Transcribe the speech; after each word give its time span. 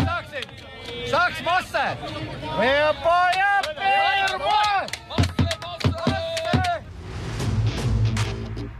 Sāksim! 0.00 0.46
Sāks 1.10 1.42
masē! 1.44 1.82
Liepoja 2.56 3.50
pirmo! 3.76 4.62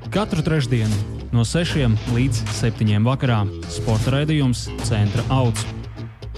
Katru 0.08 0.40
trešdienu 0.46 1.28
no 1.36 1.44
6 1.44 1.84
līdz 2.16 2.40
7 2.62 3.04
vakarā 3.04 3.44
sporta 3.68 4.16
raidījums 4.16 4.64
Centra 4.88 5.20
augs. 5.28 5.66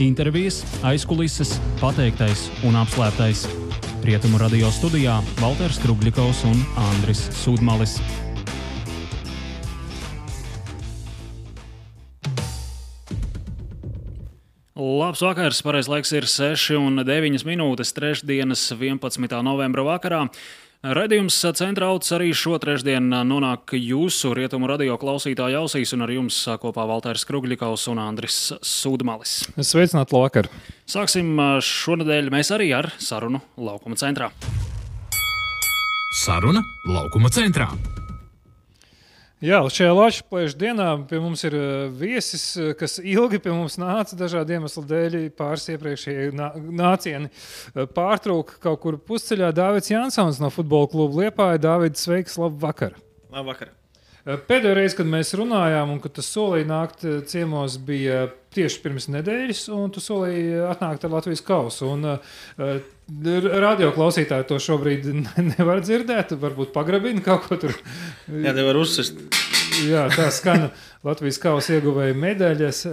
Intervijas, 0.03 0.65
aizkulises, 0.83 1.55
pateiktais 1.79 2.51
un 2.67 2.75
apslēptais. 2.83 3.47
Rietumu 4.03 4.43
radio 4.43 4.75
studijā 4.75 5.23
Walters 5.39 5.79
Krugļikovs 5.87 6.43
un 6.51 6.59
Andris 6.91 7.31
Sudmalis. 7.45 8.01
Labs 15.13 15.21
vakars, 15.21 15.59
pareizais 15.61 15.91
laiks 15.93 16.11
ir 16.17 16.25
6 16.25 16.79
un 16.79 17.03
9 17.05 17.43
minūtes 17.45 17.91
trešdienas 17.93 18.63
11. 18.73 19.43
novembra 19.45 19.83
vakarā. 19.85 20.23
Radījums 20.81 21.37
centrāls 21.53 22.09
arī 22.17 22.31
šo 22.33 22.57
trešdienu 22.57 23.21
nonāk 23.29 23.75
jūsu 23.77 24.33
rietumu 24.33 24.71
radio 24.73 24.97
klausītāju 24.97 25.67
ausīs, 25.67 25.93
un 25.93 26.07
ar 26.07 26.15
jums 26.17 26.39
kopā 26.65 26.89
Valters 26.89 27.29
Krugļikovs 27.29 27.85
un 27.93 28.01
Andris 28.01 28.39
Sudmalis. 28.65 29.43
Sveicināti, 29.61 30.17
vakar! 30.17 30.49
Sāksim 30.89 31.37
šonadēļ 31.61 32.33
mēs 32.33 32.55
arī 32.57 32.73
ar 32.81 32.89
sarunu 32.97 33.45
laukuma 33.61 34.01
centrā. 34.01 34.33
Saruna 36.25 36.65
laukuma 36.89 37.29
centrā. 37.29 37.69
Jā, 39.43 39.59
šajā 39.67 39.91
Latvijas 39.91 40.23
plēšņa 40.31 40.59
dienā 40.61 40.85
pie 41.11 41.19
mums 41.19 41.41
ir 41.49 41.57
viesis, 41.99 42.45
kas 42.79 43.01
ilgi 43.03 43.41
pie 43.43 43.51
mums 43.51 43.75
nāca 43.81 44.15
dažādu 44.15 44.55
iemeslu 44.55 44.85
dēļ. 44.87 45.17
Pāris 45.35 45.67
iepriekšējie 45.75 46.29
nācieni 46.79 47.27
pārtrauka 47.97 48.61
kaut 48.63 48.79
kur 48.85 49.01
pusceļā. 49.03 49.49
Dārvids 49.57 49.91
Jansons 49.91 50.39
no 50.39 50.53
futbola 50.55 50.87
kluba 50.93 51.25
Liepāja. 51.25 51.59
Dārvids, 51.65 52.05
sveiks, 52.07 52.39
labu 52.39 52.63
vakaru! 52.63 53.03
Labu 53.35 53.51
vakaru! 53.51 53.75
Pēdējo 54.47 54.77
reizi, 54.79 55.01
kad 55.01 55.11
mēs 55.11 55.35
runājām, 55.35 55.97
un 55.97 55.99
kad 56.05 56.15
tu 56.15 56.23
solīji 56.23 56.69
nākt 56.71 57.03
ciemos, 57.27 57.81
bija 57.83 58.29
tieši 58.55 58.83
pirms 58.85 59.09
nedēļas, 59.13 59.67
un 59.75 59.93
tu 59.95 60.03
solīji 60.05 60.61
atnākt 60.71 61.07
ar 61.07 61.15
Latvijas 61.17 61.45
kausu. 61.47 61.93
Un, 61.95 62.07
uh, 62.15 62.83
radio 63.63 63.91
klausītāji 63.93 64.49
to 64.49 64.59
šobrīd 64.63 65.09
nevar 65.53 65.83
dzirdēt. 65.85 66.37
Varbūt 66.41 66.73
pagrabina 66.75 67.25
kaut 67.25 67.49
ko 67.49 67.59
tur. 67.67 67.75
Jā, 68.29 68.55
nevar 68.57 68.79
uzsist. 68.81 69.19
Jā, 69.87 70.07
tā 70.13 70.29
skan 70.35 70.69
Latvijas 71.05 71.41
kausa 71.43 71.79
ieguvēja 71.79 72.15
medaļas, 72.19 72.85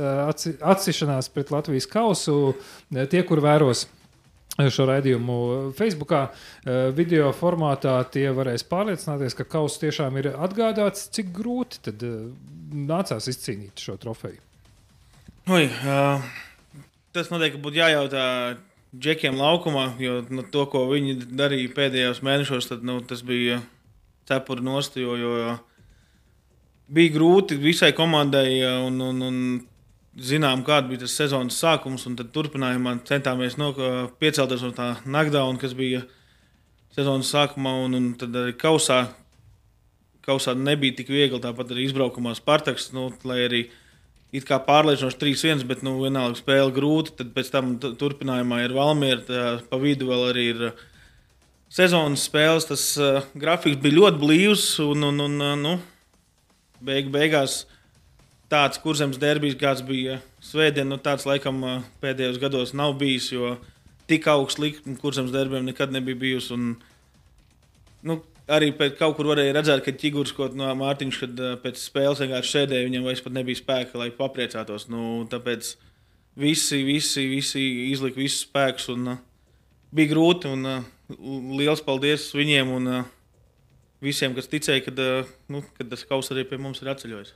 atsišanās 0.63 1.31
pret 1.33 1.52
Latvijas 1.53 1.87
kausu. 1.91 2.55
Tie, 2.89 3.23
kur 3.27 3.43
vēros 3.43 3.86
šo 4.59 4.89
raidījumu 4.89 5.37
Facebook, 5.77 6.15
video 6.95 7.30
formātā, 7.36 7.95
tie 8.11 8.27
varēs 8.36 8.65
pārliecināties, 8.67 9.37
ka 9.37 9.47
kausa 9.47 9.86
tiešām 9.86 10.20
ir 10.20 10.33
atgādāts, 10.36 11.08
cik 11.15 11.31
grūti 11.36 11.95
nācās 12.89 13.30
izcīnīt 13.31 13.80
šo 13.80 13.95
trofeju. 14.02 14.41
Oi, 15.49 15.65
uh, 15.65 16.21
tas 17.10 17.32
noteikti 17.32 17.58
būtu 17.58 17.80
jājautā 17.80 18.23
džekiem 18.93 19.39
laukumā, 19.39 19.95
jo 19.98 20.20
nu, 20.30 20.43
to, 20.45 20.67
ko 20.70 20.83
viņi 20.92 21.15
darīja 21.39 21.71
pēdējos 21.73 22.20
mēnešos, 22.27 22.67
tad, 22.70 22.83
nu, 22.86 22.99
tas 23.02 23.23
bija 23.26 23.58
cepuri 24.30 24.61
nost, 24.67 24.99
jo, 25.02 25.15
jo 25.17 25.55
bija 26.93 27.15
grūti 27.15 27.58
visai 27.58 27.89
komandai 27.98 28.59
un, 28.67 29.02
un, 29.08 29.26
un 29.26 29.42
zinām, 30.21 30.61
kāda 30.67 30.92
bija 30.92 31.08
tas 31.08 31.17
sezonas 31.17 31.58
sākums, 31.58 32.05
tad 32.05 32.30
turpinājumā 32.36 32.99
centāmies 33.09 33.58
no, 33.58 33.71
piecelties 34.21 34.67
no 34.67 34.70
tā 34.77 34.92
knockdown, 35.08 35.58
kas 35.58 35.73
bija 35.73 36.05
sezonas 36.93 37.33
sākumā, 37.33 37.73
un, 37.88 37.98
un 37.98 38.09
tad 38.21 38.38
arī 38.38 38.54
kausā. 38.54 39.08
Kausā 40.30 40.54
nebija 40.54 41.02
tik 41.02 41.09
viegli, 41.09 41.42
tāpat 41.42 41.73
arī 41.73 41.89
izbraukumā 41.89 42.38
Spartaks, 42.38 42.92
nu, 42.93 43.09
lai 43.26 43.43
arī 43.49 43.67
it 44.35 44.45
kā 44.45 44.59
pārliecinoši 44.61 45.17
3-1, 45.21 45.65
bet 45.69 45.81
nu, 45.85 45.95
vienalga 46.03 46.37
spēle 46.37 46.73
grūti. 46.75 47.15
Tad 47.19 47.33
pēc 47.35 47.51
tam 47.53 47.73
turpinājumā 47.79 48.63
ir 48.65 48.75
Valmiera, 48.77 49.57
pa 49.69 49.81
vidu 49.81 50.09
vēl 50.11 50.27
arī 50.29 50.45
ir 50.53 50.63
sezonas 51.73 52.27
spēles. 52.29 52.69
Tas 52.69 52.85
uh, 53.01 53.23
grafiks 53.37 53.81
bija 53.81 53.97
ļoti 53.97 54.21
blīvs, 54.21 54.69
un, 54.85 55.09
un, 55.09 55.25
un 55.25 55.43
uh, 55.45 55.57
nu, 55.59 55.75
beig, 56.85 57.09
beigās 57.13 57.63
tāds 58.49 58.81
kurzems 58.81 59.19
derbijs, 59.21 59.57
kāds 59.59 59.85
bija 59.85 60.19
Svētdien, 60.39 60.87
nu, 60.87 60.95
tāds 61.03 61.25
laikam 61.27 61.59
pēdējos 61.99 62.39
gados 62.39 62.71
nav 62.77 62.93
bijis, 63.01 63.27
jo 63.33 63.57
tik 64.09 64.25
augsts 64.31 64.61
likme 64.61 64.95
kurzems 64.97 65.33
derbiem 65.33 65.67
nekad 65.67 65.91
nebija 65.93 66.17
bijusi. 66.17 66.55
Un, 66.55 66.69
nu, 68.07 68.21
arī 68.52 68.71
pēc 68.76 68.98
kaut 68.99 69.15
kur 69.17 69.30
varēja 69.32 69.55
redzēt, 69.58 69.83
ka 69.86 69.93
ķigurs 69.95 70.33
kaut 70.37 70.55
no 70.58 70.70
Mārtiņš, 70.80 71.20
kad 71.23 71.43
pēc 71.64 71.80
spēles 71.82 72.21
vienkārši 72.23 72.55
sēdēja, 72.55 72.87
viņam 72.89 73.08
vairs 73.08 73.23
pat 73.26 73.36
nebija 73.36 73.60
spēka, 73.61 73.99
lai 74.02 74.10
papriecātos. 74.15 74.87
Nu, 74.92 75.23
tāpēc 75.30 75.73
visi, 76.39 76.83
visi, 76.88 77.26
visi 77.30 77.65
izlika 77.89 78.21
visus 78.21 78.45
spēkus 78.48 78.89
un 78.93 79.14
uh, 79.15 79.21
bija 79.95 80.14
grūti. 80.14 80.52
Un, 80.54 80.65
uh, 80.65 80.88
liels 81.59 81.83
paldies 81.86 82.30
viņiem 82.38 82.73
un 82.76 82.93
uh, 82.93 83.05
visiem, 84.04 84.36
kas 84.38 84.49
ticēja, 84.52 84.86
kad, 84.88 84.99
uh, 85.04 85.30
nu, 85.52 85.64
kad 85.77 85.92
tas 85.92 86.05
kaus 86.08 86.32
arī 86.33 86.45
pie 86.49 86.59
mums 86.61 86.83
ir 86.83 86.92
atceļojis. 86.93 87.36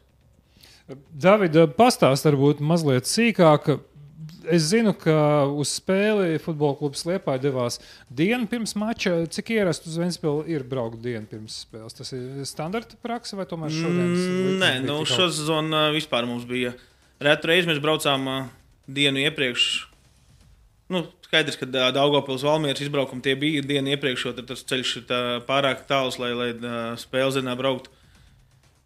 Davida, 1.15 1.63
pastāst 1.71 2.27
varbūt 2.27 2.59
mazliet 2.63 3.07
sīkāk. 3.07 3.77
Es 4.51 4.65
zinu, 4.71 4.91
ka 4.97 5.45
uz 5.47 5.71
spēli 5.77 6.39
futbola 6.43 6.75
klubs 6.79 7.05
Liepā 7.07 7.37
devās 7.39 7.79
dienu 8.11 8.47
pirms 8.51 8.75
mača. 8.79 9.15
Cik 9.31 9.53
ierasts 9.55 9.87
uz 9.87 9.95
Vēnspili 10.01 10.51
ir 10.51 10.65
braukt 10.67 10.99
dienu 11.03 11.27
pirms 11.29 11.61
spēles? 11.63 11.95
Tas 11.95 12.11
ir 12.15 12.43
standarta 12.49 12.99
praksa 13.03 13.39
vai 13.39 13.47
tomēr 13.47 13.71
šodienas? 13.71 14.25
Mm, 14.25 14.59
nē, 14.59 14.71
nu, 14.87 14.99
šo 15.07 15.29
sezonu 15.31 15.85
vispār 15.95 16.27
mums 16.27 16.43
bija. 16.49 16.73
Retu 17.23 17.51
reizi 17.51 17.71
mēs 17.71 17.79
braucām 17.83 18.27
dienu 18.91 19.23
iepriekš. 19.23 19.67
Nu, 20.91 21.05
skaidrs, 21.25 21.57
ka 21.57 21.69
Daugopils 21.95 22.43
Valmieras 22.43 22.83
izbraukumi 22.83 23.23
tie 23.23 23.37
bija 23.39 23.63
dienu 23.65 23.95
iepriekš, 23.95 24.27
jo 24.27 24.33
tas 24.43 24.65
ceļš 24.67 24.95
ir 24.99 25.05
tā 25.09 25.19
pārāk 25.47 25.87
tāls, 25.89 26.19
lai, 26.19 26.33
lai 26.35 26.49
spēles 26.99 27.39
dienā 27.39 27.55
brauktu. 27.59 27.93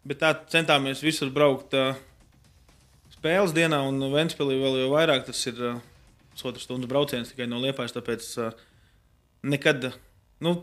Bet 0.08 0.22
tā 0.22 0.30
centāmies 0.48 1.02
visur 1.04 1.32
braukt 1.34 1.74
uh, 1.76 1.98
spēles 3.18 3.54
dienā, 3.56 3.80
un 3.88 4.00
Vēnspēlī 4.12 4.58
vēl 4.60 4.82
jau 4.84 4.90
vairāk. 4.94 5.26
Tas 5.26 5.40
ir 5.50 5.58
uh, 5.64 5.78
otrs 6.46 6.66
stundas 6.66 6.90
brauciens 6.90 7.32
tikai 7.32 7.48
no 7.50 7.60
Liepājas. 7.62 7.96
Tāpēc 7.96 8.26
uh, 8.42 8.66
nekad, 9.48 9.90
nu, 10.44 10.54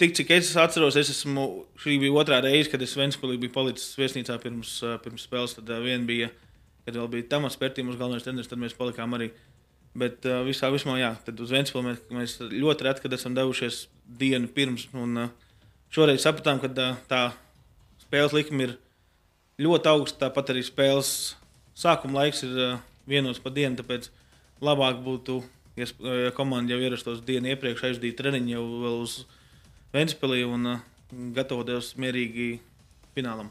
tik 0.00 0.16
cik 0.18 0.32
es 0.38 0.54
atceros, 0.60 0.96
es 1.00 1.12
esmu, 1.12 1.46
šī 1.82 1.98
bija 2.02 2.16
otrā 2.22 2.40
reize, 2.44 2.70
kad 2.72 2.82
es 2.84 2.96
Vēnspēlī 2.98 3.38
biju 3.42 3.54
palicis 3.54 3.92
viesnīcā 4.00 4.38
pirms, 4.42 4.78
uh, 4.86 4.96
pirms 5.04 5.26
spēles. 5.28 5.56
Tad 5.58 5.72
uh, 5.72 5.82
vien 5.84 6.06
bija, 6.08 6.30
kad 6.86 6.96
vēl 6.98 7.10
bija 7.12 7.28
Tamas 7.36 7.58
Pērtī, 7.60 7.84
mūsu 7.86 8.00
galvenais 8.00 8.24
treneris, 8.24 8.50
tad 8.50 8.62
mēs 8.62 8.76
palikām 8.78 9.18
arī. 9.18 9.32
Bet 9.98 10.24
uh, 10.24 10.40
visā 10.46 10.72
vismā, 10.72 10.96
jā, 11.00 11.12
tad 11.26 11.40
uz 11.44 11.52
Vēnspēli 11.52 11.90
mēs, 11.90 12.06
mēs 12.16 12.38
ļoti 12.48 12.88
reti, 12.88 13.04
kad 13.04 13.18
esam 13.18 13.36
devušies 13.36 13.84
dienu 14.22 14.48
pirms. 14.54 14.88
Un, 14.96 15.26
uh, 15.26 15.60
šoreiz 15.92 16.24
sapratām, 16.24 16.62
ka 16.62 16.72
uh, 16.72 16.96
tā 17.10 17.22
spēles 18.06 18.32
likme 18.38 18.70
ir 18.70 18.74
ļoti 19.60 19.92
augsta. 19.92 20.24
Tāpat 20.24 20.54
arī 20.54 20.64
spēles 20.64 21.12
sākuma 21.82 22.22
laiks 22.22 22.44
ir 22.46 22.54
uh, 22.56 22.78
vienos 23.10 23.40
pa 23.42 23.52
dienu. 23.54 23.76
Tāpēc 23.80 24.08
labāk 24.62 25.02
būtu, 25.04 25.40
ja, 25.78 25.88
ja 26.24 26.32
komanda 26.36 26.74
jau 26.74 26.82
ierastos 26.82 27.22
dienu 27.26 27.52
iepriekš, 27.52 27.86
aizdīt 27.90 28.18
treniņu 28.20 28.54
jau 28.56 28.66
uz 29.02 29.22
Vēnspēlī 29.92 30.46
un 30.48 30.70
uh, 30.70 30.84
gatavoties 31.36 31.92
mierīgi 32.00 32.54
finālam. 33.16 33.50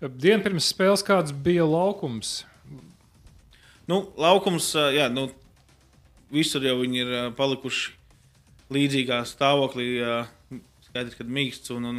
Dienu 0.00 0.44
pirms 0.44 0.68
spēles 0.74 1.04
kāds 1.06 1.32
bija 1.32 1.64
laukums? 1.64 2.42
Nu, 3.88 4.04
laukums, 4.20 4.68
jā, 4.94 5.08
nu, 5.10 5.30
visur 6.30 6.62
jau 6.64 6.76
viņi 6.82 7.00
ir 7.02 7.14
palikuši 7.38 7.96
līdzīgā 8.70 9.22
stāvoklī. 9.26 9.88
Skaidrs, 10.90 11.16
ka 11.18 11.26
mīksts 11.26 11.72
un, 11.74 11.88
un 11.88 11.98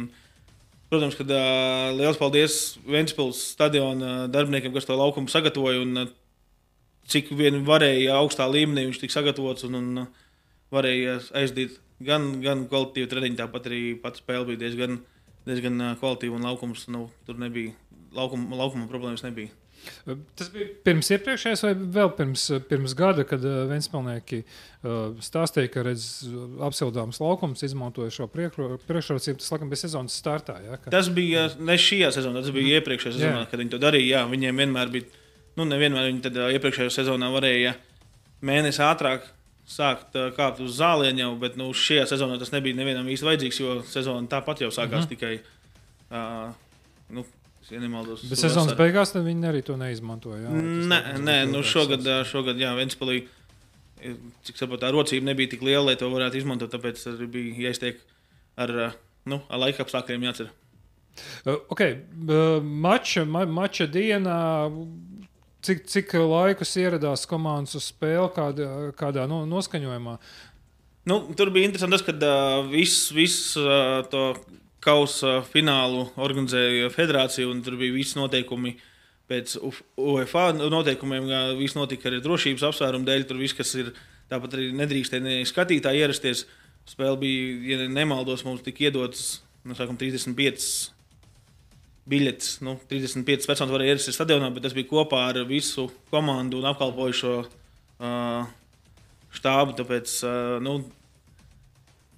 Protams, 0.92 1.14
ka 1.16 1.24
uh, 1.24 1.94
liels 1.96 2.18
paldies 2.20 2.54
Vēnspils 2.84 3.38
stadiona 3.54 4.26
darbiniekiem, 4.28 4.74
kas 4.74 4.84
to 4.84 4.92
laukumu 4.98 5.30
sagatavoja. 5.32 5.80
Un, 5.80 6.10
cik 7.08 7.30
vien 7.38 7.62
varēja 7.64 8.18
augstā 8.18 8.44
līmenī 8.44 8.84
viņš 8.90 9.00
tika 9.00 9.16
sagatavots 9.16 9.64
un, 9.70 9.78
un 9.78 10.02
varēja 10.74 11.16
aizdīt 11.40 11.78
gan, 12.04 12.28
gan 12.44 12.66
kvalitīvu 12.68 13.08
treniņu, 13.08 13.38
tāpat 13.40 13.70
arī 13.70 13.80
pats 14.04 14.20
spēle 14.20 14.50
bija 14.50 14.66
diezgan, 14.66 15.00
diezgan 15.48 15.80
kvalitīva 16.02 16.36
un 16.36 16.44
laukums 16.50 16.84
nu, 16.92 17.06
tur 17.24 17.40
nebija. 17.40 17.72
Laukuma, 18.12 18.52
laukuma 18.60 18.84
problēmas 18.92 19.24
nebija. 19.24 19.48
Tas 20.38 20.48
bija 20.52 20.68
pirms 20.86 21.10
iepriekšējās, 21.14 21.62
vai 21.66 21.72
vēl 21.96 22.12
pirms, 22.18 22.44
pirms 22.68 22.94
gada, 22.98 23.24
kad 23.28 23.44
uh, 23.46 23.62
Vēnspilnieki 23.70 24.40
uh, 24.42 25.18
stāstīja, 25.22 25.70
ka 25.72 25.84
redz 25.86 26.06
apsildāms 26.66 27.20
laukums, 27.22 27.64
izmantoja 27.66 28.14
šo 28.14 28.28
priekšrocību. 28.32 29.38
Tas, 29.40 29.50
laikam, 29.54 29.70
bija 29.72 29.82
sezonas 29.84 30.16
startā. 30.18 30.58
Ja, 30.66 30.78
ka... 30.78 30.92
Tas 30.94 31.10
bija 31.14 31.48
ne 31.58 31.78
šajā 31.80 32.12
sezonā, 32.18 32.42
tas 32.44 32.54
bija 32.54 32.80
iepriekšējā 32.80 33.14
Jā. 33.14 33.20
sezonā, 33.20 33.44
kad 33.50 33.62
viņi 33.62 33.74
to 33.74 33.82
darīja. 33.82 34.08
Jā, 34.16 34.24
viņiem 34.30 34.64
vienmēr 34.64 34.94
bija, 34.94 35.22
nu, 35.60 35.68
nevienmēr 35.70 36.10
viņi 36.10 36.24
tad 36.26 36.40
iepriekšējā 36.58 36.96
sezonā 37.00 37.30
varēja 37.34 37.76
mēnesi 38.42 38.82
ātrāk 38.86 39.28
sākt 39.68 40.16
kāpt 40.36 40.60
uz 40.64 40.74
zāliņa, 40.80 41.22
jau, 41.22 41.34
bet 41.40 41.54
nu, 41.60 41.68
šajā 41.76 42.08
sezonā 42.10 42.38
tas 42.40 42.50
nebija 42.54 42.76
nevienam 42.78 43.06
īsti 43.12 43.28
vajadzīgs, 43.28 43.60
jo 43.62 43.76
sezona 43.86 44.26
tāpat 44.30 44.64
jau 44.64 44.72
sākās 44.74 45.06
mm 45.06 45.08
-hmm. 45.08 45.12
tikai. 45.14 45.34
Uh, 46.12 46.50
nu, 47.14 47.24
ja 47.72 47.82
nemaldos, 47.82 48.24
Bet 48.30 48.40
sezonas 48.40 48.76
beigās 48.78 49.14
viņi 49.16 49.48
arī 49.50 49.62
to 49.66 49.76
neizmantoja. 49.80 50.44
Jā, 50.44 50.64
Nē, 50.92 51.00
nē 51.24 51.36
nu 51.50 51.62
šogad, 51.66 52.06
šogad 52.28 52.60
jā, 52.60 52.72
Ventspēlī, 52.78 53.22
cik 54.46 54.60
saprotu, 54.60 54.82
tā 54.84 54.92
rocība 54.94 55.30
nebija 55.30 55.54
tik 55.54 55.64
liela, 55.66 55.90
lai 55.90 55.96
to 56.00 56.10
varētu 56.12 56.42
izmantot. 56.42 56.72
Tāpēc 56.72 57.04
arī 57.14 57.30
bija 57.36 57.68
jāiztiek 57.68 58.02
ar, 58.60 58.74
nu, 59.28 59.42
ar 59.48 59.64
laika 59.64 59.86
apstākļiem 59.86 60.28
Okay, 61.44 61.98
uh, 62.28 62.62
mača, 62.64 63.24
ma, 63.28 63.44
mača 63.44 63.86
dienā. 63.90 64.38
Cik, 65.62 65.84
cik 65.86 66.14
laikus 66.18 66.72
ieradās 66.80 67.22
komandas 67.30 67.76
uz 67.78 67.84
spēli, 67.92 68.30
kādā, 68.34 68.70
kādā 68.98 69.28
no, 69.30 69.44
noskaņojumā? 69.46 70.16
Nu, 71.06 71.18
tur 71.38 71.52
bija 71.54 71.68
interesanti 71.68 71.98
tas, 71.98 72.06
ka 72.06 72.14
uh, 72.16 72.64
viss 72.70 73.12
vis, 73.14 73.36
uh, 73.60 74.00
to 74.10 74.32
kausa 74.82 75.40
finālu 75.46 76.08
organizēja 76.20 76.90
federācija, 76.92 77.48
un 77.50 77.62
tur 77.64 77.78
bija 77.80 77.94
visi 77.94 78.18
noteikumi 78.18 78.74
pēc 79.30 79.54
UEFA 80.00 80.50
noteikumiem. 80.58 81.28
Viss 81.60 81.78
notika 81.78 82.10
arī 82.10 82.20
drošības 82.24 82.66
apsvērumu 82.68 83.06
dēļ. 83.08 83.28
Tur 83.28 83.40
viss, 83.40 83.56
kas 83.56 83.72
ir 83.78 83.92
tāpat 84.30 84.56
arī 84.58 84.72
nedrīkstēja 84.76 85.24
ne 85.24 85.38
skatītāji 85.48 86.02
ierasties. 86.02 86.44
Spēle 86.88 87.14
bija, 87.20 87.76
ja 87.76 87.86
nemaldos, 87.86 88.42
mums 88.46 88.64
tika 88.66 88.88
iedotas 88.88 89.40
nu, 89.62 89.76
sākam, 89.78 89.98
35 90.00 90.66
biļetes. 92.10 92.56
Nu, 92.66 92.76
35 92.90 93.46
personas 93.46 93.74
varēja 93.74 93.94
ierasties 93.94 94.18
stadionā, 94.18 94.50
bet 94.54 94.66
tas 94.66 94.74
bija 94.74 94.90
kopā 94.90 95.22
ar 95.30 95.44
visu 95.46 95.86
komandu 96.10 96.58
un 96.58 96.66
apkalpojušo 96.72 97.36
uh, 97.44 98.50
štābu. 99.38 99.76
Tāpēc, 99.78 100.16
uh, 100.26 100.58
nu, 100.64 100.80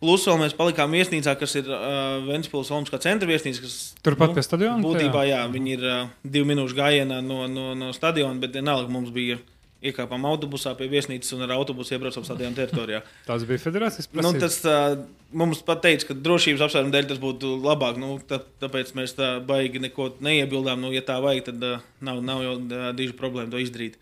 plus 0.04 0.26
vēl 0.28 0.36
mēs 0.44 0.54
palikām 0.58 0.92
viesnīcā, 0.92 1.32
kas 1.40 1.56
ir 1.62 1.70
uh, 1.72 2.20
Ventspils 2.28 2.70
Olimpiskā 2.74 3.00
centra 3.00 3.28
viesnīca. 3.30 3.64
Kas, 3.64 3.80
Turpat 4.04 4.34
nu, 4.34 4.36
pie 4.36 4.44
stadiona? 4.44 4.76
Būtībā, 4.84 5.24
jā, 5.30 5.40
viņi 5.50 5.74
ir 5.78 5.88
uh, 5.88 6.06
divu 6.36 6.52
minūšu 6.52 6.76
gājienā 6.76 7.22
no, 7.24 7.46
no, 7.48 7.72
no 7.78 7.90
stadiona, 7.96 8.36
bet 8.42 8.56
vienalga 8.60 8.92
mums 8.92 9.12
bija 9.14 9.40
iekāpām 9.84 10.24
autobusā 10.28 10.72
pie 10.78 10.86
viesnīcas 10.88 11.34
un 11.36 11.44
ar 11.44 11.52
autobusu 11.58 11.96
iebraucām 11.96 12.24
stadiona 12.24 12.56
teritorijā. 12.56 13.02
Tas 13.28 13.44
bija 13.48 13.60
federācijas 13.60 14.08
Nu, 14.12 14.22
prasības. 14.22 14.40
tas 14.40 14.56
uh, 14.70 15.04
mums 15.36 15.60
pat 15.66 15.82
teica, 15.84 16.08
ka 16.08 16.16
drošības 16.24 16.64
apsvērumu 16.68 16.94
dēļ 16.94 17.10
tas 17.12 17.20
būtu 17.20 17.50
labāk. 17.64 18.00
Nu, 18.00 18.14
tā, 18.28 18.40
tāpēc 18.64 18.94
mēs 18.96 19.16
tā 19.18 19.34
baigi 19.44 19.82
neko 19.84 20.14
neiebildām. 20.24 20.80
Nu, 20.84 20.92
ja 20.94 21.04
tā 21.04 21.18
vajag, 21.24 21.50
tad 21.50 21.68
uh, 21.68 21.84
nav, 22.04 22.22
nav 22.24 22.44
jau 22.46 22.56
uh, 22.62 22.88
diži 22.96 23.16
problēma 23.18 23.52
to 23.52 23.60
izdarīt. 23.60 24.00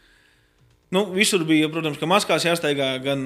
Nu, 0.93 1.07
visur 1.09 1.41
bija, 1.49 1.71
protams, 1.73 1.97
ka 1.97 2.05
maskās 2.05 2.45
jāsteigā 2.45 2.91
gan, 3.01 3.23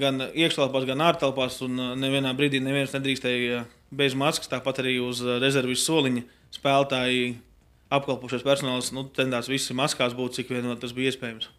gan 0.00 0.22
iekštelpās, 0.32 0.86
gan 0.88 1.02
ārtelpās. 1.04 1.58
Un 1.66 1.76
nevienā 2.00 2.32
brīdī 2.36 2.62
neviens 2.64 2.94
nedrīkstēja 2.96 3.66
bez 3.92 4.16
maskas. 4.16 4.48
Tāpat 4.48 4.80
arī 4.80 4.96
uz 5.04 5.20
rezerves 5.42 5.84
soliņa 5.84 6.24
spēlētāji, 6.56 7.34
apkalpošais 7.92 8.46
personāls 8.46 8.88
nu, 8.96 9.04
centās 9.16 9.52
visi 9.52 9.76
maskās 9.76 10.16
būt, 10.16 10.38
cik 10.38 10.54
vien 10.54 10.72
tas 10.80 10.96
bija 10.96 11.12
iespējams. 11.12 11.50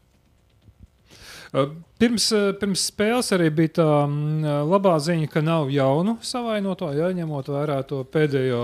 Uh, 1.54 1.76
Pirms, 1.96 2.26
uh, 2.36 2.50
pirms 2.60 2.82
spēles 2.90 3.30
arī 3.32 3.46
bija 3.56 3.72
tā 3.78 3.86
mm, 4.04 4.66
labā 4.68 4.98
ziņa, 5.00 5.30
ka 5.32 5.40
nav 5.40 5.70
jaunu 5.72 6.18
savainoto, 6.28 6.90
ja 6.92 7.08
ņemot 7.16 7.48
vērā 7.54 7.78
to 7.88 8.02
pēdējo 8.12 8.64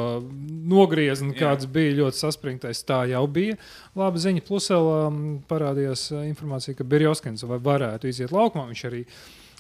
nogriezni, 0.67 1.31
Jā. 1.31 1.37
kāds 1.45 1.69
bija 1.71 1.95
ļoti 2.01 2.19
saspringtais. 2.19 2.83
Tā 2.83 3.05
jau 3.13 3.23
bija 3.31 3.55
laba 3.95 4.19
ziņa. 4.19 4.43
Plus 4.49 4.67
vēl 4.73 4.91
um, 4.97 5.21
parādījās 5.47 6.09
uh, 6.11 6.25
informācija, 6.27 6.75
ka 6.75 6.87
Birjoskins 6.91 7.47
vai 7.47 7.61
varētu 7.63 8.11
iziet 8.11 8.35
laukumā. 8.35 8.67
Viņš 8.73 8.83
arī 8.91 9.05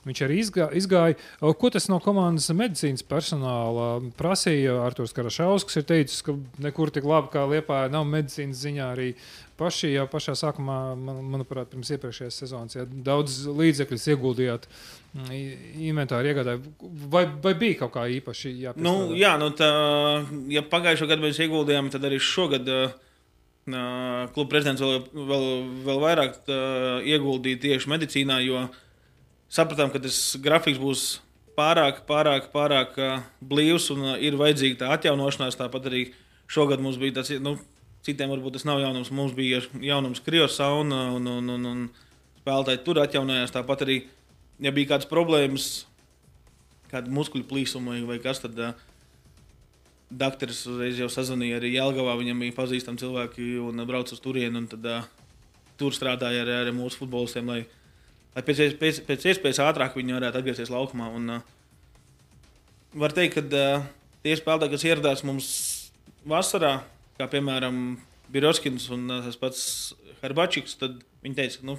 Viņš 0.01 0.21
arī 0.25 0.39
izgā, 0.41 0.65
izgāja. 0.73 1.13
Uh, 1.41 1.51
Ko 1.53 1.69
tas 1.69 1.85
no 1.91 1.99
komandas 2.01 2.47
medicīnas 2.57 3.03
personāla 3.05 3.99
prasīja? 4.17 4.79
Arthurs 4.81 5.13
Karašausks 5.13 5.77
ir 5.77 5.85
teicis, 5.85 6.23
ka 6.25 6.33
nekur 6.65 6.89
tik 6.95 7.05
labi 7.05 7.29
kā 7.35 7.43
Liepā 7.51 7.83
nav 7.93 8.07
medicīnas 8.09 8.63
ziņā 8.63 8.87
arī 8.95 9.11
paši 9.61 9.91
jau 9.93 10.07
pašā 10.09 10.33
sākumā, 10.39 10.77
man, 10.97 11.19
manuprāt, 11.35 11.69
pirms 11.69 11.91
iepriekšējās 11.93 12.39
sezonas, 12.41 12.73
ja 12.79 12.87
daudz 12.89 13.43
līdzekļus 13.45 14.07
ieguldījāt 14.15 14.65
mm, 15.13 15.27
i- 15.37 15.85
inventāru 15.91 16.31
iegādāju. 16.31 16.63
Vai, 17.13 17.27
vai 17.43 17.53
bija 17.61 17.83
kaut 17.83 17.93
kā 17.99 18.07
īpaši 18.09 18.55
jāpiestrādā? 18.63 18.87
Nu, 18.87 19.13
jā, 19.13 19.35
nu 19.37 19.51
tā, 19.53 19.69
ja 20.49 20.65
pagājušā 20.65 21.11
gada 21.13 21.21
mēs 21.27 21.37
ieguldījām, 21.45 21.91
tad 21.93 22.09
arī 22.09 22.17
šogad 22.17 22.65
uh, 22.73 22.95
uh, 23.69 24.25
kluba 24.33 24.49
prezidents 24.55 24.81
vēl, 24.81 25.03
vēl, 25.13 25.45
vēl 25.85 26.01
vairāk 26.07 26.41
uh, 26.49 27.05
ieguldīja 27.05 27.61
tieši 27.67 27.93
medicīnā, 27.93 28.41
jo 28.47 28.65
sapratām, 29.51 29.91
ka 29.91 30.01
tas 30.03 30.17
grafiks 30.41 30.79
būs 30.81 31.05
pārāk, 31.57 32.03
pārāk, 32.07 32.49
pārāk 32.53 32.97
uh, 32.99 33.25
blīvs 33.43 33.89
un 33.93 34.05
uh, 34.13 34.15
ir 34.19 34.39
vajadzīga 34.39 34.83
tā 34.83 34.91
atjaunošanās. 34.95 35.59
Tāpat 35.59 35.89
arī 35.91 36.05
šogad 36.51 36.83
mums 36.83 36.99
bija 37.01 37.19
tas, 37.19 37.31
nu, 37.43 37.57
citiem 38.05 38.31
varbūt 38.31 38.57
tas 38.57 38.67
nav 38.67 38.81
jaunums, 38.83 39.11
mums 39.13 39.35
bija 39.37 39.61
jaunums 39.83 40.23
Krievijas 40.23 40.57
sauna 40.59 41.09
un, 41.15 41.27
un, 41.27 41.55
un, 41.57 41.67
un 41.73 41.83
spēlētāji 42.41 42.83
tur 42.85 43.01
atjaunojās. 43.03 43.53
Tāpat 43.55 43.85
arī, 43.87 43.97
ja 44.63 44.73
bija 44.75 44.93
kādas 44.95 45.09
problēmas, 45.11 45.71
kāda 46.91 47.11
muskuļu 47.13 47.47
plīsuma 47.49 47.99
vai, 48.07 48.21
kas 48.23 48.43
tad. 48.45 48.57
Uh, 48.59 48.87
Dakteris 50.11 50.65
uzreiz 50.67 50.97
jau 50.99 51.05
sazvanīja 51.07 51.55
arī 51.61 51.69
Jālgavā. 51.77 52.17
Viņam 52.19 52.41
bija 52.43 52.55
pazīstami 52.57 52.99
cilvēki 52.99 53.45
un 53.63 53.79
brauca 53.87 54.11
uz 54.11 54.19
turieni. 54.19 54.65
Tad, 54.67 54.83
uh, 54.83 55.05
tur 55.79 55.95
strādāja 55.95 56.41
arī 56.43 56.57
ar 56.57 56.71
mūsu 56.75 56.99
futbolistiem, 56.99 57.47
lai, 57.47 57.61
lai 58.35 58.43
pēc, 58.47 58.61
iespējas, 58.67 59.01
pēc 59.07 59.27
iespējas 59.33 59.61
ātrāk 59.65 59.97
viņi 59.97 60.17
varētu 60.17 60.41
atgriezties 60.41 60.71
laukumā. 60.73 61.09
Un, 61.17 61.37
uh, 61.37 61.41
var 63.03 63.15
teikt, 63.15 63.37
ka 63.37 63.43
uh, 63.45 63.87
tie 64.25 64.37
spēlētāji, 64.39 64.75
kas 64.75 64.87
ieradās 64.87 65.25
mums 65.27 65.49
vasarā, 66.27 66.79
kā 67.19 67.27
piemēram 67.31 67.99
Biroskins 68.31 68.87
un 68.93 69.07
uh, 69.09 69.23
tas 69.25 69.39
pats 69.39 69.63
Herbačiks, 70.21 70.77
tad 70.79 70.99
viņi 71.25 71.37
teica, 71.37 71.61
ka 71.61 71.69
nu, 71.71 71.77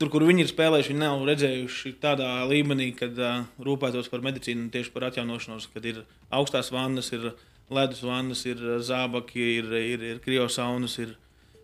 tur, 0.00 0.10
kur 0.12 0.26
viņi 0.26 0.44
ir 0.44 0.52
spēlējuši, 0.52 0.92
viņi 0.92 1.02
nav 1.04 1.26
redzējuši 1.28 1.94
tādā 2.02 2.30
līmenī, 2.50 2.90
kad 2.98 3.18
uh, 3.20 3.44
rūpētos 3.62 4.10
par 4.12 4.24
medicīnu 4.26 4.66
un 4.66 4.72
tieši 4.74 4.92
par 4.94 5.08
atjaunošanos, 5.10 5.70
kad 5.74 5.86
ir 5.88 6.02
augstās 6.34 6.72
vannas, 6.74 7.12
ir 7.16 7.30
ledus 7.72 8.02
vannas, 8.06 8.44
ir 8.46 8.60
zābaki, 8.84 9.46
ir, 9.60 9.72
ir, 9.94 10.10
ir 10.14 10.20
kriosaunas, 10.24 10.98
ir 11.02 11.16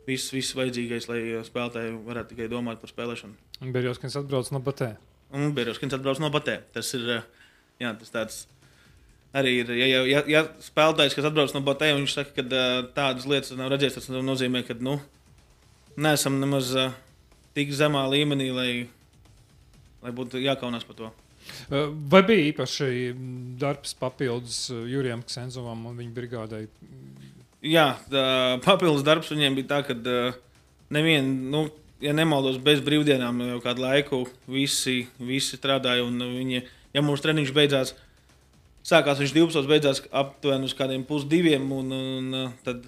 viss, 0.07 0.33
viss 0.35 0.57
vajadzīgais, 0.59 1.09
lai 1.11 1.21
uh, 1.33 1.43
spēlētāji 1.47 1.95
varētu 2.07 2.35
tikai 2.35 2.49
domāt 2.53 2.83
par 2.83 2.93
spēlēšanu. 2.93 3.37
Berjoskins 3.75 4.19
atbrauc 4.19 4.51
no 4.55 4.63
Batē. 4.65 4.95
Un 5.33 5.55
Biroskins 5.57 5.95
atbrauc 5.97 6.21
no 6.21 6.29
Batē. 6.33 6.59
Tas 6.75 6.91
ir 6.99 7.07
uh, 7.09 7.23
jā, 7.81 7.93
tas 8.01 8.13
tāds. 8.13 8.41
Arī 9.33 9.55
ir, 9.63 9.71
ja, 9.79 10.03
ja, 10.05 10.21
ja, 10.29 10.43
spēlētājs, 10.61 11.15
kas 11.17 11.31
atbrauc 11.31 11.55
no 11.57 11.63
Batē, 11.65 11.95
viņš 11.97 12.17
saka, 12.19 12.35
ka 12.37 12.45
uh, 12.45 12.83
tādas 12.97 13.25
lietas 13.29 13.55
nav 13.57 13.73
redzējis, 13.73 13.97
tas 14.01 14.11
nozīmē, 14.13 14.61
ka 14.69 14.77
nu, 14.77 14.99
neesam 15.97 16.37
nemaz 16.41 16.75
tik 17.57 17.73
zemā 17.77 18.05
līmenī, 18.13 18.51
lai, 18.53 18.71
lai 20.05 20.13
būtu 20.13 20.41
jākaunās 20.43 20.85
par 20.89 20.99
to. 20.99 21.13
Vai 22.13 22.21
bija 22.27 22.51
īpaši 22.53 22.87
darbs 23.61 23.97
papildus 23.99 24.67
Jurijam 24.71 25.25
Ksenzovam 25.27 25.89
un 25.91 25.97
viņa 25.99 26.15
brigādai? 26.17 26.67
Jā, 27.63 27.93
tā, 28.11 28.23
papildus 28.65 29.05
darbs 29.07 29.31
viņiem 29.31 29.55
bija 29.61 29.69
tā, 29.71 29.81
ka 29.87 29.95
uh, 29.95 30.39
neviena, 30.91 31.29
nu, 31.31 31.67
ja 32.03 32.15
nemaldos, 32.17 32.57
bez 32.63 32.81
brīvdienām 32.83 33.39
jau 33.53 33.61
kādu 33.63 33.85
laiku 33.85 34.25
visi, 34.51 35.05
visi 35.23 35.59
strādāja. 35.61 36.03
Viņi, 36.09 36.65
ja 36.97 37.05
mūsu 37.07 37.23
treniņš 37.23 37.53
beidzās, 37.55 37.95
sākās 38.83 39.23
viņš 39.23 39.37
12. 39.37 39.71
beidzās 39.71 40.03
aptuveni 40.11 40.67
uz 40.67 40.75
kādiem 40.75 41.05
pusdiviem. 41.07 41.69
Un, 41.77 41.95
un, 41.95 42.35
uh, 42.41 42.57
tad 42.67 42.83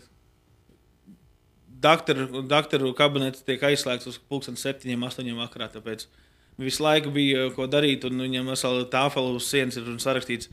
doktoru, 1.85 2.43
doktoru 2.51 2.91
kabinets 2.99 3.45
tiek 3.47 3.63
aizslēgts 3.71 4.11
uz 4.11 4.19
pulksten 4.19 4.59
7, 4.59 4.91
8 4.91 5.39
vakarā. 5.39 5.71
Tāpēc 5.77 6.09
visu 6.59 6.83
laiku 6.83 7.15
bija 7.15 7.47
ko 7.55 7.69
darīt, 7.71 8.09
un 8.11 8.27
viņam 8.27 8.51
vesela 8.51 8.85
tāfela 8.91 9.31
uz 9.35 9.47
sienas 9.51 9.79
ir 9.79 9.87
sarakstīts, 10.03 10.51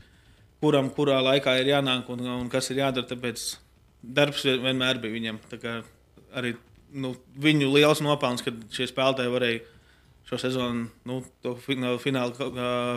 kuram 0.62 0.94
kurā 0.94 1.18
laikā 1.26 1.58
ir 1.58 1.74
jānāk 1.74 2.06
un, 2.14 2.22
un 2.38 2.48
kas 2.52 2.70
ir 2.70 2.82
jādara. 2.84 3.10
Tāpēc 3.10 3.50
darbs 4.02 4.44
vien- 4.44 4.62
vienmēr 4.62 5.00
bija 5.00 5.14
viņam. 5.18 5.38
Arī 6.34 6.56
nu, 6.92 7.14
viņu 7.38 7.72
liels 7.72 8.00
nopelns, 8.00 8.42
ka 8.42 8.52
šie 8.70 8.86
spēlētāji 8.90 9.32
varēja 9.32 9.60
šo 10.28 10.38
sezonu, 10.38 10.88
nu, 11.04 11.24
to 11.42 11.54
finālu, 11.54 11.98
finālu, 12.00 12.32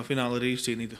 finālu 0.07 0.39
arī 0.39 0.55
izcīnīt. 0.55 0.97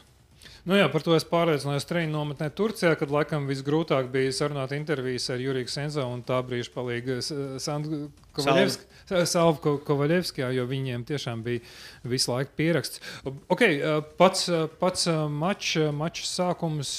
Nu 0.65 0.73
jā, 0.79 0.87
par 0.89 1.03
to 1.05 1.13
es 1.13 1.21
pārliecinājos 1.29 1.85
treniņu 1.85 2.09
nometnē 2.15 2.47
Turcijā, 2.57 2.95
kad 2.97 3.11
laikam 3.13 3.43
visgrūtāk 3.45 4.07
bija 4.09 4.31
sarunāt 4.33 4.71
intervijas 4.73 5.27
ar 5.29 5.37
Juriju 5.43 5.69
Senzo 5.69 6.05
un 6.09 6.23
tā 6.25 6.39
brīža 6.41 6.71
palīga 6.73 7.19
Sandu 7.61 8.07
Salvu 8.33 9.59
Ko- 9.61 9.75
Kovaļevski, 9.85 10.41
jā, 10.41 10.49
jo 10.57 10.65
viņiem 10.69 11.03
tiešām 11.05 11.43
bija 11.45 11.61
visu 12.09 12.33
laiku 12.33 12.55
pieraksts. 12.57 12.99
Ok, 13.25 13.61
uh, 13.61 13.99
pats, 14.17 14.47
pats 14.81 15.05
uh, 15.11 15.27
mačs, 15.29 15.75
mačs 15.93 16.33
sākums. 16.33 16.95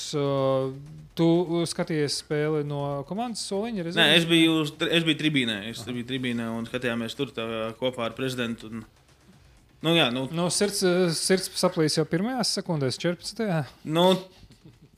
Tu 1.17 1.27
skaties 1.65 2.19
spēli 2.21 2.61
no 2.69 3.03
komandas 3.09 3.43
soliņa? 3.49 3.87
Nē, 3.97 4.07
es 4.19 4.27
biju, 4.29 4.59
es 4.85 5.05
biju 5.07 5.17
tribīnē. 5.23 5.55
Es 5.71 5.81
biju 5.89 6.05
tribīnē 6.07 6.51
un 6.53 6.67
skatījāmies 6.69 7.17
tur 7.17 7.33
kopā 7.81 8.11
ar 8.11 8.15
prezidentu. 8.19 8.69
Un, 8.69 8.83
nu, 9.85 9.92
jā, 9.97 10.06
nu, 10.14 10.26
No 10.37 10.49
sirds, 10.54 10.80
uh, 10.87 11.11
sirds 11.16 11.50
saplīs 11.59 11.99
jau 11.99 12.06
pirmajās 12.09 12.54
sekundēs, 12.59 12.99
14. 13.02 13.45
nu, 13.85 14.09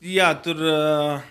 jā, 0.04 0.30
tur 0.44 0.62
uh, 0.62 1.26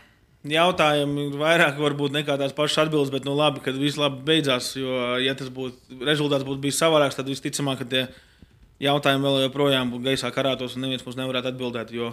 jautājumi 0.48 1.28
ir 1.28 1.38
vairāk 1.40 1.80
varbūt 1.82 2.16
nekā 2.16 2.38
tās 2.40 2.56
pašas 2.56 2.86
atbildes, 2.86 3.12
bet 3.14 3.28
nu, 3.28 3.36
labi, 3.38 3.64
kad 3.66 3.78
viss 3.80 4.00
labi 4.00 4.24
beidzās. 4.28 4.74
Jo, 4.80 5.18
ja 5.24 5.36
tas 5.38 5.52
būtu 5.54 6.02
rezultāts 6.08 6.48
būtu 6.48 6.64
bijis 6.64 6.80
savādāks, 6.82 7.18
tad 7.18 7.30
visticamāk, 7.32 7.82
ka 7.82 7.90
tie 7.92 8.04
jautājumi 8.84 9.26
vēl 9.26 9.46
joprojām 9.48 9.92
būtu 9.94 10.10
gaisā 10.12 10.32
karātos 10.34 10.78
un 10.78 10.86
neviens 10.86 11.06
mums 11.06 11.18
nevarētu 11.20 11.52
atbildēt. 11.52 11.94
Jo, 11.96 12.12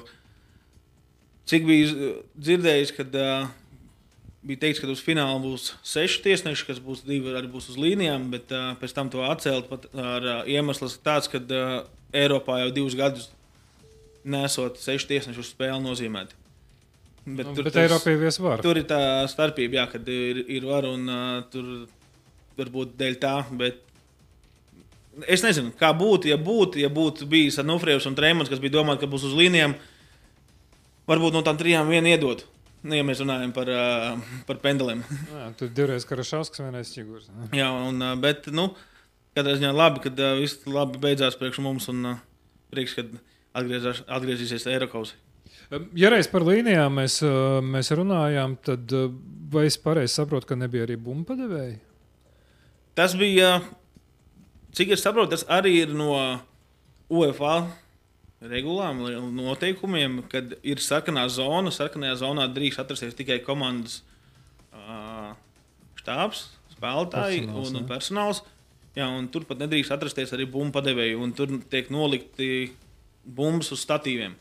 cik 1.51 1.67
bija 1.69 2.15
dzirdējis, 2.39 2.95
kad 2.97 3.19
uh, 3.21 3.51
bija 4.45 4.61
teikts, 4.65 4.83
ka 4.83 4.91
uz 4.93 5.03
fināla 5.05 5.39
būs 5.43 5.73
seši 5.87 6.21
tiesneši, 6.27 6.67
kas 6.69 6.81
būs 6.85 7.05
divi 7.07 7.33
arī 7.37 7.49
būs 7.53 7.71
uz 7.73 7.79
līnijām, 7.81 8.29
bet 8.33 8.53
uh, 8.53 8.73
pēc 8.81 8.95
tam 8.97 9.11
to 9.13 9.25
atcelt 9.25 9.71
pat 9.71 9.87
ar 9.93 10.29
uh, 10.29 10.41
iemeslu 10.51 10.91
tāds, 11.05 11.31
ka 11.33 11.41
uh, 11.41 11.77
Eiropā 12.15 12.61
jau 12.61 12.73
divus 12.77 12.97
gadus 12.99 13.31
nesot 14.25 14.79
seši 14.81 15.09
tiesneši 15.11 15.41
uz 15.41 15.51
spēli 15.53 15.81
nozīmēti. 15.85 16.37
Bet, 17.25 17.49
nu, 17.49 17.57
bet 17.57 17.73
tas, 17.73 17.81
Eiropā 17.87 18.13
ievies 18.13 18.39
var. 18.45 18.61
Tur 18.65 18.81
ir 18.81 18.87
tā 18.89 19.01
starpība, 19.33 19.81
jā, 19.81 19.89
kad 19.97 20.09
ir, 20.13 20.45
ir 20.53 20.69
var 20.69 20.89
un 20.89 21.09
uh, 21.09 21.41
tur 21.53 21.89
varbūt 22.61 22.95
dēļ 23.01 23.21
tā. 23.23 23.35
Bet 23.57 23.81
es 25.31 25.45
nezinu, 25.47 25.73
kā 25.81 25.95
būtu, 25.97 26.29
ja 26.29 26.37
būtu, 26.37 26.83
ja 26.85 26.93
būtu 26.93 27.29
bijis 27.31 27.63
Nufrievs 27.65 28.09
un 28.11 28.17
Trēmans, 28.19 28.53
kas 28.53 28.61
bija 28.61 28.77
domāts, 28.77 29.01
ka 29.01 29.09
būs 29.11 29.25
uz 29.31 29.37
līnijām. 29.39 29.77
Varbūt 31.09 31.37
no 31.37 31.41
tām 31.45 31.57
trijām 31.61 31.89
vienu 31.93 32.13
iedot. 32.13 32.45
Nu, 32.85 32.93
ja 32.93 33.05
mēs 33.07 33.23
runājam 33.23 33.53
par, 33.57 33.69
uh, 33.73 34.33
par 34.45 34.59
pendeliem. 34.61 35.01
Jā, 35.33 35.45
tur 35.57 35.71
divreiz 35.73 36.05
Karašovskis, 36.05 36.61
vienreiz 36.61 36.91
Čigurs. 36.93 37.31
Jā, 37.57 37.71
un, 37.73 38.03
uh, 38.05 38.13
bet, 38.21 38.51
nu, 38.53 38.69
katrā 39.37 39.55
ziņā 39.57 39.71
labi, 39.73 40.03
kad 40.05 40.21
uh, 40.21 40.35
viss 40.37 40.67
labi 40.69 41.01
beidzās 41.01 41.39
priekš 41.41 41.63
mums 41.65 41.89
un 41.93 42.11
uh, 42.11 42.19
prieks, 42.75 42.97
kad 42.99 43.15
atgriezās, 43.57 44.03
atgriezīsies 44.05 44.69
Eiropas. 44.69 45.15
Ja 45.97 46.11
reiz 46.13 46.29
par 46.29 46.45
līnijām 46.45 47.01
mēs, 47.01 47.23
uh, 47.25 47.63
mēs 47.65 47.89
runājām, 47.97 48.59
tad 48.69 48.93
uh, 48.93 49.09
vai 49.55 49.65
es 49.71 49.81
pareizi 49.81 50.19
saprotu, 50.19 50.51
ka 50.51 50.59
nebija 50.61 50.85
arī 50.85 50.99
bumba 51.01 51.39
devēja? 51.39 51.79
Tas 52.95 53.17
bija, 53.19 53.57
cik 54.77 54.93
es 54.95 55.03
saprotu, 55.03 55.33
tas 55.39 55.47
arī 55.51 55.79
ir 55.87 55.97
no 55.97 56.13
UEFA 57.09 57.63
regulām, 58.51 59.01
noteikumiem, 59.35 60.21
kad 60.31 60.57
ir 60.67 60.83
sarkanā 60.83 61.25
zona. 61.33 61.73
Sarkanajā 61.75 62.19
zonā 62.23 62.47
drīkst 62.53 62.83
atrasties 62.83 63.17
tikai 63.19 63.41
komandas 63.45 64.01
uh, 64.73 65.33
štābs, 66.01 66.47
spēlētāji 66.75 67.45
Personāls, 67.47 67.71
un, 67.71 67.81
un 67.81 67.89
personāls. 67.89 68.43
Jā, 68.95 69.09
un 69.11 69.29
tur 69.33 69.47
pat 69.49 69.63
nedrīkst 69.63 69.95
atrasties 69.97 70.35
arī 70.37 70.47
bumbu 70.51 70.77
padevēji, 70.77 71.17
un 71.19 71.35
tur 71.35 71.57
tiek 71.73 71.91
nolikti 71.95 72.49
bumbas 73.25 73.73
uz 73.75 73.83
statīviem. 73.83 74.37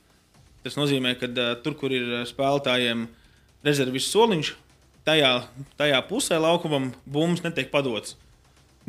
Tas 0.64 0.78
nozīmē, 0.80 1.16
ka 1.20 1.30
uh, 1.32 1.54
tur, 1.64 1.78
kur 1.80 1.96
ir 1.96 2.22
spēlētājiem 2.30 3.08
rezerves 3.64 4.12
soliņš, 4.12 4.54
tajā, 5.08 5.34
tajā 5.80 6.00
pusē 6.10 6.40
laukumam 6.44 6.92
bumbas 7.06 7.44
netiek 7.46 7.72
padots. 7.72 8.18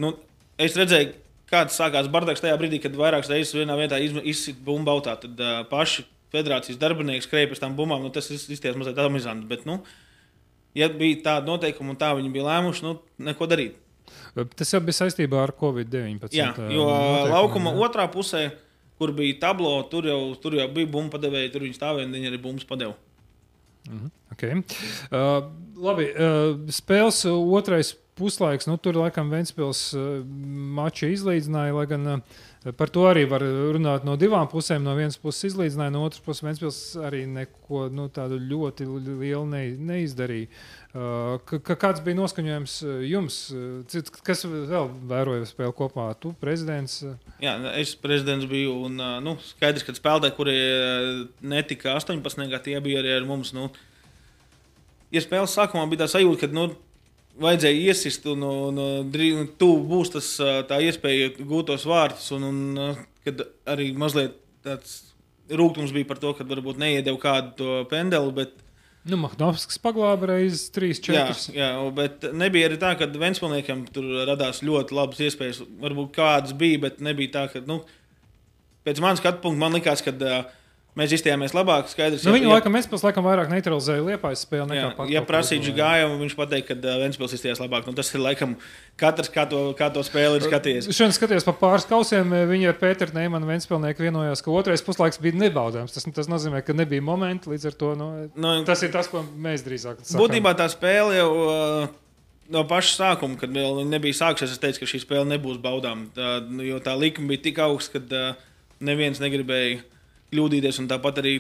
Nu, 0.01 0.17
es 0.59 0.75
redzēju, 0.79 1.15
kāds 1.55 1.79
sākās 1.79 2.11
bardaks 2.13 2.43
tajā 2.43 2.59
brīdī, 2.61 2.83
kad 2.83 2.99
vairākas 2.99 3.31
reizes 3.33 3.55
vienā 3.57 3.79
vietā 3.79 4.01
izsita 4.03 4.61
bumbu 4.67 4.93
autā. 4.97 5.15
Tad 5.23 5.41
uh, 5.41 5.63
paši 5.71 6.05
federācijas 6.35 6.81
darbinieki 6.81 7.27
skrēja 7.29 7.53
pēc 7.53 7.63
tam 7.63 7.79
bumbām. 7.79 8.03
Nu, 8.05 8.11
tas 8.15 8.29
izties 8.35 8.77
mazliet 8.79 8.99
amizanti. 9.01 9.47
Bet, 9.51 9.65
nu, 9.69 9.81
ja 10.77 10.91
bija 10.91 11.23
tāda 11.31 11.49
noteikuma 11.53 11.95
un 11.95 12.01
tā 12.01 12.11
viņi 12.19 12.33
bija 12.35 12.49
lēmuši, 12.51 12.87
nu, 12.87 12.99
neko 13.31 13.49
darīt. 13.51 13.81
Tas 14.59 14.75
jau 14.75 14.83
bija 14.85 14.99
saistībā 14.99 15.41
ar 15.45 15.55
Covid-19. 15.57 16.35
Jā, 16.35 16.51
jo 16.75 16.87
laukuma 17.31 17.73
jā. 17.73 17.87
otrā 17.87 18.07
pusē, 18.11 18.49
kur 18.99 19.15
bija 19.17 19.39
tablo, 19.47 19.77
tur 19.91 20.09
jau, 20.11 20.21
tur 20.43 20.59
jau 20.59 20.67
bija 20.75 20.91
bumbu 20.91 21.15
padevēji, 21.15 21.53
tur 21.55 21.65
viņi 21.67 21.79
stāvēja 21.79 22.09
un 22.09 22.17
viņi 22.19 22.33
arī 22.33 22.41
bumbas 22.43 22.67
padeva. 22.69 22.97
Okay. 24.33 24.63
Uh, 25.13 25.45
labi, 25.77 26.09
uh, 26.11 26.57
spēles 26.73 27.21
otrais 27.29 27.93
puslaiks. 28.19 28.69
Nu, 28.71 28.77
tur 28.81 28.97
laikam 28.99 29.31
Ventspils 29.33 29.87
uh, 29.97 30.21
maču 30.77 31.11
izlīdzināja, 31.13 31.75
lai 31.77 31.87
gan 31.91 32.11
uh, 32.17 32.43
par 32.79 32.89
to 32.93 33.05
arī 33.11 33.25
var 33.29 33.43
runāt 33.45 34.07
no 34.09 34.15
divām 34.21 34.49
pusēm. 34.49 34.85
No 34.87 34.95
vienas 34.97 35.19
puses 35.21 35.51
izlīdzināja, 35.51 35.93
no 35.93 36.05
otras 36.07 36.23
puses 36.25 36.45
Ventspils 36.47 36.79
arī 37.05 37.25
neko 37.29 37.89
nu, 37.93 38.07
tādu 38.13 38.39
ļoti 38.41 38.87
lielu 38.89 39.45
ne, 39.51 39.63
neizdarīja. 39.93 40.49
Ka 40.95 41.75
kāds 41.75 42.01
bija 42.07 42.17
noskaņojums 42.21 42.77
jums? 43.09 43.39
Kas 44.25 44.45
vēl 44.47 44.93
vēroja 45.11 45.49
spēli 45.51 45.75
kopā? 45.75 46.07
Tu, 46.23 46.31
prezidents? 46.39 47.01
Jā, 47.43 47.57
es 47.75 47.97
prezidents 47.99 48.47
biju. 48.49 48.77
Un, 48.87 49.03
nu, 49.27 49.35
skaidrs, 49.43 49.85
ka 49.85 49.97
spēlētāji, 49.97 50.37
kuri 50.39 50.55
netika 51.43 51.97
18, 51.99 52.47
gadi, 52.47 52.71
tie 52.71 52.81
bija 52.85 53.03
arī 53.03 53.17
ar 53.19 53.27
mums. 53.29 53.51
Nu, 53.57 53.73
ja 55.15 55.23
spēles 55.25 55.59
sākumā 55.59 55.85
bija 55.91 56.05
tā 56.05 56.13
sajūta, 56.15 56.47
ka 56.47 56.55
nu, 56.55 56.69
vajadzēja 57.41 57.91
iesist, 57.91 58.27
un, 58.31 58.45
un, 58.47 58.83
un 59.09 59.49
tuvu 59.59 59.83
būs 59.91 60.13
tas, 60.15 60.29
tā 60.69 60.81
iespēja 60.85 61.33
gūt 61.41 61.73
tos 61.73 61.87
vārtus. 61.89 62.31
Un, 62.37 62.47
un, 62.51 62.93
kad 63.27 63.43
arī 63.71 63.91
mazliet 63.99 64.37
tāds 64.65 65.01
rūkums 65.51 65.93
bija 65.95 66.09
par 66.09 66.21
to, 66.23 66.35
ka 66.37 66.47
varbūt 66.49 66.81
neiedevu 66.81 67.21
kādu 67.23 67.57
to 67.59 67.81
pendeli. 67.91 68.37
Bet, 68.37 68.61
Nu, 69.05 69.19
Mahnovskis 69.21 69.77
paglāba 69.85 70.31
reizes 70.31 70.71
3, 70.73 70.95
4. 71.05 71.17
Jā, 71.19 71.25
jā, 71.53 71.67
bet 71.93 72.23
nebija 72.33 72.71
arī 72.71 72.79
tā, 72.81 72.95
ka 72.97 73.05
Vēnspilsniekam 73.13 73.83
tur 73.93 74.07
radās 74.31 74.63
ļoti 74.65 74.97
labas 74.97 75.21
iespējas. 75.27 75.61
Varbūt 75.83 76.15
kādas 76.17 76.55
bija, 76.57 76.81
bet 76.87 77.03
nebija 77.05 77.35
tā, 77.35 77.43
ka, 77.53 77.61
nu, 77.69 77.83
pēc 78.89 79.03
manas 79.05 79.21
skatu 79.21 79.43
punkta, 79.43 79.61
man 79.61 79.77
likās, 79.77 80.01
ka 80.07 80.15
uh, 80.17 80.49
mēs 80.99 81.13
izstājāmies 81.17 81.55
labāk. 81.57 81.89
Skaidrs, 81.91 82.25
Nu, 82.27 82.35
viņu 82.37 82.47
ja, 82.47 82.53
laikam, 82.57 82.77
pēc 82.77 83.05
laikam 83.07 83.27
vairāk 83.27 83.51
neutralizēju 83.51 84.05
Liepājas 84.09 84.45
spēli 84.47 84.69
nekā 84.71 84.91
pat 84.99 85.11
ja 85.11 85.23
uzvarēju. 85.25 85.75
gājumu, 85.79 86.19
viņš 86.23 86.37
pateica, 86.39 86.67
ka 86.71 86.77
uh, 86.79 86.99
Vēnspils 87.03 87.35
izstājās 87.39 87.63
labāk. 87.63 87.89
Nu, 87.89 87.95
tas 87.99 88.13
ir 88.15 88.23
laikam 88.23 88.55
katrs, 89.01 89.31
kā 89.35 89.47
to, 89.51 89.63
kā 89.79 89.89
to 89.95 90.05
spēli 90.07 90.39
ir 90.39 90.47
skatījies. 90.47 90.91
Šodien 90.95 91.17
skaties 91.17 91.47
pa 91.49 91.57
pāris 91.65 91.89
kausiem, 91.91 92.31
viņi 92.53 92.71
ar 92.71 92.79
Pēteru 92.79 93.17
Neimanu 93.19 93.51
Ventspilnieku 93.51 94.07
vienojās, 94.07 94.45
ka 94.45 94.55
otrais 94.55 94.85
puslaiks 94.87 95.19
bija 95.23 95.39
nebaudāms. 95.47 95.97
Tas, 95.97 96.07
tas 96.15 96.31
nozīmē, 96.31 96.63
ka 96.67 96.77
nebija 96.77 97.03
momenti, 97.05 97.51
līdz 97.51 97.71
ar 97.73 97.79
to 97.83 97.95
nu, 97.99 98.09
Nu, 98.35 98.55
tas 98.69 98.83
ir 98.87 98.93
tas, 98.95 99.11
ko 99.11 99.25
mēs 99.35 99.67
drīzāk 99.67 100.03
sakām. 100.03 100.21
Būtībā 100.23 100.55
tā 100.59 100.69
spēle 100.71 101.17
jau 101.19 101.31
uh, 101.43 101.89
no 102.55 102.63
paša 102.71 102.95
sākuma, 103.01 103.39
kad 103.41 103.51
vēl 103.55 103.83
nebija 103.89 104.17
sākusies, 104.21 104.55
es 104.55 104.63
teicu, 104.63 104.83
ka 104.85 104.91
šī 104.91 105.03
spēle 105.03 105.27
nebūs 105.33 105.59
baudāma. 105.65 106.07
Nu, 106.47 106.63
jo 106.67 106.79
tā 106.85 106.95
likme 106.99 107.27
bija 107.33 107.45
tik 107.49 107.59
augsta, 107.65 107.99
ka 107.99 108.31
uh, 108.35 108.47
neviens 108.85 109.19
negribēja 109.23 109.83
kļūdīties. 110.35 110.83
un 110.83 110.91
Tāpat 110.91 111.23
arī 111.23 111.37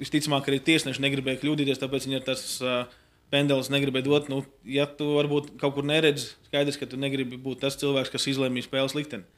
visticamāk, 0.00 0.48
arī 0.48 0.60
tiesneši 0.64 1.04
negribēja 1.04 1.42
kļūdīties, 1.44 1.80
tāpēc 1.82 2.08
viņi 2.08 2.20
ar 2.20 2.26
tas 2.32 2.44
uh, 2.64 3.00
pendelis 3.32 3.70
negribēja 3.72 4.08
dot. 4.08 4.30
Nu, 4.32 4.42
ja 4.64 4.88
tu 4.88 5.12
varbūt 5.18 5.54
kaut 5.60 5.76
kur 5.76 5.86
neredzi, 5.86 6.32
skaidrs, 6.48 6.80
ka 6.80 6.88
tu 6.90 7.00
negribi 7.00 7.40
būt 7.40 7.62
tas 7.66 7.78
cilvēks, 7.80 8.12
kas 8.14 8.30
izlēmīja 8.32 8.70
spēles 8.70 8.96
likteni. 8.98 9.28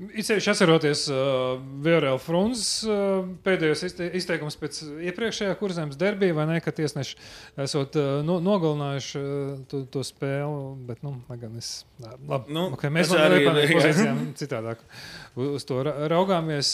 Izceļš 0.00 0.46
atceroties 0.48 1.02
uh, 1.12 1.58
VRL 1.84 2.16
Frunzes 2.24 2.86
uh, 2.88 3.18
pēdējos 3.44 3.82
izte 3.84 4.06
izteikumus 4.16 4.56
pēc 4.56 4.78
iepriekšējā 5.10 5.52
kurzemes 5.60 5.98
derbija, 6.00 6.32
vai 6.38 6.46
ne, 6.48 6.56
ka 6.64 6.72
tiesneši 6.72 7.18
esot 7.60 7.98
uh, 8.00 8.08
no, 8.24 8.38
nogalinājuši 8.40 9.20
uh, 9.20 9.50
to, 9.68 9.82
to 9.92 10.04
spēli, 10.08 10.62
bet, 10.88 11.02
nu, 11.04 11.18
lai 11.28 11.36
gan 11.42 11.60
es, 11.60 11.82
labi, 12.00 12.48
Nu, 12.56 12.70
okay, 12.78 12.88
mēs 12.96 13.12
vēl 13.12 13.26
arī 13.26 13.42
ir, 13.42 13.50
jā. 13.50 13.76
pozīcijām 13.76 14.24
citādāk 14.40 14.80
uz, 15.38 15.64
to 15.68 15.80
ra 15.86 15.92
raugāmies. 16.10 16.70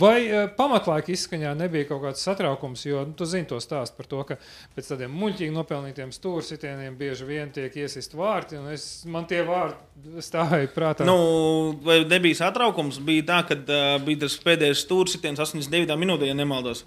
Vai 0.00 0.48
pamatlaika 0.56 1.12
izskaņā 1.14 1.52
nebija 1.58 1.88
kaut 1.88 2.02
kāds 2.04 2.24
satraukums, 2.26 2.84
jo, 2.86 3.04
nu, 3.08 3.16
tu 3.16 3.28
zini 3.28 3.48
to 3.50 3.60
stāstu 3.62 3.98
par 3.98 4.08
to, 4.10 4.22
ka 4.28 4.38
pēc 4.76 4.92
tādiem 4.92 5.14
muļķīgi 5.20 5.54
nopelnītiem 5.56 6.12
stūrsitieniem 6.14 6.96
bieži 7.00 7.28
vien 7.28 7.52
tiek 7.54 7.76
iesist 7.82 8.16
vārti, 8.18 8.58
un 8.60 8.70
es, 8.74 8.88
man 9.10 9.28
tie 9.30 9.42
vārti 9.46 10.24
stāvēja 10.24 10.72
prātā. 10.74 11.08
Nu, 11.08 11.76
vai 11.86 12.00
nebija 12.08 12.42
satraukums? 12.42 13.00
Bija 13.04 13.28
tā, 13.32 13.42
ka 13.50 13.58
uh, 13.60 13.94
bija 14.04 14.26
tas 14.26 14.38
pēdējais 14.44 14.84
stūris, 14.86 15.16
89. 15.20 15.96
minūtē, 16.00 16.28
ja 16.30 16.36
nemaldos. 16.36 16.84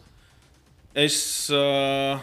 Es, 0.93 1.17
uh, 1.49 2.21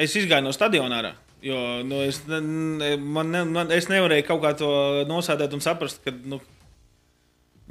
es 0.00 0.16
izgāju 0.16 0.46
no 0.46 0.54
stadiona. 0.56 1.02
ārā, 1.02 1.12
Jo, 1.42 1.82
nu, 1.82 1.98
es, 2.06 2.20
ne, 2.30 2.96
man, 3.02 3.32
ne, 3.34 3.42
man, 3.50 3.70
es 3.74 3.88
nevarēju 3.90 4.26
kaut 4.28 4.44
kā 4.44 4.52
to 4.60 4.68
nosēdēt 5.10 5.56
un 5.56 5.62
saprast, 5.64 5.98
ka 6.04 6.14
nu, 6.30 6.38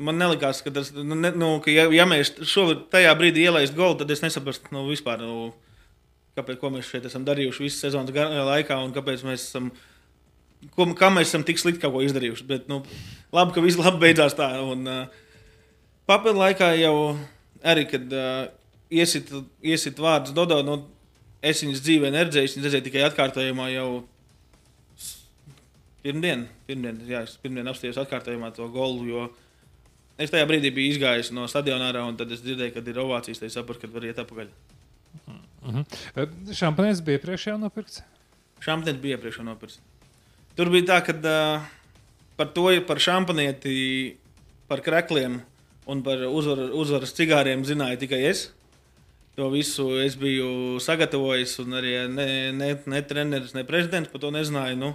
Man 0.01 0.17
nelikās, 0.17 0.63
ka, 0.65 0.73
tas, 0.73 0.89
nu, 0.95 1.15
ne, 1.17 1.29
nu, 1.37 1.51
ka 1.63 1.73
ja, 1.73 1.85
ja 1.93 2.07
mēs 2.09 2.33
šobrīd 2.49 2.87
tajā 2.93 3.11
brīdī 3.19 3.45
ielaistu 3.45 3.77
golu, 3.77 3.99
tad 3.99 4.11
es 4.13 4.23
nesaprastu 4.23 4.73
nu, 4.73 4.85
vispār, 4.89 5.21
nu, 5.21 5.51
kāpēc, 6.37 6.61
mēs 6.73 6.89
šeit 6.89 7.07
esam 7.09 7.25
darījuši 7.27 7.65
visu 7.65 7.81
sezonas 7.83 8.13
gar- 8.15 8.33
laikā 8.51 8.77
un 8.81 8.93
kāpēc 8.95 9.25
mēs 9.27 9.49
esam. 9.49 9.71
Ko, 10.75 10.85
kā 10.97 11.09
mēs 11.13 11.31
esam 11.31 11.43
tik 11.45 11.57
slikti 11.57 11.81
kaut 11.81 11.95
ko 11.95 12.03
izdarījuši. 12.05 12.47
Bet, 12.49 12.67
nu, 12.69 12.83
labi, 13.33 13.55
ka 13.55 13.63
viss 13.65 13.79
labi 13.81 14.01
beidzās 14.03 14.37
tā. 14.37 14.51
Un, 14.61 14.85
uh, 14.85 15.21
papildu 16.09 16.41
laikā 16.43 16.71
jau 16.77 16.95
arī, 17.65 17.87
kad 17.89 18.13
uh, 18.13 18.43
iesit, 18.93 19.31
iesit 19.65 20.01
vārdus 20.01 20.35
Dodo, 20.37 20.61
nu, 20.65 20.77
es 21.41 21.63
viņas 21.63 21.81
dzīvē 21.81 22.11
neredzēju, 22.13 22.53
viņas 22.55 22.67
redzēju 22.67 22.87
tikai 22.87 23.05
atkārtojumā 23.07 23.71
jau 23.73 23.87
pirmdien. 26.05 26.45
Pirmdien, 26.69 26.99
jā, 27.09 27.23
pirmdien 27.41 27.69
apstājos 27.71 27.99
atkārtojumā 28.01 28.51
to 28.55 28.67
golu, 28.73 29.07
jo 29.09 29.25
es 30.21 30.33
tajā 30.33 30.47
brīdī 30.49 30.71
biju 30.75 30.95
izgājis 30.95 31.31
no 31.35 31.47
stadiona 31.51 31.89
ārā, 31.91 32.05
un 32.07 32.17
tad 32.19 32.31
es 32.33 32.43
dzirdēju, 32.45 32.75
ka 32.75 32.85
ir 32.85 33.01
ovācijas, 33.01 33.41
tad 33.41 33.49
es 33.49 33.57
sapratu, 33.57 33.83
ka 33.83 33.93
var 33.93 34.07
iet 34.07 34.21
atpakaļ. 34.21 34.53
Šampanietis 36.57 37.03
bija 37.05 37.21
priekšā 37.21 37.57
nopirkts. 37.61 38.01
Šampanieti 38.61 39.01
bija 39.01 39.17
iepriekš 39.17 39.41
nopirkts. 39.45 39.79
Tur 40.57 40.69
bija 40.73 40.87
tā, 40.91 40.97
ka 41.05 41.15
uh, 41.17 41.69
par 42.37 42.51
to, 42.53 42.67
par 42.87 43.01
šampanieti, 43.01 44.17
par 44.69 44.83
krekliem 44.85 45.39
un 45.89 46.01
par 46.05 46.25
uzvar, 46.29 46.67
uzvaras 46.77 47.13
cigāriem 47.17 47.65
zināja 47.65 47.99
tikai 48.03 48.21
es. 48.29 48.49
To 49.37 49.47
visu 49.49 49.87
es 50.03 50.17
biju 50.19 50.77
sagatavojis, 50.83 51.55
un 51.63 51.77
arī 51.79 51.95
ne, 52.11 52.27
ne, 52.53 52.73
ne 52.93 53.01
treneris, 53.07 53.55
ne 53.55 53.63
prezidents 53.65 54.11
par 54.11 54.21
to 54.21 54.29
nezināja. 54.35 54.77
Nu, 54.77 54.93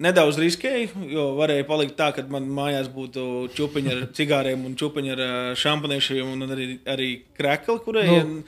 nedaudz 0.00 0.38
riskēju, 0.42 1.04
jo 1.10 1.24
varēja 1.38 1.66
palikt 1.68 1.96
tā, 1.98 2.10
ka 2.14 2.24
man 2.30 2.46
mājās 2.50 2.88
būtu 2.92 3.24
čūpiņi 3.54 3.92
ar 3.92 4.02
cigāriem 4.16 4.64
un 4.66 4.74
čūpiņi 4.78 5.14
ar 5.14 5.22
ā, 5.24 5.32
šampaniešiem 5.60 6.32
un 6.34 6.46
arī, 6.48 6.68
arī 6.90 7.08
krekli, 7.38 7.78
kuriem 7.84 8.32
nu. 8.32 8.42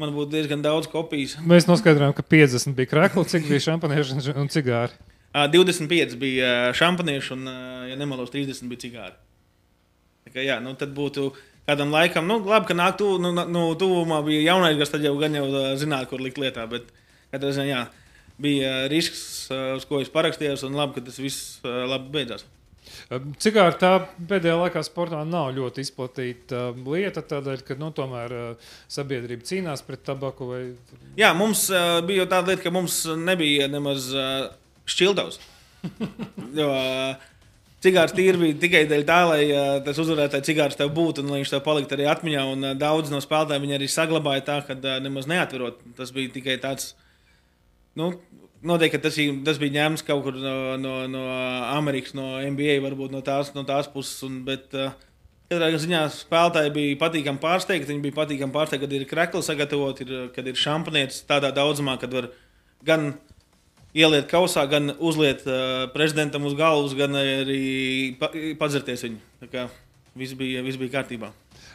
man 0.00 0.12
būtu 0.16 0.34
diezgan 0.34 0.64
daudz 0.64 0.90
kopijas. 0.92 1.38
Mēs 1.48 1.68
noskaidrojām, 1.70 2.14
ka 2.16 2.24
50 2.26 2.76
bija 2.78 2.90
krāklis, 2.92 3.32
cik 3.32 3.48
bija 3.48 3.66
šampanieši 3.70 4.36
un- 4.36 4.52
cigāri. 4.52 4.98
Ā, 5.32 5.46
25 5.48 6.18
bija 6.20 6.50
ā, 6.68 6.74
šampanieši 6.76 7.32
un, 7.38 7.46
ā, 7.48 7.56
ja 7.92 7.96
nemaldos, 7.96 8.32
30 8.34 8.68
bija 8.68 8.84
cigāri. 8.84 9.16
Tā 10.26 10.34
kā, 10.34 10.44
jā, 10.44 10.60
nu, 10.62 10.74
tad 10.78 10.92
būtu 10.94 11.30
kādam 11.68 11.94
laikam, 11.94 12.26
nu, 12.28 12.36
labi, 12.44 12.68
ka 12.68 12.76
nāk 12.76 12.98
tu, 13.00 13.16
nu, 13.22 13.32
nu, 13.32 13.64
tuvumā 13.80 14.20
bija 14.26 14.44
jaunais 14.52 14.76
gads, 14.76 14.92
tad 14.92 15.04
jau 15.06 15.14
gan 15.20 15.34
jau 15.40 15.46
zināja, 15.80 16.08
kur 16.10 16.20
likt 16.20 16.40
lietā. 16.42 16.68
Bet 16.68 16.92
ziņā 17.32 17.64
jā, 17.64 17.82
bija 18.42 18.72
ā, 18.72 18.88
risks, 18.92 19.22
ā, 19.52 19.62
uz 19.78 19.86
ko 19.88 20.02
es 20.02 20.10
parakstījos, 20.12 20.66
un 20.68 20.78
labi, 20.78 20.98
ka 20.98 21.06
tas 21.08 21.20
viss 21.22 21.62
ā, 21.64 21.82
labi 21.90 22.12
beidzās. 22.18 22.44
Cigāri 23.42 23.76
tā 23.80 23.90
pēdējā 24.28 24.54
laikā 24.58 24.82
sportā 24.84 25.20
nav 25.28 25.50
ļoti 25.56 25.84
izplatīta 25.84 26.68
uh, 26.70 26.78
lieta, 26.94 27.22
tādēļ, 27.28 27.64
ka 27.66 27.76
nu, 27.80 27.90
tomēr 27.94 28.34
uh, 28.36 28.70
sabiedrība 28.90 29.46
cīnās 29.48 29.84
pret 29.86 30.02
tabaku. 30.06 30.48
Vai... 30.50 30.62
Jā, 31.18 31.32
mums 31.36 31.66
uh, 31.72 32.00
bija 32.06 32.26
tāda 32.30 32.52
lieta, 32.52 32.64
ka 32.64 32.72
mums 32.74 33.02
nebija 33.20 33.68
nemaz 33.72 34.08
uh, 34.16 34.48
šķildavs. 34.88 35.38
uh, 35.92 37.28
cigārs 37.84 38.16
tīri 38.16 38.40
bija 38.40 38.58
tikai 38.64 38.82
dēļ 38.90 39.06
tā, 39.08 39.20
lai 39.28 39.42
uh, 39.50 39.76
tas 39.84 40.00
uzvarētājs 40.02 40.48
cigārs 40.48 40.78
tev 40.80 40.92
būtu 40.96 41.24
un 41.24 41.32
lai 41.32 41.42
viņš 41.42 41.54
tev 41.54 41.64
paliktu 41.66 41.98
arī 41.98 42.08
atmiņā. 42.12 42.48
Un 42.54 42.70
uh, 42.70 42.74
daudz 42.78 43.12
no 43.12 43.20
spēlētājiem 43.24 43.66
viņi 43.66 43.78
arī 43.78 43.92
saglabāja 43.92 44.46
tā, 44.48 44.60
ka 44.68 44.78
uh, 44.78 44.98
nemaz 45.04 45.28
neatverot. 45.30 45.84
Tas 45.98 46.14
bija 46.16 46.32
tikai 46.40 46.56
tāds. 46.62 46.94
Nu, 47.98 48.12
Noteikti 48.62 49.00
tas, 49.02 49.16
tas 49.42 49.58
bija 49.58 49.74
ņemts 49.74 50.04
kaut 50.06 50.20
kur 50.22 50.36
no, 50.38 50.76
no, 50.78 50.92
no 51.10 51.22
Amerikas, 51.72 52.14
no 52.14 52.36
NBA, 52.38 52.76
varbūt 52.84 53.10
no 53.10 53.18
tās, 53.26 53.50
no 53.56 53.64
tās 53.66 53.88
puses. 53.90 54.20
Un, 54.22 54.36
bet, 54.46 54.68
uh, 54.78 54.92
Katrā 55.52 55.68
ziņā 55.76 56.04
spēlētāji 56.14 56.70
bija 56.72 56.98
patīkami 57.00 57.42
pārsteigti. 57.42 57.90
Viņi 57.90 58.04
bija 58.06 58.16
patīkami 58.22 58.54
pārsteigti, 58.54 58.86
kad 58.86 58.94
ir 58.96 59.04
krekli 59.10 59.42
sagatavot, 59.44 59.98
ir, 60.04 60.12
kad 60.32 60.46
ir 60.48 60.56
šampanietis 60.56 61.26
tādā 61.28 61.50
daudzumā, 61.52 61.98
kad 62.00 62.14
var 62.14 62.30
gan 62.86 63.10
ieliet 63.92 64.30
kausā, 64.30 64.64
gan 64.70 64.94
uzliet 64.96 65.44
uh, 65.44 65.90
prezidentam 65.92 66.46
uz 66.48 66.56
galvas, 66.56 66.96
gan 66.96 67.18
arī 67.18 68.14
pa, 68.20 68.30
padzerties 68.62 69.04
viņu. 69.04 69.20
Tā 69.42 69.50
kā 69.52 69.66
viss 70.16 70.38
bija, 70.38 70.64
viss 70.64 70.80
bija 70.80 70.94
kārtībā. 70.96 71.32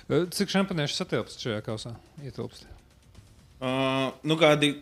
Cik 0.07 0.55
šampanieši 0.55 0.97
satilpst 0.97 1.45
šajā 1.45 1.61
kausā? 1.65 1.93
Ietilpst. 2.23 2.65
Uh, 3.57 4.15
nu, 4.25 4.39
kādi 4.39 4.77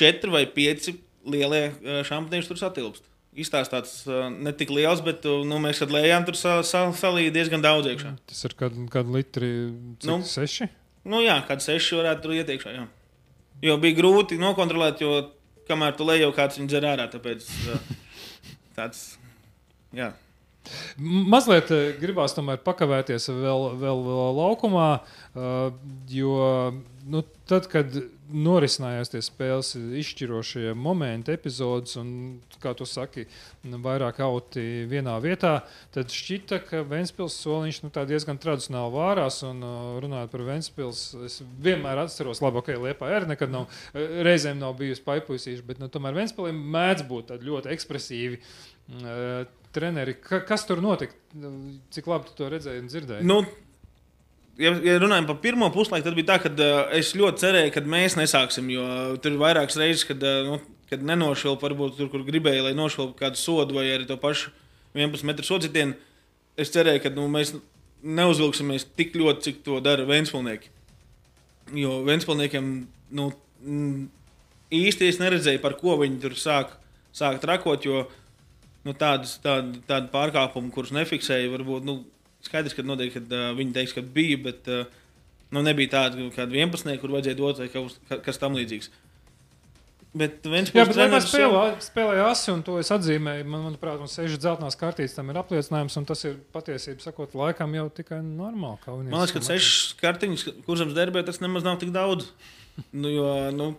četri 0.00 0.32
vai 0.32 0.46
pieci 0.50 0.96
lielie 1.28 1.66
uh, 1.70 2.00
šampanieši 2.08 2.48
tur 2.50 2.60
satilpst. 2.60 3.06
Izstāstīts 3.40 3.92
uh, 4.10 4.24
ne 4.32 4.50
tik 4.58 4.72
liels, 4.74 5.02
bet 5.06 5.22
uh, 5.28 5.44
nu, 5.46 5.60
mēs 5.62 5.78
kad 5.84 5.92
lējām, 5.94 6.24
tur 6.26 6.34
sa, 6.40 6.56
sa, 6.66 6.86
salīja 6.98 7.30
diezgan 7.36 7.62
daudz 7.62 7.86
iekšā. 7.92 8.14
Tas 8.32 8.40
ir 8.48 8.56
kādi 8.58 8.86
kād 8.90 9.12
litri, 9.14 9.50
cik, 10.00 10.08
Nu. 10.10 10.16
seši. 10.26 10.66
Nu, 11.08 11.20
jā, 11.24 11.36
kāds 11.48 11.68
seši 11.70 12.00
varētu 12.00 12.24
tur 12.26 12.34
iet 12.36 12.50
iekšā. 12.56 12.72
Jā. 12.74 12.88
Jo 13.64 13.76
bija 13.80 13.96
grūti 14.00 14.40
nokontrolēt, 14.40 15.04
jo 15.04 15.12
kamēr 15.70 15.94
tu 15.96 16.04
lej, 16.08 16.24
jau 16.24 16.32
kāds 16.36 16.58
viņu 16.58 16.72
dzer 16.72 16.88
ārā. 16.90 17.06
Tāpēc 17.12 17.46
tāds. 18.76 19.04
Jā. 19.96 20.10
Mazliet 21.00 21.70
eh, 21.72 21.92
gribās 22.00 22.34
tomēr 22.36 22.58
pakavēties 22.66 23.30
vēl, 23.32 23.70
vēl, 23.80 24.02
vēl 24.04 24.34
laukumā, 24.36 24.88
jo 26.12 26.34
nu, 27.10 27.22
tad, 27.48 27.66
kad 27.72 27.96
norisinājās 28.32 29.12
tie 29.12 29.20
spēles 29.24 29.74
izšķirošie 30.00 30.72
momenti, 30.78 31.34
epizodes, 31.34 31.96
un, 32.00 32.10
kā 32.62 32.72
tu 32.78 32.86
saki, 32.88 33.26
vairāk 33.64 34.20
auti 34.24 34.64
vienā 34.90 35.16
vietā, 35.22 35.60
tad 35.94 36.12
šķita, 36.14 36.60
ka 36.68 36.82
Ventspils 36.88 37.38
soliņš 37.42 37.82
nu, 37.84 37.92
diezgan 38.10 38.40
tradicionāli 38.40 38.94
vārās. 38.94 39.40
Un, 39.46 39.62
uh, 39.66 39.92
runājot 40.04 40.34
par 40.34 40.44
Ventspils, 40.48 41.04
es 41.26 41.40
vienmēr 41.62 42.04
atceros, 42.04 42.42
labi, 42.44 42.64
ka 42.66 42.80
Liepā 42.80 43.12
arī 43.16 43.32
nekad 43.32 43.52
nav, 43.52 43.70
eh, 43.94 44.20
reizēm 44.26 44.60
nav 44.60 44.76
bijusi 44.80 45.04
paipuisīša, 45.06 45.66
bet 45.66 45.80
nu, 45.82 45.90
tomēr 45.92 46.16
Ventspilim 46.16 46.60
mēdz 46.74 47.06
būt 47.10 47.34
ļoti 47.44 47.74
ekspresīvi. 47.76 48.42
Uh, 48.90 49.48
treneri, 49.72 50.16
ka, 50.18 50.40
kas 50.46 50.66
tur 50.66 50.82
notika? 50.82 51.14
Cik 51.94 52.08
labi 52.10 52.30
tu 52.30 52.38
to 52.38 52.48
redzēji 52.50 52.82
un 52.82 52.88
dzirdēji? 52.90 53.26
Nu, 53.28 53.42
ja, 54.60 54.74
ja 54.84 54.98
runājam 55.00 55.26
par 55.28 55.40
pirmo 55.42 55.70
puslaiku, 55.74 56.06
tad 56.06 56.18
bija 56.18 56.32
tā, 56.32 56.38
ka 56.44 56.52
uh, 56.52 56.92
es 56.96 57.14
ļoti 57.18 57.44
cerēju, 57.44 57.72
ka 57.74 57.82
mēs 57.88 58.16
nesāksim. 58.20 58.68
Jo 58.74 58.84
tur 59.22 59.34
ir 59.34 59.40
vairākas 59.40 59.78
reizes, 59.80 60.04
kad, 60.08 60.22
uh, 60.22 60.46
nu, 60.46 60.78
kad 60.90 61.02
nenošvilpu, 61.06 61.64
varbūt 61.66 61.98
tur, 61.98 62.10
kur 62.12 62.24
gribēju, 62.26 62.66
lai 62.68 62.76
nošvilpu 62.76 63.16
kādu 63.18 63.40
sodu 63.40 63.78
vai 63.78 63.88
arī 63.94 64.08
to 64.08 64.18
pašu 64.20 64.52
11 64.96 65.26
metru 65.28 65.46
sodzītienu. 65.46 65.96
Es 66.60 66.72
cerēju, 66.74 67.02
ka 67.04 67.12
nu, 67.14 67.26
mēs 67.32 67.54
neuzvilksimies 68.02 68.88
tik 68.98 69.16
ļoti, 69.18 69.44
cik 69.48 69.60
to 69.66 69.80
dara 69.84 70.06
Vēnspilnieki. 70.08 70.72
Jo 71.76 72.00
Vēnspilniekiem 72.06 72.70
nu, 73.16 73.28
īsti 74.74 75.10
es 75.10 75.20
neredzēju, 75.22 75.62
par 75.62 75.76
ko 75.80 75.98
viņi 76.00 76.20
tur 76.22 76.36
sāk, 76.38 76.74
sāk 77.16 77.40
trakot. 77.42 77.84
Jo, 77.86 78.06
nu, 78.86 78.94
tādas, 78.96 79.36
tāda, 79.44 79.82
tāda 79.88 80.08
pārkāpuma, 80.12 80.72
kurus 80.74 80.94
nefiksēja, 80.96 81.52
varbūt 81.52 81.86
nu, 81.86 82.00
skaidrs, 82.46 82.74
ka, 82.76 82.86
noteikti, 82.86 83.20
kad, 83.20 83.36
uh, 83.36 83.50
viņi 83.58 83.76
teiks, 83.76 83.94
ka 83.96 84.04
bija, 84.16 84.38
bet 84.48 84.68
uh, 84.70 84.88
nu, 85.54 85.62
nebija 85.66 85.94
tāda 85.96 86.30
kāda 86.34 86.56
11, 86.56 86.98
kur 87.02 87.14
vajadzēja 87.14 87.38
dot 87.38 87.62
vai 87.62 87.70
kaut 87.72 88.20
kas, 88.26 88.40
tam 88.40 88.58
līdzīgs. 88.58 88.90
Bet 90.10 90.42
viens 90.42 90.72
Jā, 90.74 90.82
bet 90.88 90.96
vienmēr 90.98 91.22
spēlē, 91.22 91.60
spēlēja 91.84 92.24
asi, 92.32 92.48
un 92.50 92.64
to 92.66 92.80
es 92.80 92.88
atzīmēju. 92.90 93.44
Man, 93.46 93.68
manuprāt, 93.68 94.00
mums 94.02 94.16
seši 94.18 94.40
dzeltenās 94.42 94.74
kartītes 94.78 95.14
tam 95.14 95.30
ir 95.30 95.38
apliecinājums, 95.38 95.94
un 96.00 96.08
tas 96.08 96.24
ir 96.26 96.34
patiesībā 96.50 97.04
sakot, 97.04 97.36
laikam 97.38 97.76
jau 97.78 97.84
tikai 97.94 98.18
normāli. 98.24 99.04
Man 99.04 99.20
liekas, 99.20 99.36
ka 99.36 99.44
sešas 99.52 99.94
kartiņas, 100.00 100.48
kurzems 100.66 100.96
derbē, 100.98 101.22
tas 101.26 101.38
nemaz 101.44 101.62
nav 101.66 101.78
tik 101.78 101.94
daudz. 101.94 102.26
Nu, 102.90 103.12
jo, 103.12 103.30
nu, 103.54 103.70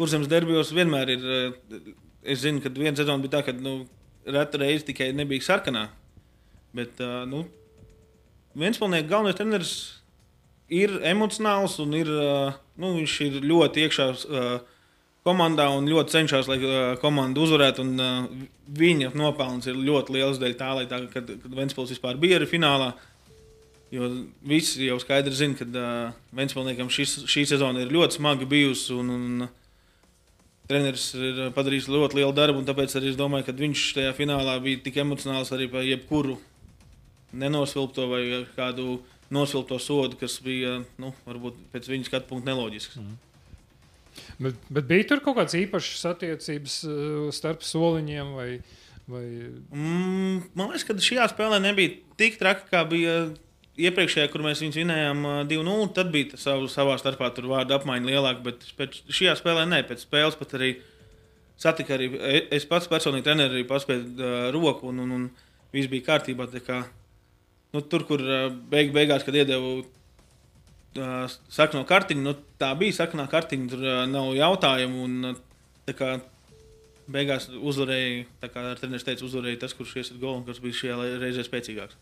kurzems 0.00 0.28
derbijos 0.28 0.74
vienmēr 0.76 1.14
ir. 1.16 1.26
Es 2.24 2.44
zinu, 2.44 2.60
ka 2.64 2.72
viena 2.72 2.96
sezona 2.96 3.24
bija 3.24 3.38
tā, 3.38 3.42
ka 3.48 3.56
nu, 3.56 3.86
reta 4.28 4.60
reize 4.60 4.84
tikai 4.88 5.10
nebija 5.16 5.48
sarkanā. 5.48 5.86
Bet 6.76 7.00
nu, 7.30 7.44
viens 8.58 8.80
pilnīgi 8.80 9.10
galvenais 9.10 9.38
treneris 9.38 9.74
ir 10.72 10.98
emocionāls 11.06 11.78
un 11.82 11.96
ir, 11.98 12.10
nu, 12.80 12.94
viņš 12.98 13.16
ir 13.26 13.40
ļoti 13.44 13.84
iekšā 13.84 14.06
komandā 15.24 15.70
un 15.72 15.88
ļoti 15.88 16.12
cenšas, 16.12 16.48
lai 16.50 16.58
komanda 17.00 17.40
uzvarētu. 17.40 17.84
Un, 17.84 18.46
viņa 18.76 19.12
nopelns 19.16 19.68
ir 19.68 19.80
ļoti 19.80 20.16
liels 20.16 20.40
dēļ 20.40 20.54
tā, 20.60 20.70
lai 20.76 20.86
tā, 20.90 21.00
kad, 21.12 21.28
kad 21.42 21.56
Ventspils 21.56 21.92
vispār 21.94 22.20
bija 22.20 22.40
arī 22.40 22.48
finālā. 22.50 22.92
Jo 23.94 24.08
visi 24.42 24.88
jau 24.88 24.96
skaidri 24.98 25.36
zina, 25.36 25.54
ka 25.58 25.66
uh, 25.68 26.14
Ventspilniekam 26.34 26.88
šis, 26.90 27.20
šī 27.30 27.44
sezona 27.46 27.84
ir 27.84 27.92
ļoti 27.94 28.18
smagi 28.18 28.48
bijusi. 28.50 28.96
Un, 28.96 29.12
un, 29.12 29.44
Treneris 30.64 31.10
ir 31.12 31.40
padarījis 31.52 31.90
ļoti 31.92 32.16
lielu 32.16 32.32
darbu, 32.32 32.62
un 32.62 32.64
tāpēc 32.64 32.94
arī 32.96 33.10
es 33.10 33.18
domāju, 33.20 33.44
ka 33.44 33.52
viņš 33.58 33.80
tajā 33.98 34.14
finālā 34.16 34.54
bija 34.64 34.80
tik 34.86 34.96
emocionāls 35.02 35.50
arī 35.52 35.66
par 35.68 35.84
jebkuru 35.84 36.38
nenosvilpto 37.40 38.06
vai 38.10 38.22
kādu 38.56 39.00
nosvilpto 39.34 39.80
sodu, 39.82 40.18
kas 40.20 40.38
bija 40.44 40.78
nu, 41.00 41.12
varbūt 41.26 41.58
pēc 41.72 41.90
viņa 41.90 42.08
skatu 42.10 42.30
punkta 42.30 42.52
neloģisks. 42.52 43.00
Mm. 43.00 43.20
Bet, 44.38 44.66
bet 44.70 44.86
bija 44.86 45.08
tur 45.10 45.22
kaut 45.24 45.40
kādas 45.40 45.56
īpašas 45.58 46.04
attiecības 46.12 46.80
uh, 46.86 46.96
starp 47.34 47.64
soliņiem 47.66 48.34
vai, 48.36 48.48
Vai... 49.06 49.24
Mm, 49.72 50.42
man 50.56 50.70
liekas, 50.70 50.86
ka 50.88 50.96
šajā 50.96 51.26
spēlē 51.34 51.58
nebija 51.60 51.92
tik 52.20 52.38
traki, 52.40 52.70
kā 52.70 52.84
bija 52.88 53.16
iepriekšējā, 53.74 54.30
kur 54.32 54.44
mēs 54.44 54.62
viņus 54.64 54.78
vinējām 54.80 55.26
2-0. 55.50 55.88
Tad 55.96 56.12
bija 56.14 56.40
savu, 56.40 56.70
savā 56.72 56.96
starpā 57.00 57.28
tur 57.36 57.50
vārdu 57.50 57.76
apmaiņa 57.76 58.08
lielāka, 58.08 58.44
bet 58.46 58.64
pēc 58.78 59.02
šajā 59.12 59.36
spēlē 59.40 59.66
ne. 59.68 59.82
Pēc 59.86 60.06
spēles 60.06 60.38
pat 60.40 60.56
arī 60.56 60.70
satika 61.60 61.98
arī 61.98 62.10
e, 62.16 62.42
es 62.56 62.64
pats 62.70 62.88
personīgi 62.90 63.26
treneri 63.28 63.58
arī 63.58 63.66
paspēju 63.68 64.06
uh, 64.14 64.36
roku 64.56 64.88
un, 64.88 65.04
un, 65.04 65.12
un 65.18 65.26
viss 65.74 65.90
bija 65.92 66.08
kārtībā. 66.08 66.48
Kā, 66.64 66.80
nu, 67.74 67.82
tur, 67.82 68.06
kur 68.08 68.22
uh, 68.22 68.46
beig, 68.70 68.94
beigās, 68.94 69.26
kad 69.26 69.36
iedevu 69.36 69.72
uh, 69.82 71.34
sakno 71.52 71.84
kartiņu, 71.88 72.24
nu, 72.24 72.36
tā 72.60 72.70
bija 72.78 73.02
saknā 73.02 73.26
kartiņa, 73.30 73.72
tur 73.72 73.82
uh, 73.84 74.04
nav 74.10 74.30
jautājumu. 74.38 75.08
Un, 75.08 75.34
uh, 75.34 75.98
kā, 75.98 76.14
beigās 77.10 77.48
uzvarēja, 77.52 78.24
tā 78.40 78.48
kā 78.52 78.62
treneris 78.78 79.04
teica, 79.04 79.24
uzvarēja 79.26 79.60
tas, 79.64 79.74
kurš 79.76 79.94
iesaistīja 79.98 80.20
golu 80.22 80.40
un 80.40 80.44
kas 80.46 80.60
bija 80.62 80.78
šajā 80.78 81.08
reizē 81.20 81.44
spēcīgāks. 81.44 81.98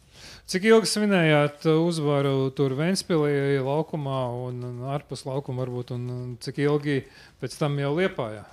Cik 0.51 0.67
ilgi 0.71 0.91
svinējāt 0.91 1.67
uzvaru 1.73 2.51
tur 2.57 2.77
Vēnspīlī 2.79 3.59
laukumā 3.65 4.21
un, 4.47 4.63
ārpus 4.93 5.25
laukuma 5.27 5.65
varbūt, 5.65 5.95
un, 5.97 6.37
cik 6.43 6.61
ilgi 6.63 7.01
pēc 7.43 7.57
tam 7.59 7.79
jau 7.83 7.95
liepājā? 7.99 8.45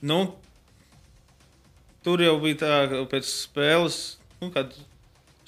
Nu, 0.00 0.22
tur 2.06 2.24
jau 2.24 2.38
bija 2.40 2.60
tā, 2.62 3.02
pēc 3.10 3.28
spēles 3.28 4.00
nu, 4.40 4.52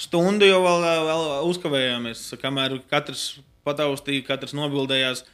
stundu 0.02 0.48
jau 0.48 0.60
vēl, 0.64 0.84
vēl 1.06 1.24
uzkavējāmies, 1.50 2.26
kamēr 2.42 2.80
katrs 2.90 3.38
pataustīja, 3.66 4.26
katrs 4.26 4.56
nobildējās. 4.58 5.24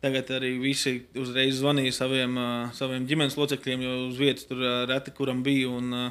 Tagad 0.00 0.30
arī 0.32 0.54
visi 0.62 1.02
uzreiz 1.20 1.58
zvanīja 1.58 1.92
saviem, 1.92 2.36
uh, 2.40 2.70
saviem 2.72 3.04
ģimenes 3.08 3.36
locekļiem, 3.36 3.82
jo 3.84 3.96
uz 4.06 4.20
vietas 4.20 4.46
tur 4.48 4.62
uh, 4.64 4.76
reti 4.88 5.12
kuram 5.12 5.42
bija 5.44 5.68
un 5.68 5.92
uh, 5.92 6.06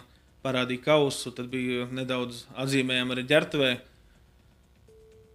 parādīja 0.45 0.83
kausu. 0.91 1.33
Tad 1.33 1.49
bija 1.49 1.87
nedaudz 1.89 2.43
atzīmējami 2.53 3.15
arī 3.15 3.23
ģērbtuvē. 3.31 3.71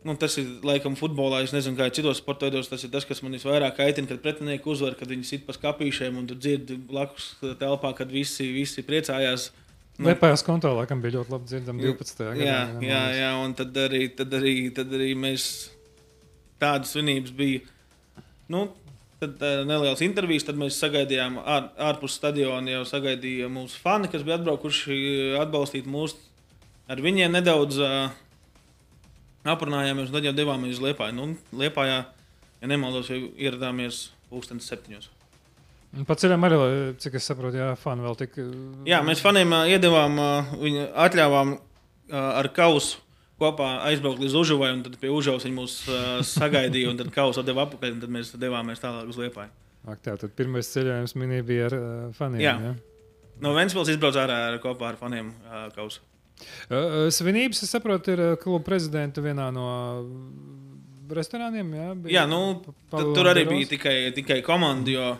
Nu, 0.06 0.14
tas 0.20 0.36
ir 0.38 0.60
laikam 0.62 0.94
futbolā. 1.00 1.40
Es 1.42 1.54
nezinu, 1.56 1.78
kā 1.80 1.88
citos 1.96 2.20
sporta 2.22 2.46
veidos. 2.46 2.70
Tas 2.70 2.86
ir 2.86 2.92
tas, 2.94 3.08
kas 3.08 3.24
man 3.24 3.34
visvairāk 3.34 3.74
kaitina, 3.80 4.12
kad 4.12 4.22
pretinieki 4.22 4.70
uzvar, 4.70 4.94
kad 5.00 5.10
viņi 5.10 5.26
sit 5.26 5.46
pa 5.48 5.56
skāpīšiem 5.56 6.20
un 6.20 6.30
dzird 6.30 6.70
blakus 6.86 7.32
telpā, 7.58 7.90
kad 7.98 8.12
visi, 8.12 8.46
visi 8.54 8.86
priecājās. 8.86 9.48
Nu, 9.50 9.63
Lepājās 10.02 10.42
kontā, 10.42 10.72
laikam, 10.74 10.98
bija 11.04 11.20
ļoti 11.20 11.30
labi 11.30 11.46
dzirdama 11.50 11.84
12. 11.84 12.24
gadā. 12.24 12.40
Jā, 12.42 12.58
jā, 12.82 13.02
jā, 13.14 13.30
un 13.44 13.52
tad 13.54 13.76
arī, 13.78 14.08
tad 14.18 14.32
arī, 14.34 14.56
tad 14.74 14.90
arī 14.96 15.12
mēs 15.14 15.44
tādas 16.58 16.96
svinības 16.96 17.34
bijām 17.36 17.70
Nu, 18.48 18.68
tad 19.18 19.40
uh, 19.40 19.62
nelielas 19.64 20.02
intervijas, 20.04 20.44
tad 20.44 20.58
mēs 20.60 20.76
sagaidījām 20.82 21.38
ār, 21.40 21.70
ārpus 21.88 22.18
stadiona, 22.18 22.74
jau 22.74 22.82
sagaidīja 22.88 23.48
mūsu 23.52 23.80
fani, 23.80 24.10
kas 24.12 24.24
bija 24.26 24.36
atbraukuši 24.36 24.98
atbalstīt 25.40 25.88
mūs. 25.88 26.16
Ar 26.90 27.00
viņiem 27.00 27.32
nedaudz 27.32 27.80
uh, 27.80 28.12
aprunājāmies, 29.48 30.10
un 30.10 30.18
tad 30.18 30.28
jau 30.28 30.34
devāmies 30.36 30.76
uz 30.76 30.84
Liepāju. 30.84 31.16
Nu, 31.16 31.30
Liepājā, 31.56 32.02
ja 32.60 32.68
nemaldos, 32.68 33.08
ieradāmies 33.08 34.10
pulkstenes 34.28 34.68
septiņos. 34.68 35.08
Pa 36.08 36.16
ceļam 36.18 36.46
arī, 36.48 36.58
cik 36.98 37.18
es 37.20 37.28
saprotu, 37.28 37.58
jā, 37.60 37.70
fani 37.78 38.02
vēl 38.02 38.16
tik. 38.18 38.36
Jā, 38.88 38.98
mēs 39.06 39.22
faniem 39.22 39.52
uh, 39.54 39.66
iedavām, 39.70 40.16
uh, 40.18 40.54
viņu 40.58 40.88
atļāvām 41.04 41.54
uh, 41.54 42.16
ar 42.18 42.48
kausu 42.56 43.02
kopā 43.40 43.68
aizbraukt 43.88 44.22
līdz 44.22 44.34
Užavai, 44.38 44.70
un 44.76 44.82
tad 44.86 44.96
pie 45.00 45.10
Užavas 45.12 45.46
viņi 45.46 45.56
mūs 45.56 45.76
uh, 45.90 46.16
sagaidīja, 46.26 46.90
un 46.92 46.98
tad 47.00 47.12
kausa 47.14 47.44
deva 47.46 47.66
apakaļ, 47.68 47.96
un 47.96 48.02
tad 48.02 48.14
mēs 48.14 48.32
devāmies 48.40 48.82
tālāk 48.82 49.10
uz 49.10 49.20
Liepāju. 49.20 49.52
Ak, 49.84 50.00
tā 50.04 50.16
tad 50.16 50.32
pirmais 50.38 50.70
ceļojums 50.72 51.16
minī 51.20 51.42
bija 51.46 51.68
ar 51.68 51.76
uh, 51.76 51.86
faniem. 52.16 52.42
Jā. 52.42 52.54
jā. 52.70 52.74
No 53.44 53.52
Ventspils 53.56 53.90
izbrauc 53.92 54.16
ārā 54.18 54.38
ar, 54.48 54.58
kopā 54.62 54.92
ar 54.92 54.98
faniem 55.00 55.32
uh, 55.44 55.66
kausu. 55.74 56.02
Uh, 56.70 57.06
svinības, 57.14 57.62
es 57.66 57.74
saprotu, 57.74 58.14
ir 58.14 58.38
kluba 58.42 58.62
prezidenta 58.66 59.22
vienā 59.22 59.50
no 59.54 59.68
restorāniem. 61.14 61.74
Jā, 61.76 61.90
bija, 61.98 62.16
jā 62.16 62.24
nu, 62.30 62.40
tur 62.90 63.28
arī 63.30 63.44
bija 63.50 63.70
tikai, 63.74 63.96
tikai 64.16 64.40
komanda, 64.46 64.94
jo 64.94 65.12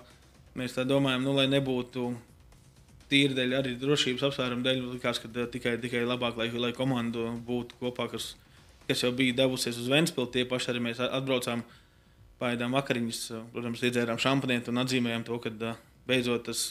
mēs 0.59 0.77
tā 0.77 0.85
domājam, 0.89 1.25
nu, 1.27 1.35
lai 1.37 1.47
nebūtu 1.51 2.09
tīri 3.11 3.37
dēļ, 3.37 3.55
arī 3.59 3.75
drošības 3.81 4.27
apsvērumu 4.29 4.65
dēļ, 4.65 4.83
likās, 4.97 5.21
ka 5.23 5.31
uh, 5.31 5.47
tikai, 5.51 5.77
tikai 5.83 6.05
labāk, 6.07 6.39
lai, 6.41 6.49
lai 6.51 6.73
komanda 6.77 7.31
būtu 7.47 7.79
kopā, 7.83 8.09
kas, 8.13 8.33
kas 8.89 9.05
jau 9.05 9.13
bija 9.17 9.37
devusies 9.45 9.79
uz 9.81 9.91
Vēnspili. 9.93 10.33
Tie 10.33 10.47
paši 10.49 10.73
arī 10.73 10.85
mēs 10.89 11.03
atbraucām, 11.05 11.65
pāēdām 12.41 12.75
vakariņas, 12.79 13.23
uh, 13.35 13.47
protams, 13.55 13.85
iedzērām 13.85 14.21
šampanieti 14.23 14.73
un 14.73 14.83
atzīmējām 14.85 15.29
to, 15.29 15.41
ka 15.45 15.55
uh, 15.55 15.81
beidzot, 16.09 16.49
tas, 16.51 16.67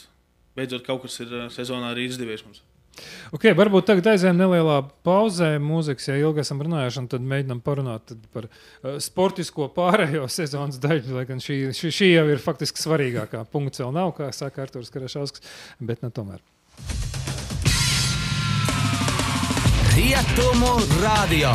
beidzot 0.58 0.86
kaut 0.88 1.06
kas 1.06 1.22
ir 1.24 1.36
sezonā 1.54 1.94
arī 1.94 2.10
izdevies 2.10 2.46
mums. 2.48 2.64
Okay, 3.34 3.56
varbūt 3.58 3.88
tagad 3.90 4.12
aizējām 4.14 4.38
nelielā 4.38 4.78
pauzē. 5.06 5.56
Mūzikas, 5.64 6.10
ja 6.12 6.18
ilgi 6.22 6.44
esam 6.44 6.62
runājuši, 6.64 7.06
tad 7.12 7.26
mēģinām 7.30 7.64
parunāt 7.66 8.14
par 8.36 8.48
uh, 8.50 8.98
sportisko 9.02 9.70
pārējo 9.74 10.28
sezonas 10.38 10.80
daļu. 10.84 11.18
Lai 11.18 11.26
gan 11.30 11.42
šī, 11.44 11.60
šī, 11.78 11.94
šī 11.98 12.12
jau 12.14 12.28
ir 12.30 12.44
faktiski 12.44 12.84
svarīgākā. 12.84 13.46
Punkts 13.54 13.82
vēl 13.82 13.94
nav, 13.96 14.14
kā 14.18 14.30
saka 14.36 14.68
Arthurs 14.68 14.94
Karašausks, 14.94 15.44
bet 15.82 16.06
ne 16.06 16.12
nu 16.12 16.18
tomēr. 16.22 16.44
Rietumu 19.94 20.74
radio. 21.02 21.54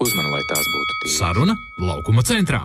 Uzmani, 0.00 0.30
lai 0.32 0.40
tās 0.48 0.64
būtu 0.64 0.96
tīras. 1.02 1.18
Saruna 1.18 1.56
laukuma 1.80 2.24
centrā. 2.24 2.64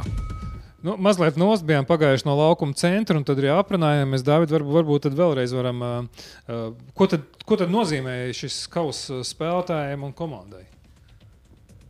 Nu, 0.85 0.93
mazliet 1.01 1.37
nost 1.41 1.65
bijām 1.65 1.87
pagājuši 1.89 2.27
no 2.27 2.35
laukuma 2.37 2.75
centra, 2.77 3.17
un 3.17 3.25
tad 3.25 3.39
arī 3.41 3.49
aprunājāmies. 3.55 4.21
Dāvid, 4.25 4.51
varbūt, 4.53 4.75
varbūt 4.75 5.05
tad 5.07 5.17
vēlreiz 5.17 5.55
varam. 5.57 5.81
Uh, 5.81 6.67
ko, 6.93 7.07
tad, 7.09 7.25
ko 7.47 7.57
tad 7.57 7.73
nozīmē 7.73 8.13
šis 8.37 8.59
kausa 8.69 9.23
spēlētājiem 9.25 10.05
un 10.05 10.13
komandai? 10.13 10.61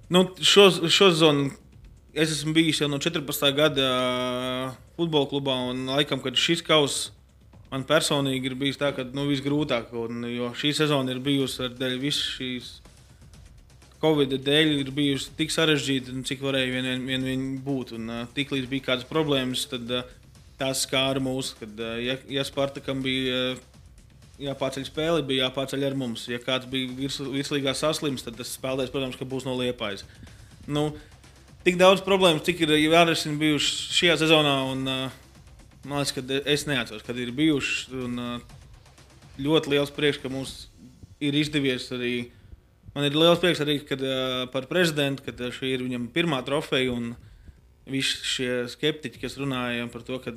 Nu, 0.07 0.23
šo, 0.39 0.69
šo 0.87 1.09
zonu 1.17 1.49
es 2.15 2.31
esmu 2.37 2.53
bijis 2.55 2.79
jau 2.79 2.87
no 2.87 3.01
14. 3.03 3.51
gada 3.57 3.89
futbola 4.95 5.27
klubā, 5.27 5.57
un 5.73 5.89
laikam, 5.91 6.23
kad 6.23 6.39
šis 6.39 6.63
kausa 6.63 7.11
man 7.73 7.83
personīgi 7.89 8.47
ir 8.47 8.55
bijis 8.55 8.79
tā, 8.79 8.93
ka 8.95 9.03
nu, 9.11 9.27
visgrūtāk, 9.27 9.91
un, 9.99 10.23
jo 10.31 10.53
šī 10.55 10.71
sezona 10.77 11.11
ir 11.11 11.19
bijusi 11.25 11.65
ar 11.67 11.75
dēļ 11.75 11.99
visas 11.99 12.35
šīs 12.37 12.69
Covid 14.05 14.35
dēļ 14.45 14.73
ir 14.83 14.89
bijusi 14.93 15.31
tik 15.37 15.53
sarežģīta, 15.53 16.13
cik 16.29 16.43
varēja 16.45 16.73
vien, 16.73 16.89
vien, 16.91 17.05
vien, 17.09 17.25
vien 17.25 17.45
būt. 17.65 17.95
Un, 17.97 18.11
uh, 18.11 18.27
tiklīdz 18.35 18.69
bija 18.69 18.91
kādas 18.91 19.07
problēmas, 19.09 19.65
tad 19.71 19.89
uh, 19.89 20.05
tās 20.59 20.83
skāra 20.85 21.23
mūs. 21.23 21.55
Kad, 21.59 21.73
uh, 21.81 21.95
ja, 22.03 22.19
ja 22.31 22.45
Spartakam 22.45 23.01
bija 23.05 23.39
uh, 23.55 23.63
jāpārceļ 24.45 24.85
spēle, 24.89 25.25
bija 25.25 25.47
jāpārceļ 25.47 25.87
ar 25.87 25.97
mums. 25.97 26.27
Ja 26.29 26.39
kāds 26.43 26.69
bija 26.69 26.91
virs, 26.99 27.17
virslīgā 27.19 27.73
saslims, 27.77 28.25
tad 28.25 28.37
tas 28.39 28.53
spēlētājs, 28.57 28.93
protams, 28.93 29.17
būs 29.33 29.47
no 29.47 29.55
liepājas. 29.57 30.05
Nu, 30.67 30.91
tik 31.65 31.79
daudz 31.81 32.03
problēmu, 32.05 32.43
cik 32.45 32.65
ir 32.65 32.75
jārisina 32.77 33.39
bijušas 33.41 33.97
šajā 33.97 34.19
sezonā. 34.25 34.55
Un, 34.73 34.85
uh, 34.85 35.49
man 35.87 36.03
liekas, 36.03 36.13
ka 36.19 36.43
es 36.53 36.67
neatceros, 36.69 37.05
kad 37.07 37.17
ir 37.17 37.33
bijušas. 37.35 37.89
Un, 38.05 38.21
uh, 38.21 38.61
ļoti 39.41 39.73
liels 39.73 39.91
prieks, 39.95 40.21
ka 40.21 40.31
mums 40.31 40.67
ir 41.23 41.35
izdevies 41.35 41.89
arī 41.95 42.15
Man 42.95 43.07
ir 43.09 43.15
liels 43.17 43.41
prieks 43.43 43.59
arī 43.63 43.81
kad, 43.83 44.01
par 44.53 44.69
prezidentu, 44.71 45.25
ka 45.25 45.49
šī 45.51 45.73
ir 45.75 45.83
viņam 45.83 46.07
pirmā 46.15 46.39
trofeja. 46.47 46.95
Visi 47.85 48.21
šie 48.25 48.51
skeptiķi, 48.71 49.19
kas 49.21 49.35
runāja 49.37 49.85
par 49.93 50.05
to, 50.07 50.17
ka 50.23 50.31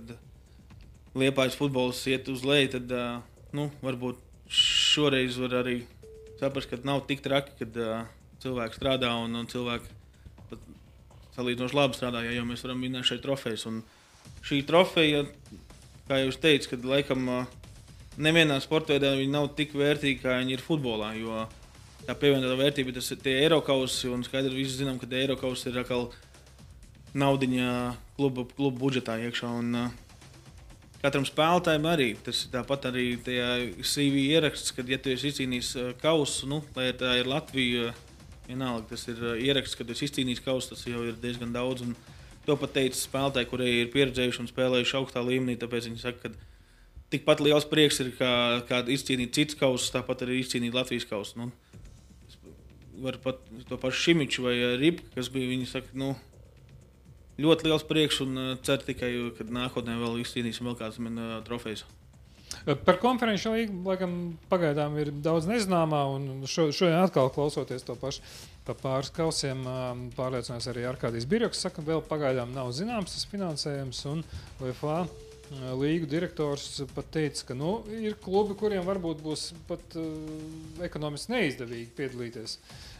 liepais 1.19 1.55
futbols 1.57 2.03
iet 2.11 2.27
uz 2.29 2.43
leju, 2.45 2.75
tad 2.75 2.91
nu, 3.57 3.71
varbūt 3.81 4.19
šoreiz 4.53 5.39
var 5.41 5.61
arī 5.63 5.79
saprast, 6.41 6.69
ka 6.69 6.81
nav 6.85 7.07
tik 7.09 7.23
traki, 7.25 7.55
kad 7.63 7.79
cilvēki 8.43 8.79
strādā 8.79 9.15
un, 9.23 9.39
un 9.39 9.49
cilvēki 9.49 9.97
salīdzinoši 11.39 11.79
labi 11.79 11.97
strādā, 11.99 12.25
jau 12.27 12.45
mēs 12.47 12.65
varam 12.67 12.83
minēt 12.83 13.07
šeit 13.07 13.23
trofejas. 13.23 13.65
Un 13.71 13.81
šī 14.47 14.61
trofeja, 14.67 15.25
kā 16.09 16.21
jau 16.25 16.35
teicu, 16.43 16.73
kad 16.75 16.87
laikam 16.89 17.29
nevienā 18.19 18.59
sporta 18.65 18.97
veidā 18.97 19.15
viņa 19.19 19.35
nav 19.35 19.53
tik 19.59 19.77
vērtīga, 19.79 20.23
kā 20.25 20.39
viņa 20.41 20.57
ir 20.57 20.65
futbolā. 20.65 21.13
Jo, 21.19 21.47
tā 22.09 22.17
pievienotā 22.17 22.57
vērtība, 22.57 22.95
tas 22.97 23.11
ir 23.13 23.21
tie 23.21 23.37
Eiropausi. 23.43 24.09
Un 24.09 24.25
skaidrs, 24.25 24.55
ka 24.55 24.59
visi 24.59 24.81
zinām, 24.81 24.99
ka 25.01 25.09
Eiropausi 25.13 25.69
ir 25.69 25.83
atkal 25.83 26.09
naudiņa 27.19 27.71
kluba, 28.17 28.47
kluba 28.57 28.81
budžetā 28.81 29.19
iekšā. 29.27 29.51
Un, 29.61 29.77
uh, 29.77 30.99
katram 31.03 31.27
spēlētājam 31.29 31.89
arī 31.91 32.11
tas 32.25 32.47
ir 32.47 32.53
tāpat 32.55 32.89
arī 32.91 33.07
tajā 33.25 33.51
CV 33.85 34.25
ieraksts, 34.33 34.73
kad, 34.77 34.89
ja 34.89 35.01
tu 35.01 35.13
esi 35.13 35.33
izcīnījis 35.33 35.73
uh, 35.77 35.91
kausu, 36.01 36.49
nu, 36.51 36.63
lai 36.79 36.91
tā 36.97 37.19
ir 37.21 37.29
Latvija, 37.29 37.93
vienalga, 38.49 38.89
tas 38.95 39.05
ir 39.13 39.21
uh, 39.21 39.37
ieraksts, 39.37 39.77
kad 39.77 39.93
esi 39.93 40.09
izcīnījis 40.09 40.45
kausu, 40.47 40.73
tas 40.73 40.87
jau 40.89 41.05
ir 41.11 41.21
diezgan 41.21 41.53
daudz. 41.53 41.85
Un, 41.85 41.97
to 42.49 42.57
pat 42.57 42.73
teica 42.79 42.97
spēlētāji, 42.97 43.51
kuriem 43.51 43.83
ir 43.83 43.91
pieredzējuši 43.93 44.41
un 44.41 44.49
spēlējuši 44.49 44.97
augstā 44.97 45.21
līmenī. 45.21 45.59
Tāpēc 45.61 45.91
viņi 45.91 46.01
saka, 46.01 46.31
ka 46.31 47.11
tikpat 47.13 47.43
liels 47.45 47.69
prieks 47.69 48.01
ir 48.01 48.15
kā, 48.17 48.31
kā 48.69 48.81
izcīnīt 48.89 49.37
citas 49.37 49.59
kausus, 49.61 49.91
tāpat 49.93 50.25
arī 50.25 50.41
izcīnīt 50.41 50.73
Latvijas 50.73 51.05
kausu. 51.11 51.43
Nu, 51.43 51.51
var 53.03 53.19
pat 53.23 53.43
to 53.69 53.79
pašu 53.81 54.03
Šimiču 54.07 54.47
vai 54.47 54.57
eh, 54.57 54.75
Rīpu, 54.81 55.07
kas 55.15 55.31
bija. 55.35 55.51
Viņi 55.53 55.69
saka, 55.71 55.93
nu, 55.99 56.13
ļoti 57.43 57.69
liels 57.69 57.87
prieks 57.89 58.21
un 58.25 58.35
uh, 58.39 58.51
cer 58.67 58.83
tikai, 58.85 59.13
ka 59.39 59.47
nākotnē 59.47 59.97
vēl 60.01 60.21
izcīnīsim 60.25 60.69
vēl 60.69 60.79
kādas 60.81 61.01
uh, 61.03 61.39
trofejas. 61.47 61.87
Par 62.65 62.97
konferenču 63.01 63.53
līgu, 63.53 63.83
laikam, 63.87 64.15
pagaidām 64.51 64.97
ir 64.99 65.11
daudz 65.25 65.47
nezināmā, 65.49 66.01
šo, 66.49 66.71
šodien 66.75 66.99
atkal 67.03 67.29
klausoties 67.33 67.85
to 67.87 67.95
pašu 68.01 68.25
pa 68.67 68.75
pāris 68.77 69.13
kausiem, 69.15 69.63
pārliecinājos 70.17 70.69
arī 70.73 70.85
Arkādijas 70.89 71.29
Birjoks, 71.29 71.61
saka, 71.65 71.85
vēl 71.85 72.03
pagaidām 72.09 72.53
nav 72.57 72.73
zināms 72.77 73.15
tas 73.15 73.29
finansējums, 73.31 74.03
un 74.11 74.25
VFA 74.61 75.03
līgu 75.81 76.09
direktors 76.11 76.83
pat 76.95 77.11
teica, 77.15 77.47
ka 77.49 77.57
nu, 77.57 77.79
ir 77.95 78.19
klubi, 78.23 78.57
kuriem 78.59 78.85
varbūt 78.87 79.23
būs 79.25 79.49
pat 79.69 79.97
uh, 79.97 80.07
ekonomiski 80.85 81.35
neizdevīgi 81.35 81.93
piedalīties. 81.97 82.59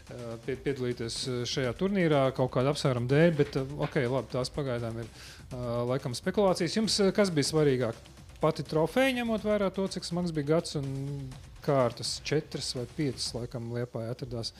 Uh, 0.09 0.37
piedalīties 0.47 1.19
šajā 1.49 1.73
turnīrā 1.77 2.23
kaut 2.37 2.49
kāda 2.55 2.73
apsvēruma 2.73 3.11
dēļ, 3.11 3.35
bet 3.37 3.59
uh, 3.61 3.75
okay, 3.85 4.09
labi, 4.09 4.31
tās 4.33 4.49
pagaidām 4.53 5.03
ir 5.03 5.09
uh, 5.09 5.83
laikam 5.91 6.17
spekulācijas. 6.17 6.79
Jums 6.79 7.01
kas 7.13 7.33
bija 7.33 7.51
svarīgāk? 7.51 8.07
pati 8.39 8.63
trofeja, 8.67 9.13
ņemot 9.19 9.45
vērā 9.45 9.69
to, 9.75 9.85
cik 9.91 10.07
smags 10.07 10.33
bija 10.35 10.55
gads 10.55 10.77
un 10.79 10.87
kārtas, 11.65 12.17
četras 12.27 12.71
vai 12.77 12.85
piecas, 12.97 13.27
laikam, 13.35 13.71
liepā 13.75 14.05
atradās 14.11 14.53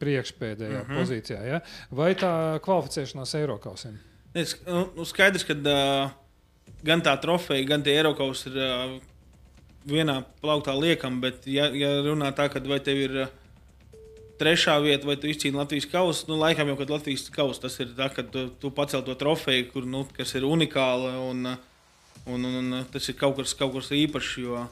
priekšpēdējā 0.00 0.78
mm 0.78 0.86
-hmm. 0.86 1.00
pozīcijā. 1.00 1.40
Ja? 1.44 1.60
Vai 1.90 2.14
tā 2.14 2.32
kvalificēšanās 2.64 3.34
Eiropausiem? 3.40 3.98
Nu, 4.34 4.86
nu, 4.96 5.04
skaidrs, 5.04 5.44
ka 5.44 5.56
uh, 5.58 6.12
gan 6.86 7.02
tā 7.04 7.14
trofeja, 7.20 7.66
gan 7.68 7.84
tie 7.86 7.96
Eiropaus 7.98 8.46
ir 8.50 8.58
uh, 8.60 8.96
vienā 9.88 10.20
plauktā 10.42 10.74
liekam, 10.76 11.20
bet, 11.22 11.46
ja, 11.50 11.68
ja 11.74 11.96
runā 12.06 12.32
tā, 12.36 12.48
ka 12.52 12.62
vai 12.66 12.80
tev 12.84 13.00
ir 13.06 13.16
uh, 13.24 13.32
trešā 14.40 14.76
vieta, 14.84 15.08
vai 15.08 15.18
tu 15.20 15.28
izcīni 15.28 15.58
Latvijas 15.58 15.88
kausu, 15.90 16.28
nu, 16.30 16.38
laikam 16.40 16.68
jau, 16.72 16.78
kad 16.80 16.92
Latvijas 16.92 17.28
kausa 17.32 17.66
tas 17.66 17.80
ir 17.82 17.92
tā, 17.96 18.08
ka 18.14 18.24
tu, 18.24 18.46
tu 18.60 18.72
pacēl 18.72 19.04
to 19.04 19.16
trofeju, 19.18 19.68
kur, 19.72 19.88
nu, 19.88 20.06
kas 20.16 20.36
ir 20.38 20.48
unikāla. 20.48 21.16
Un, 21.30 21.56
Un, 22.26 22.44
un, 22.44 22.54
un 22.72 22.84
tas 22.92 23.08
ir 23.08 23.16
kaut 23.16 23.38
kas, 23.38 23.54
kaut 23.56 23.72
kas 23.74 23.90
īpašs. 23.96 24.34
Jo, 24.42 24.66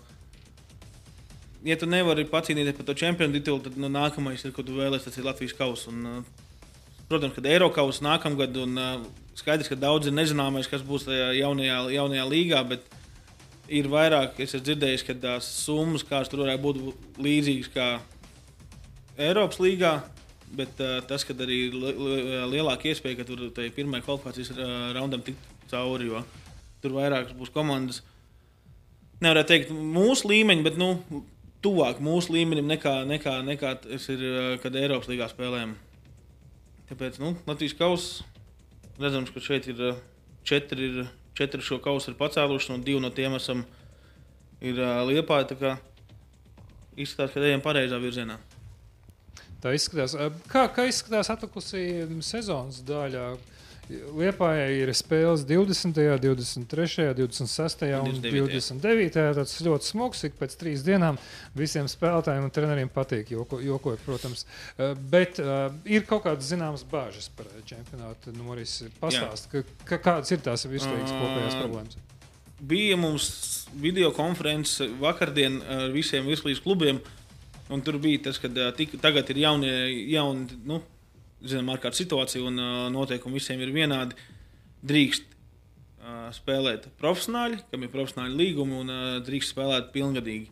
ja 1.67 1.77
tu 1.81 1.89
nevari 1.89 2.27
pacīnīties 2.29 2.77
par 2.77 2.89
to 2.89 2.97
čempionu 2.99 3.39
titulu, 3.39 3.63
tad 3.65 3.79
nu, 3.81 3.91
nākamais, 3.93 4.45
ko 4.55 4.65
tu 4.65 4.77
vēlēsies, 4.77 5.09
tas 5.09 5.21
ir 5.21 5.27
Latvijas 5.27 5.57
kausa. 5.57 5.93
Un, 5.93 6.27
protams, 7.09 7.35
kad 7.39 7.49
Eiropas 7.49 8.03
nākamgad, 8.05 8.59
un 8.63 8.77
skaidrs, 9.39 9.71
ka 9.71 9.79
daudz 9.79 10.09
ir 10.09 10.17
nezināmais, 10.17 10.69
kas 10.71 10.85
būs 10.87 11.07
tajā 11.09 11.33
jaunajā, 11.39 11.81
jaunajā 11.95 12.27
līgā. 12.29 12.63
Ir 13.69 13.89
vairāk, 13.93 14.39
es 14.41 14.55
esmu 14.55 14.65
dzirdējis, 14.65 15.05
ka 15.05 15.17
tās 15.21 15.49
summas, 15.67 16.05
kādas 16.07 16.31
tur 16.33 16.45
varētu 16.47 16.63
būt 16.65 17.19
līdzīgas 17.21 17.73
kā 17.75 17.89
Eiropas 19.29 19.61
līgā. 19.61 19.99
Bet 20.49 20.79
uh, 20.81 20.99
tas, 21.05 21.27
ka 21.29 21.37
arī 21.37 21.67
li 21.75 21.91
li 21.93 22.37
lielāka 22.55 22.89
iespēja, 22.89 23.19
ka 23.19 23.27
tur 23.29 23.51
pirmajā 23.53 24.07
kvalifikācijas 24.07 24.55
uh, 24.55 24.71
raundam 24.97 25.21
tikt 25.25 25.43
cauri. 25.69 26.09
Jo, 26.09 26.23
Tur 26.81 26.95
vairākas 26.95 27.35
būs 27.37 27.51
komandas. 27.53 28.01
Nevarētu 29.21 29.51
teikt, 29.51 29.75
mūsu 29.75 30.31
līmeņa, 30.31 30.65
bet 30.65 30.79
nu, 30.79 30.93
tuvāk 31.65 31.99
mūsu 32.01 32.33
līmenim 32.37 32.71
nekā, 32.71 33.01
nekā, 33.11 33.35
nekā 33.45 33.75
tas 33.83 34.09
ir, 34.15 34.25
kad 34.63 34.79
Eiropas 34.79 35.11
līgā 35.11 35.27
spēlējam. 35.29 35.75
Tāpēc 36.89 37.19
nu, 37.21 37.35
Latvijas 37.51 37.75
kausa 37.77 38.38
redzams, 39.01 39.33
ka 39.35 39.43
šeit 39.43 39.69
ir 39.71 39.83
četri, 40.47 40.91
ir, 40.91 41.09
četri 41.39 41.63
šo 41.65 41.81
kausu 41.83 42.13
ir 42.13 42.19
pacēluši, 42.19 42.73
un 42.75 42.85
divi 42.85 43.03
no 43.03 43.11
tiem 43.15 43.37
esam 43.39 43.65
ir 44.61 44.81
liepāji. 45.09 45.77
Izskatās, 46.99 47.31
ka 47.35 47.43
ejam 47.47 47.63
pareizā 47.63 47.99
virzienā. 48.03 48.39
Tā 49.63 49.73
izskatās. 49.75 50.17
Kā, 50.51 50.65
kā 50.75 50.87
izskatās 50.91 51.31
atlikusī 51.35 51.85
sezonas 52.27 52.81
daļā? 52.87 53.31
Liepājā 53.89 54.67
ir 54.83 54.91
spēles 54.97 55.47
20, 55.49 55.97
23, 56.21 57.15
26 57.17 57.85
un 57.97 58.19
29. 58.21 59.23
Tas 59.39 59.55
ļoti 59.65 59.89
smags, 59.89 60.25
ik 60.29 60.37
pēc 60.37 60.57
trīs 60.61 60.85
dienām 60.85 61.17
visiem 61.57 61.89
spēlētājiem 61.89 62.45
un 62.45 62.53
treneriem 62.53 62.91
patīk. 62.93 63.33
Joko, 63.33 63.61
jokoju, 63.65 64.01
protams. 64.05 64.45
Eh, 64.77 64.93
bet 65.13 65.41
uh, 65.41 65.71
ir 65.89 66.05
kaut 66.09 66.27
kādas 66.27 66.51
zināmas 66.51 66.85
bāžas 66.89 67.31
par 67.37 67.49
čempionātu 67.69 68.35
norisi. 68.37 68.91
Pastāst, 69.01 69.49
ka, 69.53 69.65
ka, 69.89 70.01
kādas 70.05 70.37
ir 70.37 70.45
tās 70.45 70.69
vispārīgas 70.69 71.15
kopējās 71.15 71.59
problēmas? 71.63 71.99
Bija 72.69 72.99
mums 73.01 73.31
video 73.79 74.11
konference 74.13 74.85
vakardien 75.01 75.63
ar 75.63 75.89
visiem 75.95 76.29
virslīgas 76.29 76.61
klubiem. 76.65 77.01
Un 77.73 77.81
tur 77.85 77.97
bija 78.01 78.29
tas, 78.29 78.41
ka 78.41 78.53
uh, 78.53 78.87
tagad 79.01 79.33
ir 79.33 79.45
jaunie, 79.47 79.75
jauni, 80.13 80.61
nu, 80.69 80.83
zinām, 81.45 81.71
ārkārtas 81.75 82.03
situācija 82.03 82.45
un 82.49 82.59
uh, 82.59 82.87
noteikumi 82.93 83.39
visiem 83.39 83.61
ir 83.63 83.73
vienādi. 83.75 84.17
Drīkst 84.89 85.27
uh, 85.29 86.29
spēlēt 86.35 86.89
profesionāļi, 87.01 87.61
kam 87.71 87.85
ir 87.85 87.93
profesionāli 87.93 88.39
līgumi, 88.39 88.79
un 88.83 88.93
uh, 88.95 89.07
drīkst 89.27 89.55
spēlēt 89.55 89.93
pilngadīgi. 89.95 90.51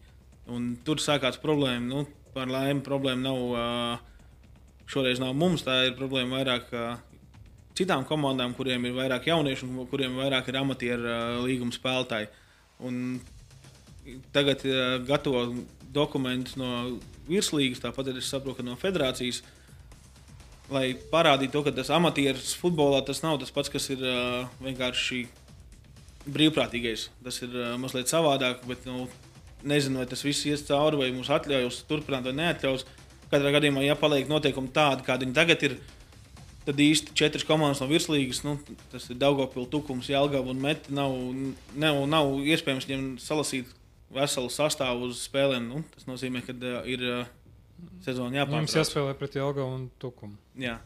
Un 0.53 0.75
tur 0.87 1.03
sākās 1.03 1.41
problēma. 1.43 1.83
Nu, 1.91 2.05
par 2.35 2.51
laimi, 2.53 2.85
problēma 2.87 3.29
nav. 3.29 3.43
Uh, 3.51 4.13
šoreiz 4.87 5.19
nav 5.19 5.33
mums, 5.35 5.65
tā 5.67 5.81
ir 5.89 5.97
problēma 5.99 6.39
vairāk 6.39 6.69
uh, 6.77 6.93
citām 7.77 8.05
komandām, 8.07 8.55
kuriem 8.55 8.85
ir 8.87 8.95
vairāk 8.95 9.27
jauniešu 9.33 9.67
un 9.67 9.89
kuriem 9.91 10.15
vairāk 10.21 10.53
ir 10.53 10.61
amatieru 10.61 11.09
uh, 11.11 11.41
līguma 11.43 11.75
spēlētāji. 11.75 12.31
Un 12.87 13.19
tagad 14.31 14.61
gatavo 15.03 15.41
dokumentus 15.91 16.55
no 16.61 17.01
virslīgas, 17.27 17.81
tāpat 17.83 18.13
arī 18.13 18.21
es 18.23 18.29
saprotu, 18.31 18.63
no 18.63 18.77
federācijas. 18.79 19.41
Uh, 19.41 19.56
lai 20.73 20.91
parādītu 21.13 21.55
to, 21.55 21.63
ka 21.67 21.73
tas 21.75 21.91
amatieris 21.95 22.55
futbolā 22.59 23.03
tas 23.07 23.23
nav 23.23 23.39
tas 23.43 23.53
pats, 23.55 23.71
kas 23.73 23.89
ir 23.95 24.03
uh, 24.03 24.47
vienkārši 24.65 25.27
brīvprātīgais. 26.27 27.09
Tas 27.25 27.41
ir 27.45 27.55
uh, 27.55 27.75
mazliet 27.81 28.11
savādāk, 28.11 28.65
bet 28.69 28.87
nu, 28.89 29.07
nezinu, 29.67 30.01
vai 30.03 30.09
tas 30.11 30.25
viss 30.27 30.47
ies 30.49 30.65
cauri, 30.67 30.99
vai 31.01 31.13
mums 31.15 31.31
atļaus 31.33 31.85
turpināt 31.91 32.27
vai 32.27 32.35
neatļaus. 32.41 32.87
Katrā 33.31 33.53
gadījumā, 33.57 33.83
ja 33.83 33.99
paliek 33.99 34.29
noteikumi 34.31 34.71
tādi, 34.75 35.07
kādi 35.07 35.27
viņi 35.27 35.39
tagad 35.39 35.63
ir, 35.67 35.79
tad 36.67 36.83
īsti 36.83 37.15
četras 37.19 37.47
komandas 37.47 37.83
no 37.83 37.89
virslīgas, 37.91 38.45
nu, 38.47 38.57
tas 38.93 39.09
ir 39.11 39.19
Daugopils, 39.23 39.71
Tukums, 39.71 40.11
Jālgava 40.11 40.51
un 40.51 40.63
Meti. 40.63 40.95
Nav, 40.95 41.15
nav, 41.75 42.05
nav 42.11 42.37
iespējams 42.43 42.87
viņiem 42.87 43.09
salasīt 43.23 43.71
veselu 44.15 44.51
sastāvu 44.51 45.11
uz 45.11 45.25
spēlēm. 45.27 45.67
Nu, 45.71 45.83
tas 45.95 46.07
nozīmē, 46.11 46.43
ka 46.47 46.55
uh, 46.59 46.81
ir. 46.91 47.11
Uh, 47.23 47.35
sezonu 48.05 48.37
jāpārtrauc. 48.37 48.67
Jums 48.67 48.77
jāspēlē 48.79 49.17
pret 49.19 49.39
Jelgavu 49.39 49.79
un 49.79 49.89
Tukumu. 50.03 50.39
Jā. 50.61 50.77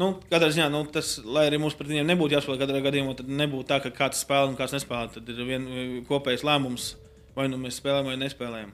Nu, 0.00 0.14
katrā 0.30 0.48
ziņā, 0.52 0.70
nu, 0.72 0.80
tas, 0.88 1.18
lai 1.24 1.44
arī 1.50 1.58
mums 1.60 1.76
pret 1.76 1.90
viņiem 1.90 2.08
nebūtu 2.08 2.36
jāspēlē, 2.36 2.60
katrā 2.62 2.80
gadījumā 2.86 3.16
tad 3.18 3.32
nebūtu 3.40 3.68
tā, 3.68 3.80
ka 3.84 3.92
kāds 3.92 4.22
spēlē 4.24 4.52
un 4.52 4.56
kāds 4.58 4.72
nespēlē. 4.76 5.10
Tad 5.16 5.28
ir 5.28 5.42
viens 5.48 6.06
kopējs 6.08 6.44
lēmums, 6.46 6.92
vai 7.36 7.50
nu 7.52 7.58
mēs 7.60 7.80
spēlējam 7.82 8.08
vai 8.08 8.20
nespēlējam. 8.22 8.70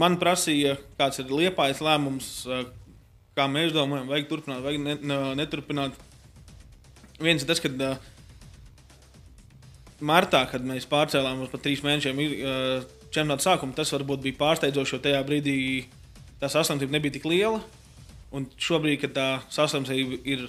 Man 0.00 0.16
prasīja, 0.22 0.76
kāds 0.96 1.20
ir 1.20 1.34
liepais 1.34 1.82
lēmums, 1.84 2.30
kā 3.36 3.46
mēs 3.50 3.74
domājam, 3.74 4.08
vajag 4.10 4.30
turpināt, 4.30 4.62
vai 4.64 4.76
ne, 4.80 4.96
ne, 5.02 5.20
neturpināt. 5.38 5.98
Viens 7.20 7.42
ir 7.44 7.50
tas, 7.50 7.60
ka 7.60 7.68
uh, 7.68 8.10
martā, 10.00 10.44
kad 10.48 10.64
mēs 10.64 10.88
pārcēlām 10.88 11.44
uz 11.44 11.52
pat 11.52 11.64
trīs 11.66 11.82
mēnešiem 11.84 12.20
uh, 12.22 12.86
čempionāta 13.10 13.50
sākumu, 13.50 13.76
tas 13.76 13.92
varbūt 13.92 14.22
bija 14.24 14.38
pārsteidzoši, 14.40 14.96
jo 14.96 15.02
tajā 15.04 15.20
brīdī 15.26 15.56
tā 16.40 16.50
saslimtība 16.50 16.96
nebija 16.96 17.18
tik 17.18 17.28
liela. 17.28 17.60
Un 18.34 18.46
šobrīd, 18.60 19.00
kad 19.02 19.14
tā 19.16 19.28
saslimtība 19.50 20.20
ir 20.28 20.46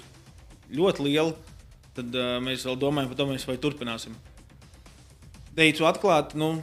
ļoti 0.71 1.07
liela, 1.07 1.33
tad 1.97 2.13
uh, 2.15 2.35
mēs 2.43 2.65
vēl 2.67 2.77
domājam 2.79 3.09
par 3.11 3.19
to, 3.19 3.27
vai 3.49 3.57
turpināsim. 3.61 4.13
Teicu 5.57 5.87
atklāti, 5.89 6.37
nu, 6.39 6.61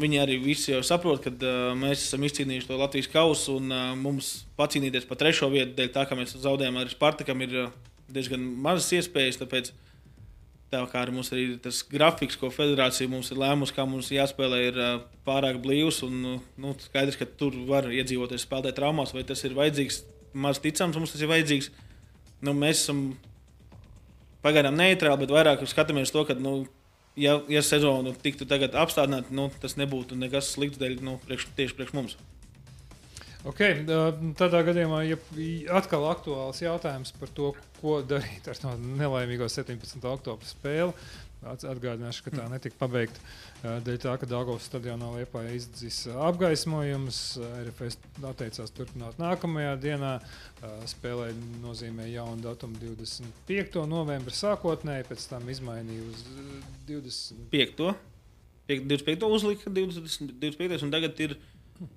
viņi 0.00 0.22
arī 0.22 0.38
visi 0.42 0.72
jau 0.72 0.80
saprot, 0.86 1.20
ka 1.22 1.32
uh, 1.34 1.74
mēs 1.78 2.06
esam 2.08 2.24
izcīnījuši 2.26 2.70
to 2.70 2.78
Latvijas 2.80 3.10
kausu 3.12 3.58
un 3.60 3.74
uh, 3.74 3.92
mums 3.98 4.32
pacīnīties 4.58 5.06
par 5.10 5.20
trešo 5.20 5.50
vietu, 5.52 5.76
dēļ 5.78 5.92
tā, 5.94 6.06
ka 6.08 6.18
mēs 6.18 6.34
zaudējām 6.38 6.80
arī 6.80 6.94
Spartakam, 6.94 7.44
ir 7.44 7.60
uh, 7.66 7.76
diezgan 8.10 8.42
mazas 8.64 8.90
iespējas. 8.98 9.40
Tāpēc 9.42 9.72
Tā 10.68 10.82
kā 10.90 11.00
arī 11.00 11.14
mums 11.16 11.30
ir 11.32 11.54
tas 11.64 11.78
grafiks, 11.88 12.36
ko 12.36 12.50
federācija 12.52 13.08
mums 13.08 13.30
ir 13.32 13.38
lēmusi, 13.40 13.72
kā 13.72 13.86
mums 13.88 14.10
jāspēlē, 14.12 14.58
ir 14.68 14.80
pārāk 15.24 15.62
blīvs. 15.64 16.02
Un, 16.04 16.40
nu, 16.60 16.74
skaidrs, 16.84 17.16
ka 17.16 17.24
tur 17.40 17.56
var 17.70 17.88
iedzīvoties 17.88 18.44
spēlēt 18.44 18.76
traumās, 18.76 19.14
vai 19.16 19.24
tas 19.28 19.44
ir 19.48 19.56
vajadzīgs. 19.56 20.02
Maz 20.36 20.60
ticams, 20.60 20.98
mums 21.00 21.14
tas 21.14 21.24
ir 21.24 21.32
vajadzīgs. 21.32 21.70
Nu, 22.44 22.52
mēs 22.52 22.82
esam 22.82 23.06
pagaidām 24.44 24.76
neitrāli, 24.76 25.22
bet 25.24 25.32
vairāk 25.32 25.64
skatāmies 25.72 26.12
to, 26.12 26.26
ka, 26.28 26.36
nu, 26.36 26.58
ja, 27.16 27.38
ja 27.48 27.64
sezonu 27.64 28.12
tiktu 28.12 28.44
apstādināta, 28.52 29.32
nu, 29.34 29.48
tas 29.62 29.78
nebūtu 29.80 30.20
nekas 30.20 30.52
slikts 30.52 30.80
dēļ, 30.80 31.00
nu, 31.00 31.16
priekš, 31.24 31.48
tieši 31.56 31.80
priekš 31.80 31.96
mums. 31.96 32.18
Okay, 33.46 33.84
tādā 34.34 34.64
gadījumā, 34.66 35.04
ja 35.06 35.16
atkal 35.78 36.08
aktuāls 36.10 36.58
jautājums 36.58 37.12
par 37.20 37.30
to, 37.36 37.52
ko 37.78 38.00
darīt 38.02 38.48
ar 38.50 38.58
to 38.58 38.74
nelaimīgo 38.98 39.46
17. 39.46 40.02
oktobra 40.10 40.48
spēli. 40.48 40.94
Atgādināšu, 41.38 42.24
ka 42.24 42.32
tā 42.32 42.40
mhm. 42.42 42.56
netika 42.56 42.74
pabeigta 42.80 43.20
dēļ 43.86 44.00
tā, 44.02 44.16
ka 44.18 44.26
Dāngovas 44.26 44.66
stadionā 44.66 45.12
Lietpā 45.14 45.44
izdzis 45.54 46.00
apgaismojums. 46.10 47.20
RFS 47.60 48.00
atteicās 48.26 48.74
turpināt 48.74 49.20
nākamajā 49.22 49.76
dienā. 49.84 50.16
Spēlē 50.90 51.30
nozīmē 51.62 52.08
jaunu 52.10 52.42
datumu 52.42 52.82
25. 52.82 53.84
novembra 53.86 54.34
sākotnēji, 54.34 55.06
pēc 55.12 55.30
tam 55.30 55.46
izmainīja 55.54 56.10
uz 56.10 56.26
25. 56.90 57.92
25. 58.68 59.30
uzlika 59.30 59.70
20, 59.70 60.34
25. 60.42 60.82
un 60.82 60.94
tagad 60.98 61.22
ir, 61.22 61.38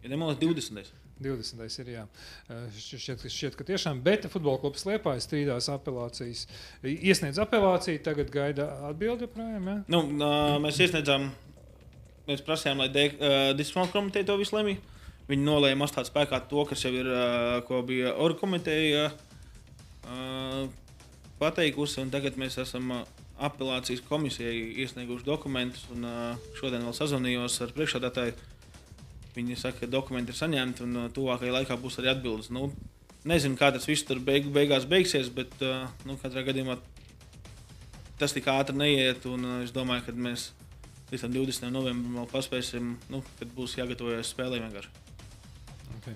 ja 0.06 0.14
nemaldos, 0.14 0.38
20. 0.46 1.01
20. 1.24 1.80
ir 1.84 1.92
jā. 1.94 2.06
Eh, 2.50 2.80
Šķiet, 2.82 3.26
šķiet, 3.30 3.58
ka 3.60 3.68
tiešām 3.68 4.02
Beta 4.06 4.32
futbola 4.32 4.62
klubs 4.62 4.86
Liepājas 4.88 5.28
strīdās 5.30 5.70
apelācijas. 5.74 6.48
Iesniedz 6.84 7.40
apelāciju, 7.42 8.02
tagad 8.06 8.34
gaida 8.34 8.68
atbildi 8.90 9.28
joprojām. 9.28 9.70
Jā? 9.72 9.78
Nu, 9.92 10.04
mēs 10.64 10.82
iesniedzām, 10.82 11.30
mēs 12.28 12.44
prasījām, 12.48 12.84
lai 12.84 12.90
uh, 12.92 13.52
disciplināra 13.58 13.94
komiteja 13.94 14.32
to 14.32 14.40
visu 14.42 14.58
lemj. 14.58 14.78
Viņi 15.30 15.48
nolēma 15.48 15.88
atstāt 15.88 16.10
spēkā 16.10 16.42
to, 16.50 16.66
kas 16.68 16.84
jau 16.84 16.92
ir, 16.98 17.08
uh, 17.08 17.62
ko 17.68 17.84
bija 17.88 18.16
Orga 18.20 18.42
komiteja 18.42 19.12
uh, 19.14 20.66
pateikusi. 21.40 22.02
un 22.04 22.12
Tagad 22.14 22.40
mēs 22.42 22.58
esam 22.62 22.92
uh, 22.98 23.06
apelācijas 23.42 24.04
komisijai 24.10 24.58
iesnieguši 24.84 25.28
dokumentus. 25.28 25.86
Un, 25.94 26.06
uh, 26.08 26.50
šodien 26.60 26.84
vēl 26.86 26.98
sazvanījos 26.98 27.62
ar 27.66 27.76
priekšādātāju. 27.78 28.36
Viņi 29.36 29.56
saka, 29.56 29.86
ka 29.86 29.92
dokumenti 29.92 30.34
ir 30.34 30.38
saņemti 30.38 30.84
un 30.84 30.98
uh, 31.06 31.12
tuvākajā 31.16 31.54
laikā 31.56 31.78
būs 31.80 32.02
arī 32.02 32.12
atbildes. 32.12 32.50
Nu, 32.52 32.68
nezinu, 33.28 33.56
kā 33.60 33.70
tas 33.72 33.88
viss 33.88 34.04
tur 34.08 34.20
beig, 34.24 34.50
beigās 34.52 34.88
beigsies, 34.90 35.30
bet 35.32 35.54
uh, 35.64 35.86
nu, 36.08 36.18
katrā 36.20 36.44
gadījumā 36.50 36.76
tas 38.20 38.36
tik 38.36 38.50
ātri 38.52 38.76
neiet. 38.76 39.24
Un, 39.32 39.46
uh, 39.48 39.62
es 39.64 39.72
domāju, 39.76 40.10
ka 40.10 40.16
mēs 40.28 40.50
līdz 41.14 41.24
tam 41.24 41.38
20. 41.38 41.70
novembrim 41.72 42.18
vēl 42.20 42.28
paspēsim, 42.34 42.98
nu, 43.14 43.22
kad 43.40 43.56
būs 43.56 43.78
jāgatavojas 43.80 44.34
spēlē 44.36 44.60
vienkārši. 44.66 44.92
Okay. 46.02 46.16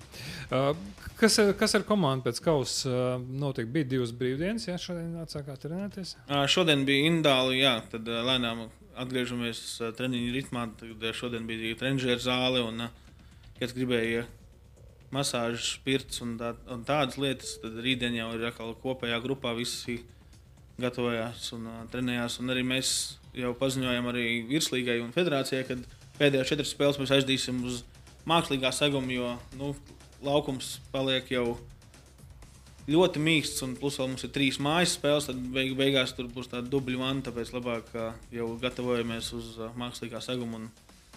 Uh, 0.50 0.74
kas, 1.16 1.38
kas 1.56 1.76
ar 1.78 1.86
komandu 1.88 2.26
pēc 2.26 2.42
kausa 2.44 2.90
uh, 2.90 3.26
notika? 3.40 3.70
Bija 3.72 3.88
divas 3.94 4.12
brīvdienas, 4.18 4.68
ja 4.68 4.76
šodien 4.82 5.14
atsākāt 5.22 5.64
trenēties. 5.64 6.16
Uh, 6.26 6.44
šodien 6.50 6.84
bija 6.88 7.08
indāli, 7.08 7.62
jā, 7.62 7.78
tad 7.92 8.04
lēnām 8.04 8.66
atgriežamies 8.98 9.64
treniņu 9.96 10.36
ritmā. 10.36 10.68
Tad, 10.80 11.10
šodien 11.16 11.48
bija 11.48 11.76
treniņu 11.80 12.18
zāle 12.24 12.64
un 12.66 12.88
uh, 12.88 13.02
kas 13.60 13.74
gribēja 13.76 14.26
masāžas, 15.14 15.76
spirts 15.76 16.22
un, 16.24 16.36
tā, 16.40 16.52
un 16.72 16.82
tādas 16.86 17.18
lietas. 17.20 17.56
Tad 17.62 17.78
rītdien 17.82 18.16
jau 18.18 18.30
ir 18.36 18.48
atkal 18.50 18.74
kopējā 18.82 19.20
grupā 19.24 19.54
visi 19.56 20.00
gatavojās 20.82 21.52
un 21.56 21.68
uh, 21.70 21.84
trenējās. 21.92 22.40
Un 22.42 22.52
arī 22.52 22.64
mēs 22.66 22.90
jau 23.36 23.52
paziņojam 23.56 24.10
arī 24.12 24.26
virslīgai 24.48 24.98
un 25.04 25.14
federācijai, 25.14 25.64
ka 25.68 25.78
pēdējās 26.18 26.52
četras 26.52 26.74
spēles 26.74 27.00
mēs 27.00 27.14
aizdīsim 27.18 27.62
uz 27.68 27.82
mākslīgā 28.28 28.72
seguma, 28.74 29.12
jo 29.12 29.32
nu, 29.60 29.72
laukums 30.24 30.76
paliek 30.92 31.28
jau 31.30 31.56
ļoti 32.90 33.20
mīksts, 33.22 33.62
un 33.66 33.74
plus 33.78 33.98
vēl 33.98 34.12
mums 34.12 34.24
ir 34.26 34.32
trīs 34.34 34.60
mājas 34.62 34.96
spēles. 34.96 35.28
Tad 35.30 35.40
beig, 35.54 35.74
beigās 35.78 36.14
tur 36.16 36.28
būs 36.32 36.50
tāda 36.52 36.68
dubļu 36.70 37.02
vana, 37.02 37.24
tāpēc 37.26 37.52
labāk 37.56 37.92
ā, 37.98 38.10
jau 38.34 38.50
gatavojamies 38.62 39.32
uz 39.36 39.54
ā, 39.60 39.70
mākslīgā 39.78 40.22
seguma. 40.24 40.60
Un, 40.60 40.68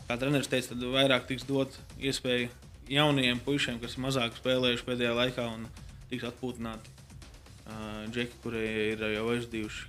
kā 0.09 0.17
treneris 0.17 0.49
teica, 0.49 0.73
tad 0.73 0.81
vairāk 0.89 1.27
tiks 1.29 1.45
dot 1.45 1.75
iespēju 2.01 2.49
jaunajiem 2.89 3.41
puišiem, 3.45 3.77
kas 3.83 3.99
mazāk 4.01 4.33
spēlējuši 4.39 4.87
pēdējā 4.87 5.11
laikā, 5.13 5.45
un 5.53 5.67
tiks 6.09 6.25
atpūtināti 6.31 6.89
uh, 6.89 8.07
džeki, 8.09 8.39
kuri 8.41 8.63
ir 8.89 9.03
jau 9.13 9.27
aizdījuši 9.35 9.85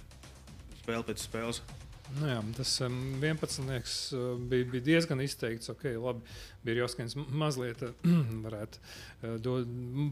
spēli 0.83 1.07
pēc 1.09 1.25
spēles. 1.25 1.63
Nu, 2.19 2.27
jā, 2.27 2.41
tas 2.57 2.73
um, 2.83 2.97
11. 3.23 3.63
liekas, 3.69 3.95
uh, 4.17 4.33
bija, 4.51 4.67
bija 4.73 4.87
diezgan 4.89 5.21
izteikts. 5.23 5.71
Okay, 5.73 5.95
labi, 6.01 6.25
bija 6.67 6.83
jāskatās 6.83 7.15
mazliet, 7.17 7.85
uh, 7.87 8.11
varētu 8.47 8.81
uh, 8.81 9.37
do, 9.43 9.61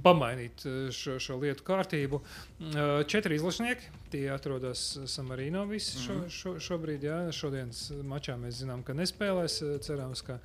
pamainīt 0.04 0.66
šo, 0.94 1.18
šo 1.22 1.40
lietu 1.42 1.66
kārtību. 1.66 2.22
Uh, 2.22 2.80
četri 3.10 3.38
izlašnieki, 3.38 3.92
tie 4.14 4.24
atrodas 4.34 4.86
Samarino 5.10 5.66
visi 5.70 5.98
šo, 6.04 6.20
šo, 6.32 6.56
šobrīd. 6.62 7.08
Jā, 7.08 7.20
šodienas 7.34 7.88
mačā 8.06 8.38
mēs 8.40 8.62
zinām, 8.62 8.86
ka 8.86 8.96
nespēlēs. 8.98 9.60
Cerams, 9.84 10.22
ka 10.26 10.38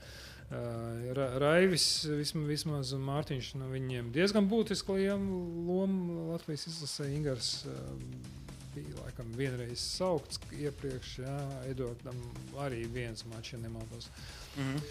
Ra 0.54 1.28
Raivis 1.42 2.04
vismaz, 2.06 2.46
vismaz 2.46 2.92
Mārtiņš 3.02 3.54
no 3.58 3.72
viņiem 3.72 4.12
diezgan 4.13 4.46
būtiski 4.52 5.08
lomu 5.10 6.28
Latvijas 6.34 6.68
izlasē 6.70 7.08
Ingars. 7.16 7.56
Uh, 7.66 8.44
bija 8.76 8.96
laikam 9.04 9.30
vienreiz 9.38 9.82
saukts 9.98 10.40
iepriekš, 10.58 11.14
jā, 11.24 11.38
Edvardam 11.70 12.20
arī 12.64 12.84
viens 12.92 13.26
mačs, 13.30 13.54
ja 13.54 13.60
nemaldos. 13.60 14.10
Mm 14.58 14.64
-hmm. 14.74 14.82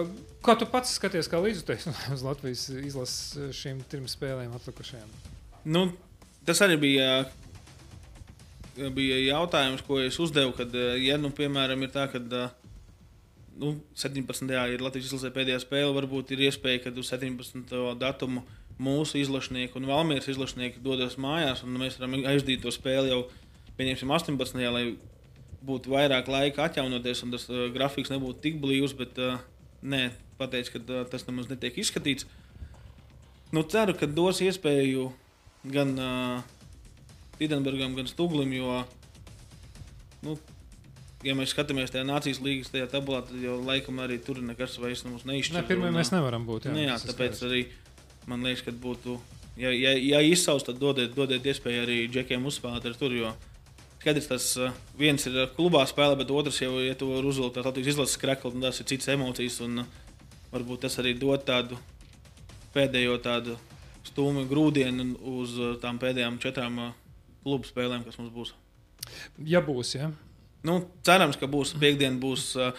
Uh, 0.00 0.08
Kā 0.42 0.58
tu 0.58 0.66
pats 0.66 0.94
skaties, 0.94 1.28
kā 1.28 1.40
līdzutējs 1.42 1.88
uz 2.14 2.22
Latvijas 2.22 2.68
izlases 2.68 3.56
šīm 3.56 3.82
trim 3.88 4.08
spēlēm 4.08 4.54
atlikušajām? 4.54 5.08
Nu, 5.64 5.92
tas 6.44 6.60
arī 6.60 6.78
bija, 6.80 7.30
bija 8.76 9.18
jautājums, 9.18 9.82
ko 9.86 10.00
es 10.00 10.18
uzdevu. 10.18 10.52
Kad, 10.52 10.74
ja, 10.98 11.16
nu, 11.16 11.30
piemēram, 11.30 11.82
ir 11.82 11.90
tā, 11.90 12.08
ka 12.12 12.18
nu, 13.60 13.80
17. 13.94 14.72
ir 14.72 14.80
Latvijas 14.80 15.06
izlasē 15.06 15.30
pēdējā 15.34 15.60
spēle, 15.60 15.92
varbūt 15.94 16.32
ir 16.32 16.46
iespēja, 16.48 16.84
ka 16.84 16.90
uz 16.96 17.12
17. 17.12 17.98
datumu 17.98 18.42
mūsu 18.80 19.20
izlašnieki 19.20 19.76
un 19.76 19.88
Valmīras 19.90 20.28
izlašnieki 20.32 20.80
dodas 20.84 21.18
mājās, 21.20 21.62
un 21.66 21.76
mēs 21.80 21.98
varam 22.00 22.16
aizdīt 22.30 22.62
to 22.64 22.72
spēli 22.72 23.12
jau 23.12 23.22
pieņemsim 23.78 24.12
18. 24.16 24.60
lai 24.72 24.84
būtu 25.64 25.92
vairāk 25.92 26.28
laika 26.32 26.64
atjaunoties, 26.68 27.20
un 27.26 27.34
tas 27.34 27.44
uh, 27.52 27.66
grafiks 27.74 28.12
nebūtu 28.12 28.40
tik 28.46 28.60
blīvs, 28.62 28.94
bet 28.96 29.18
uh, 29.20 29.36
nē, 29.84 30.06
pateicu, 30.40 30.78
ka 30.78 30.80
uh, 30.80 31.02
tas 31.12 31.26
nemaz 31.28 31.50
netiek 31.52 31.76
izskatīts. 31.82 32.24
Nu, 33.52 33.64
ceru, 33.68 33.92
ka 33.98 34.08
dos 34.08 34.40
iespēju 34.46 35.10
gan 35.74 35.92
uh, 36.00 36.40
Tidenbergam, 37.40 37.92
gan 37.98 38.08
Stūglim, 38.08 38.52
jo, 38.56 38.78
nu, 40.24 40.36
ja 41.26 41.34
mēs 41.36 41.52
skatāmies 41.52 41.92
tajā 41.92 42.06
nācijas 42.08 42.40
līnijas, 42.44 42.72
tajā 42.72 42.88
tabulā, 42.92 43.20
tad 43.28 43.40
jau 43.44 43.58
laikam 43.64 44.00
arī 44.04 44.16
tur 44.24 44.40
nekas 44.44 44.78
vairs 44.80 45.04
mums 45.08 45.26
neizšķiras. 45.28 45.60
Ne, 45.60 45.68
pirmie 45.68 45.92
mēs 45.92 46.12
nevaram 46.14 46.46
būt. 46.48 46.68
Jā, 46.70 46.74
Nu, 46.76 46.84
jā, 46.86 46.96
tāpēc 47.04 47.36
skaidrs. 47.36 47.44
arī 47.50 47.62
man 48.30 48.46
liekas, 48.46 48.64
ka 48.66 48.74
būtu, 48.86 49.18
ja, 49.60 49.72
ja, 49.74 49.94
ja 49.98 50.20
izsaus, 50.24 50.64
tad 50.66 50.80
dodiet, 50.80 51.14
dodiet 51.16 51.46
iespēju 51.52 51.84
arī 51.84 52.02
džekiem 52.10 52.46
uzspēlēt 52.46 52.86
ar 52.90 52.98
tur. 53.00 53.14
Jo 53.16 53.34
skaidrs, 54.00 54.30
tas 54.30 54.46
uh, 54.56 54.76
viens 54.96 55.26
ir 55.28 55.34
klubā 55.56 55.82
spēlē, 55.88 56.16
bet 56.16 56.30
otrs 56.32 56.62
jau, 56.62 56.78
ja 56.80 56.96
tu 56.96 57.10
vari 57.10 57.28
uzvilkt 57.28 57.58
tādu 57.60 57.82
izlases 57.84 58.16
kreklu, 58.20 58.54
tad 58.54 58.70
tas 58.70 58.80
ir 58.80 58.88
cits 58.88 59.10
emocijas. 59.12 59.58
Un, 59.66 59.82
uh, 59.82 60.14
varbūt 60.54 60.86
tas 60.86 60.96
arī 61.02 61.12
dod 61.18 61.44
tādu 61.46 61.76
pēdējo 62.74 63.18
tādu 63.22 63.58
stūmu 64.08 64.46
grūdienu 64.50 65.12
uz 65.36 65.58
uh, 65.60 65.74
tām 65.82 66.00
pēdējām 66.00 66.40
četrām 66.40 66.80
klubu 67.44 67.68
spēlēm, 67.68 68.06
kas 68.06 68.16
mums 68.20 68.32
būs. 68.32 68.54
Ja 69.44 69.60
būs, 69.64 69.94
ja. 69.98 70.10
Nu, 70.64 70.80
cerams, 71.04 71.38
ka 71.40 71.48
būs 71.50 71.74
piekdiena, 71.80 72.16
būs 72.20 72.54
uh, 72.56 72.72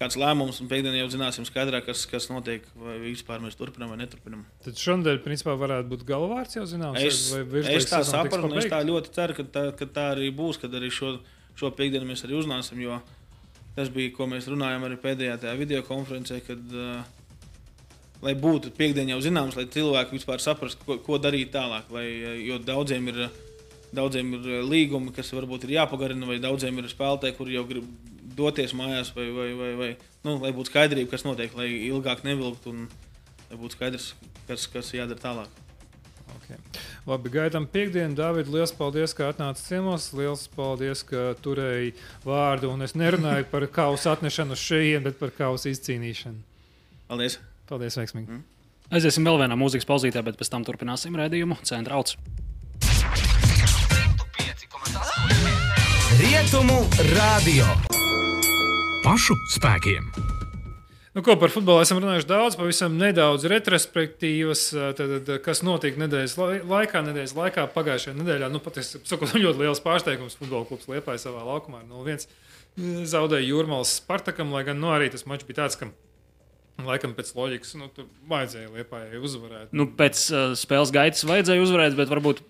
kāds 0.00 0.18
lēmums, 0.18 0.58
un 0.62 0.68
piekdienā 0.70 0.98
jau 0.98 1.10
zināsim 1.12 1.46
skaidrāk, 1.46 1.86
kas, 1.86 2.04
kas 2.10 2.26
notiek, 2.30 2.64
vai 2.78 2.96
vispār 3.02 3.42
mēs 3.42 3.56
turpinām 3.58 3.92
vai 3.92 4.00
neturpinām. 4.02 4.42
Tad 4.64 4.78
šodien, 4.80 5.20
principā, 5.24 5.54
varētu 5.58 5.90
būt 5.92 6.06
galvārds 6.08 6.58
jau 6.58 6.64
zināms. 6.68 6.98
Es, 7.00 7.20
es 7.76 7.90
tā 7.90 8.02
saprotu, 8.06 8.50
un 8.50 8.58
es 8.58 8.68
tā 8.70 8.82
ļoti 8.86 9.12
ceru, 9.14 9.36
ka 9.38 9.46
tā, 9.56 9.64
ka 9.78 9.88
tā 9.88 10.08
arī 10.16 10.32
būs, 10.34 10.58
kad 10.62 10.74
arī 10.74 10.90
šo, 10.94 11.16
šo 11.58 11.70
piekdienu 11.78 12.10
mēs 12.10 12.26
arī 12.26 12.40
uznāsim. 12.40 12.80
Jo 12.82 12.98
tas 13.74 13.90
bija, 13.94 14.12
ko 14.14 14.26
mēs 14.30 14.48
runājām 14.50 14.86
arī 14.86 14.98
pēdējā 15.02 15.38
tajā 15.44 15.54
video 15.58 15.82
konferencē, 15.86 16.40
kad, 16.46 16.74
uh, 16.74 17.06
lai 18.24 18.34
būtu 18.38 18.74
piekdiena 18.74 19.14
jau 19.14 19.22
zināms, 19.28 19.58
lai 19.58 19.66
cilvēki 19.70 20.18
vispār 20.18 20.42
saprastu, 20.42 20.82
ko, 20.86 20.98
ko 21.06 21.18
darīt 21.22 21.54
tālāk. 21.54 21.86
Lai, 21.94 22.06
uh, 22.18 22.34
jo 22.42 22.58
daudziem 22.62 23.10
ir, 23.14 23.24
daudziem 23.94 24.34
ir 24.38 24.50
uh, 24.58 24.66
līgumi, 24.66 25.14
kas 25.14 25.30
varbūt 25.34 25.66
ir 25.68 25.76
jāpagarina, 25.78 26.26
vai 26.30 26.40
daudziem 26.42 26.82
ir 26.82 26.90
spēlētāji, 26.90 27.38
kuri 27.38 27.58
jau 27.58 27.66
grib 27.70 27.88
doties 28.36 28.74
mājās, 28.76 29.12
vai, 29.16 29.28
vai, 29.34 29.50
vai, 29.58 29.72
vai 29.78 29.90
nu, 30.26 30.38
lai 30.42 30.52
būtu 30.54 30.72
skaidrība, 30.72 31.10
kas 31.14 31.26
notiek, 31.26 31.54
lai 31.58 31.68
ilgāk 31.90 32.24
nevilkt 32.26 32.66
un 32.70 32.86
lai 33.50 33.60
būtu 33.60 33.78
skaidrs, 33.78 34.12
kas, 34.48 34.66
kas 34.70 34.94
jādara 34.96 35.22
tālāk. 35.22 35.60
Okay. 36.34 36.58
Labi, 37.08 37.30
gaidām 37.32 37.66
piekdienu. 37.70 38.16
Dārvid, 38.18 38.50
liels 38.52 38.72
paldies, 38.74 39.14
ka 39.16 39.30
atnāci 39.30 39.64
ciemos. 39.68 40.10
Liels 40.16 40.46
paldies, 40.52 41.04
ka 41.06 41.32
turēji 41.44 41.94
vārdu. 42.24 42.72
Un 42.74 42.84
es 42.84 42.96
nerunāju 42.98 43.46
par 43.52 43.66
kausa 43.72 44.14
atnešanu 44.16 44.58
šejienes, 44.58 45.04
bet 45.06 45.20
par 45.20 45.32
kausa 45.36 45.70
izcīnīšanu. 45.72 46.42
Paldies! 47.08 47.38
Paldies, 47.68 47.96
veiksmīgi. 48.00 48.42
Aiziesim 48.92 49.24
vēl 49.24 49.40
vienā 49.40 49.56
mūzikas 49.56 49.88
pauzītē, 49.88 50.20
bet 50.26 50.36
pēc 50.40 50.52
tam 50.52 50.66
turpināsim 50.66 51.16
redzējumu 51.16 51.56
centrāls. 51.64 52.18
Rietumu 56.20 56.84
radio. 57.14 58.03
Pašu 59.04 59.36
spēkiem. 59.52 60.06
Nu, 61.14 61.22
ko 61.22 61.36
par 61.38 61.52
futbolu 61.54 61.84
esam 61.84 62.00
runājuši 62.02 62.26
daudz, 62.26 62.56
pavisam 62.58 62.96
nedaudz 62.98 63.44
retrospektīvas, 63.52 64.62
tad, 64.98 65.12
tad, 65.26 65.28
kas 65.44 65.60
notika 65.62 66.00
nedēļas 66.02 66.34
lai- 66.40 66.62
laikā, 66.66 67.04
nedēļas 67.06 67.36
laikā, 67.38 67.68
pagājušajā 67.76 68.16
nedēļā. 68.18 68.48
Nu, 68.50 68.58
pat 68.64 68.80
es 68.82 68.96
saku, 69.06 69.28
ļoti 69.44 69.60
liels 69.62 69.82
pārsteigums. 69.84 70.34
Futbola 70.40 70.66
klubs 70.66 70.88
Liepāja 70.90 71.22
savā 71.28 71.44
laukumā 71.46 71.84
ar 71.84 71.86
0-1 71.92 72.26
zaudēja 73.06 73.46
Jūrmālas 73.46 73.92
Spartakam, 74.00 74.50
lai 74.56 74.64
gan 74.66 74.80
nu, 74.82 74.90
arī 74.90 75.12
tas 75.12 75.22
mačs 75.30 75.46
bija 75.46 75.60
tāds, 75.62 75.78
ka 75.78 75.92
Laikam 76.82 77.12
pēc 77.14 77.28
loģikas, 77.36 77.76
nu, 77.78 77.86
tur 77.94 78.08
vajadzēja 78.26 78.72
Lietuvai 78.74 79.20
uzvarēt. 79.22 79.68
Nu, 79.78 79.86
pēc 79.94 80.18
uh, 80.32 80.54
spēles 80.58 80.90
gaitas 80.94 81.22
vajadzēja 81.28 81.62
uzvarēt, 81.62 81.94
bet 81.94 82.10
varbūt 82.10 82.40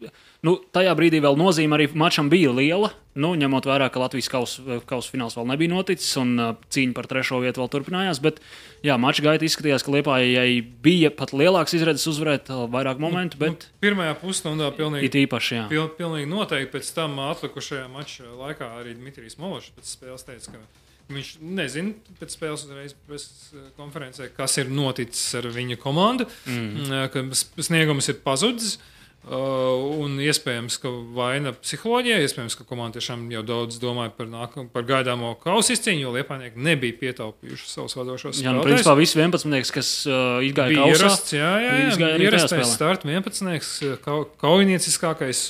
nu, 0.49 0.55
tajā 0.73 0.95
brīdī 0.97 1.21
vēl 1.21 1.37
nozīme 1.37 1.77
arī 1.77 1.91
mačam 1.93 2.31
bija 2.33 2.55
liela. 2.57 2.89
Nu, 3.21 3.35
ņemot 3.37 3.69
vērā, 3.69 3.91
ka 3.93 4.01
Latvijas 4.01 4.31
kausa 4.33 4.79
kaus 4.89 5.11
fināls 5.13 5.37
vēl 5.37 5.51
nebija 5.53 5.75
noticis 5.75 6.09
un 6.23 6.33
uh, 6.41 6.55
cīņa 6.73 6.97
par 6.97 7.09
trešo 7.11 7.43
vietu 7.45 7.61
vēl 7.61 7.69
turpinājās. 7.75 8.23
Bet, 8.25 8.41
jā, 8.87 8.97
mača 9.01 9.27
gaita 9.27 9.45
izskatījās, 9.45 9.85
ka 9.85 9.93
Lietuvai 9.93 10.57
bija 10.83 11.13
pat 11.13 11.37
lielāks 11.37 11.77
izredzes 11.77 12.09
uzvarēt 12.15 12.49
uh, 12.49 12.65
vairāk 12.73 13.03
momentu. 13.05 13.43
Bet... 13.43 13.69
Nu, 13.69 13.83
pirmajā 13.85 14.17
pusstundā 14.23 14.71
pilnīgi, 14.79 15.11
it 15.11 15.19
īpaši, 15.27 15.59
jā. 15.59 15.67
pil, 15.69 15.85
pilnīgi 16.01 16.33
noteikti 16.33 16.73
pēc 16.79 16.95
tam 16.97 17.21
atlikušajā 17.29 17.85
mača 17.93 18.33
laikā 18.41 18.73
arī 18.81 18.97
Dmitrijs 18.97 19.37
Mološs 19.37 19.77
pēc 19.77 19.93
spēles 19.99 20.27
teica, 20.33 20.57
ka 20.57 20.84
Viņš 21.13 21.35
nezina 21.45 22.17
pēc 22.17 22.33
spēles 22.33 22.65
uzreiz 22.65 22.95
preses 23.05 23.53
konferencē, 23.77 24.31
kas 24.33 24.57
ir 24.63 24.71
noticis 24.73 25.35
ar 25.37 25.51
viņa 25.53 25.77
komandu, 25.83 26.25
mm. 26.49 27.35
sniegums 27.61 28.09
ir 28.09 28.23
pazudis. 28.25 28.79
Uh, 29.25 30.03
un 30.05 30.19
iespējams, 30.21 30.75
ka 30.83 30.91
vaina 31.17 31.55
psiholoģijā, 31.57 32.19
iespējams, 32.27 32.59
ka 32.59 32.67
komanda 32.69 32.99
tiešām 32.99 33.23
jau 33.33 33.41
daudz 33.49 33.79
domāja 33.81 34.13
par, 34.13 34.29
nākam, 34.29 34.67
par 34.69 34.85
gaidāmo 34.85 35.31
kausa 35.41 35.73
izcīņu, 35.73 36.03
jo 36.03 36.11
Lietuvānieki 36.13 36.61
nebija 36.61 36.99
pietaupījuši 37.01 37.71
savus 37.71 37.97
vadošos. 37.97 38.43
Jā, 38.45 38.53
nu, 38.53 38.61
principā 38.67 38.93
visi 38.99 39.17
11, 39.17 39.73
kas 39.73 39.95
uh, 40.11 40.45
izgāja 40.45 40.75
bija 40.75 40.83
kausā, 40.85 40.99
ierasts, 40.99 41.37
jā, 41.39 41.53
jā, 41.57 41.73
jā, 41.73 41.89
izgāja 41.95 42.19
arī 42.19 42.29
ierastais 42.29 42.75
start 42.77 43.09
11, 43.09 43.97
kau, 44.05 44.19
kaujinieciskākais, 44.45 45.47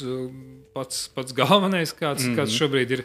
pats, 0.74 1.06
pats 1.14 1.36
galvenais, 1.36 1.94
kāds, 1.94 2.24
mm 2.24 2.30
-hmm. 2.30 2.38
kāds 2.40 2.58
šobrīd 2.58 2.90
ir 2.98 3.04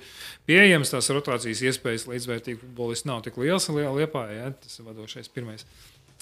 pieejams. 0.50 0.92
Tās 0.94 1.10
rotācijas 1.14 1.62
iespējas 1.62 2.08
līdzvērtīgi 2.10 2.60
futbolisti 2.64 3.08
nav 3.08 3.24
tik 3.24 3.38
liels 3.38 3.70
liepā, 3.70 4.26
jā, 4.34 4.54
tas 4.64 4.80
ir 4.80 4.86
vadošais 4.86 5.30
pirmais. 5.30 5.66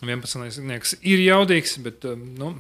11. 0.02 0.98
ir 1.02 1.20
jaudīgs, 1.20 1.78
bet 1.82 2.04
nu, 2.38 2.56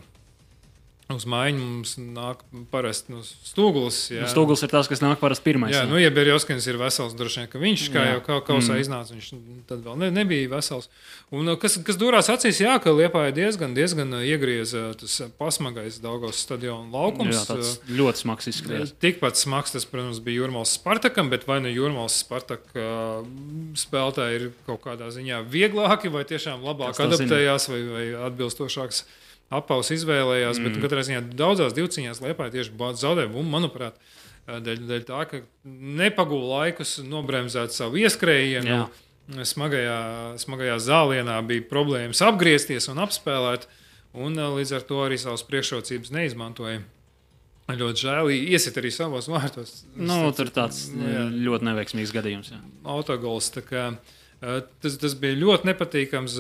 Uz 1.08 1.24
maiņu 1.24 1.62
mums 1.64 1.93
nāk 2.01 2.41
parasti 2.68 3.14
no 3.14 3.22
stūgulis. 3.24 3.95
Jā. 4.12 4.26
Nu, 4.26 4.28
stūgulis 4.28 4.66
ir 4.66 4.72
tas, 4.74 4.89
kas 4.91 4.99
nāk 4.99 5.22
parasti 5.22 5.45
pirmais. 5.45 5.72
Jā, 5.72 5.86
jā. 5.86 5.88
nu, 5.88 5.95
ja 6.01 6.10
Berjoskins 6.12 6.66
ir 6.68 6.76
vesels, 6.82 7.14
droši 7.16 7.39
vien, 7.39 7.45
ka 7.53 7.62
viņš, 7.62 7.84
kā 7.93 8.01
jā. 8.03 8.16
jau 8.18 8.24
kā 8.26 8.39
kausā 8.49 8.74
mm. 8.74 8.82
iznāca, 8.84 9.16
viņš 9.16 9.30
tad 9.70 9.86
vēl 9.86 10.01
ne, 10.01 10.10
nebija 10.12 10.49
vesels. 10.51 10.89
Un 11.32 11.53
kas, 11.62 11.78
kas 11.88 11.95
durās 12.01 12.28
acīs, 12.34 12.60
jā, 12.60 12.74
ka 12.84 12.91
Liepā 12.91 13.22
ir 13.30 13.38
diezgan, 13.38 13.72
diezgan 13.78 14.18
iegrieza 14.20 14.82
tas 14.99 15.16
pasmagais 15.39 16.01
Daugavas 16.03 16.41
stadiona 16.43 16.91
laukums. 16.91 17.38
Jā, 17.38 17.43
tāds 17.53 17.78
ļoti 17.88 18.24
smags 18.26 18.51
izskatījās. 18.51 18.91
Tikpat 19.05 19.39
smags 19.39 19.78
tas, 19.78 19.88
protams, 19.88 20.20
bija 20.26 20.41
Jurmals 20.41 20.74
Spartakam, 20.76 21.32
bet 21.32 21.47
vai 21.47 21.62
ne 21.64 21.72
Jurmals 21.72 22.18
Spartaka 22.20 22.89
spēlētāji 23.80 24.41
ir 24.41 24.49
kaut 24.68 24.84
kādā 24.84 25.08
ziņā 25.16 25.39
vieglāki 25.55 26.12
vai 26.12 26.26
tiešām 26.28 26.68
labāk 26.68 26.99
adaptējās 27.08 27.70
vai, 27.72 27.82
vai 27.93 28.05
atbilstošāks 28.28 29.05
apaus 29.53 29.91
izvēlējās, 29.95 30.59
mm. 30.59 30.67
bet 30.67 30.83
katrā 30.83 31.03
ziņā 31.07 31.21
daudzās 31.39 31.75
divciņās 31.77 32.21
Liepā 32.23 32.49
tieši 32.53 32.75
zaudēja 32.99 33.31
bumbu, 33.31 33.49
manuprāt, 33.53 33.99
dēļ, 34.47 34.83
dēļ 34.89 35.05
tā, 35.07 35.23
ka 35.29 35.41
nepagūla 35.67 36.63
laikus 36.63 36.97
nobremzēt 37.05 37.75
savu 37.75 38.01
ieskrējienu. 38.03 38.85
Smagajā, 39.27 39.99
smagajā 40.39 40.77
zālienā 40.79 41.41
bija 41.43 41.65
problēmas 41.67 42.21
apgriezties 42.23 42.85
un 42.93 43.01
apspēlēt, 43.03 43.65
un 44.15 44.39
līdz 44.55 44.77
ar 44.77 44.85
to 44.87 45.01
arī 45.03 45.17
savas 45.19 45.43
priekšrocības 45.49 46.13
neizmantoja. 46.15 46.79
Ļoti 47.67 47.99
žēl, 47.99 48.29
iesit 48.31 48.77
arī 48.79 48.93
savos 48.95 49.27
vārtos. 49.27 49.81
Nu, 49.99 50.21
tur 50.35 50.47
tāds 50.55 50.85
jā. 50.87 51.25
ļoti 51.27 51.67
neveiksmīgs 51.67 52.13
gadījums. 52.15 52.53
Jā. 52.53 52.61
Autogols. 52.87 53.51
Tas, 54.38 54.97
tas 55.01 55.15
bija 55.17 55.33
ļoti 55.33 55.65
nepatīkams 55.71 56.35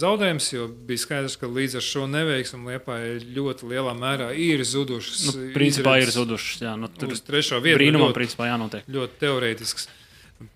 zaudējums, 0.00 0.48
jo 0.50 0.64
bija 0.88 0.98
skaidrs, 0.98 1.36
ka 1.38 1.46
līdz 1.46 1.76
ar 1.78 1.84
šo 1.86 2.06
neveiksmu 2.10 2.72
Lietuvā 2.72 2.96
ļoti 3.36 3.68
lielā 3.70 3.92
mērā 3.94 4.32
ir 4.34 4.64
zudušas. 4.66 5.28
Nu, 5.28 5.44
principā 5.54 5.94
ir 6.02 6.10
zudušas. 6.10 6.64
Jā, 6.64 6.74
nu, 6.80 6.90
tur 6.90 7.14
uz 7.14 7.22
trešo 7.22 7.60
vietu. 7.62 7.78
Brīnumam, 7.78 8.10
principā 8.16 8.48
jānotiek. 8.50 8.88
Ļoti 8.90 9.20
teorētisks. 9.22 9.86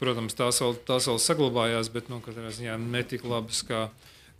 Protams, 0.02 0.34
tās 0.36 0.58
vēl, 0.60 0.74
tās 0.88 1.06
vēl 1.08 1.20
saglabājās, 1.22 1.92
bet 1.94 2.10
nu, 2.10 2.18
katrā 2.24 2.50
ziņā 2.52 2.74
netik 2.82 3.22
labas. 3.24 3.62
Kā, 3.68 3.86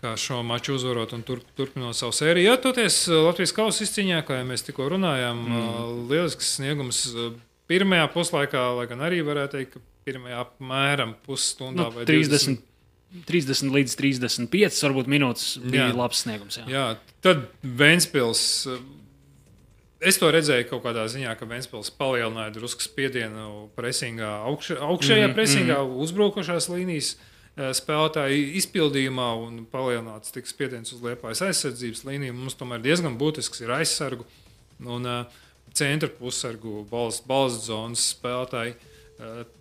kā 0.03 0.16
šo 0.18 0.40
maču 0.46 0.74
uzvarot 0.74 1.14
un 1.14 1.22
tur, 1.26 1.44
turpinot 1.57 1.96
savu 1.96 2.16
sēriju. 2.16 2.57
Toties 2.64 3.05
Latvijas 3.12 3.55
kausa 3.57 3.86
izcīņā, 3.86 4.24
kā 4.26 4.40
jau 4.40 4.48
mēs 4.48 4.66
tikko 4.66 4.88
runājām, 4.90 5.44
mm. 5.46 6.03
lielisks 6.11 6.57
sniegums 6.57 7.05
pirmajā 7.70 8.11
puslaikā, 8.11 8.64
lai 8.80 8.88
gan 8.90 9.07
arī 9.07 9.20
varētu 9.26 9.59
teikt, 9.59 9.76
ka 9.76 9.89
pirmajā 10.07 10.40
apmēram 10.44 11.14
pusstundā 11.26 11.88
nu, 11.88 11.94
vai 11.94 12.07
30. 12.09 12.66
30 13.26 13.74
līdz 13.74 13.96
35 13.98 14.80
varbūt, 14.84 15.09
minūtes 15.11 15.57
bija 15.64 15.88
jā. 15.88 15.94
labs 15.98 16.22
sniegums. 16.22 16.61
Jā. 16.61 16.66
jā, 16.70 16.84
tad 17.24 17.48
Vēnspils. 17.62 18.42
Es 20.01 20.16
to 20.16 20.30
redzēju 20.32 20.68
kaut 20.70 20.84
kādā 20.84 21.05
ziņā, 21.11 21.32
ka 21.36 21.48
Vēnspils 21.48 21.90
palielināja 21.98 22.55
drusku 22.55 22.84
spiedienu 22.86 23.66
presingā, 23.76 24.30
augš, 24.48 24.72
augšējā 24.78 25.26
mm, 25.26 25.34
presingā, 25.36 25.80
mm. 25.82 25.98
uzbrukošās 26.07 26.70
līnijas 26.70 27.11
eh, 27.16 27.72
spēlētāju 27.76 28.46
izpildījumā 28.62 29.28
un 29.42 29.64
palielināts 29.74 30.32
tiks 30.36 30.55
spiediens 30.55 30.94
uz 30.94 31.03
liepājas 31.05 31.42
aizsardzības 31.51 32.07
līniju. 32.07 32.36
Mums 32.38 32.57
tomēr 32.62 32.80
diezgan 32.86 33.18
būtisks 33.20 33.66
ir 33.66 33.74
aizsargu 33.74 34.24
un 34.86 35.05
uh, 35.05 35.42
centra 35.76 36.09
pussargu, 36.14 36.86
balsts 36.88 37.66
zonas 37.66 38.07
spēlētāji. 38.14 38.78
Uh, 38.78 38.86
Eh, 38.86 38.89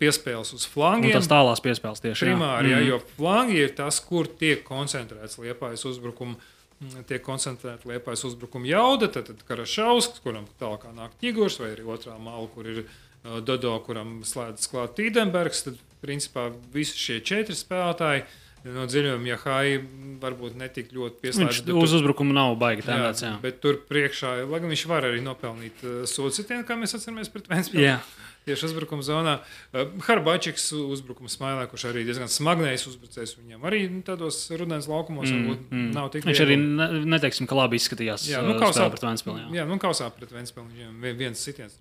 piespēles 0.00 0.54
uz 0.56 0.64
flangiem. 0.68 1.12
Un 1.12 1.18
tas 1.18 1.28
tālās 1.30 1.62
piespēles 1.64 2.02
tieši 2.04 2.30
primāri, 2.30 2.72
jā. 2.72 2.78
Jā, 2.78 2.80
mhm. 2.80 2.88
jo 2.90 3.18
flangi 3.18 3.60
ir 3.64 3.74
tas, 3.76 4.00
kur 4.04 4.30
tiek 4.40 4.64
koncentrēts 4.66 5.40
liepais 5.42 5.84
uzbrukums. 5.88 6.56
Mm, 6.80 7.04
tiek 7.04 7.20
koncentrēta 7.20 7.90
liepais 7.90 8.22
uzbrukuma 8.24 8.64
jauda, 8.64 9.10
tad, 9.12 9.26
tad 9.28 9.42
Karašausks, 9.44 10.22
kuram 10.24 10.46
tālāk 10.56 10.86
nāk 10.96 11.12
ķigurs, 11.20 11.58
vai 11.60 11.74
arī 11.74 11.84
otrā 11.92 12.14
mala, 12.16 12.46
kur 12.54 12.70
ir 12.72 12.78
uh, 12.86 13.42
Dodo, 13.44 13.74
kuram 13.84 14.22
slēdzas 14.24 14.70
klāt 14.72 14.94
Tīdenbergs. 14.96 15.66
Tad, 15.66 15.82
principā, 16.00 16.46
visi 16.72 16.96
šie 16.96 17.18
četri 17.20 17.52
spēlētāji 17.58 18.24
no 18.68 18.86
dziļuma, 18.88 19.28
ja 19.28 19.38
Hai 19.44 19.78
varbūt 20.20 20.56
netik 20.60 20.90
ļoti 20.94 21.22
pieslēgts. 21.24 21.62
Uz 21.72 21.94
uzbrukumu 22.00 22.34
nav 22.36 22.56
baigi 22.60 22.84
tendēts. 22.86 23.24
Jā, 23.24 23.34
jā. 23.34 23.42
Bet 23.44 23.60
tur 23.64 23.78
priekšā, 23.88 24.40
lai 24.44 24.60
gan 24.60 24.72
viņš 24.72 24.86
var 24.90 25.06
arī 25.08 25.22
nopelnīt 25.24 25.84
uh, 25.86 26.02
sodcitienu, 26.08 26.66
kā 26.68 26.76
mēs 26.80 26.96
atceramies 26.98 27.32
pret 27.32 27.48
Vēnspilsnu 27.50 28.26
tieši 28.48 28.70
uzbrukuma 28.70 29.04
zonā. 29.04 29.34
Uh, 29.72 29.90
Harbačiks 30.06 30.70
uzbrukuma 30.76 31.30
smailē, 31.32 31.66
kurš 31.70 31.88
arī 31.90 32.04
diezgan 32.08 32.30
smagnējs 32.32 32.86
uzbrucējs. 32.90 33.36
Viņam 33.40 33.66
arī 33.68 33.82
nu, 33.92 34.00
tādos 34.06 34.42
rudens 34.56 34.88
laukumos 34.90 35.28
mm, 35.28 35.60
mm. 35.68 35.86
nav 35.96 36.10
tik. 36.14 36.26
Viņš 36.28 36.42
arī 36.46 36.56
ne, 36.60 36.88
neteiksim, 37.16 37.48
ka 37.50 37.58
labi 37.58 37.80
izskatījās. 37.80 38.26
Jā, 38.30 38.42
nu, 38.46 38.56
uh, 38.56 38.62
kausā 38.62 38.88
pret 38.92 39.04
Vēnspilsnu. 39.06 39.46
Jā. 39.50 39.60
jā, 39.60 39.68
nu 39.68 39.78
kausā 39.82 40.10
pret 40.16 40.32
Vēnspilsnu. 40.34 40.72
Viņam 40.76 41.20
viens 41.20 41.46
sitiens 41.48 41.76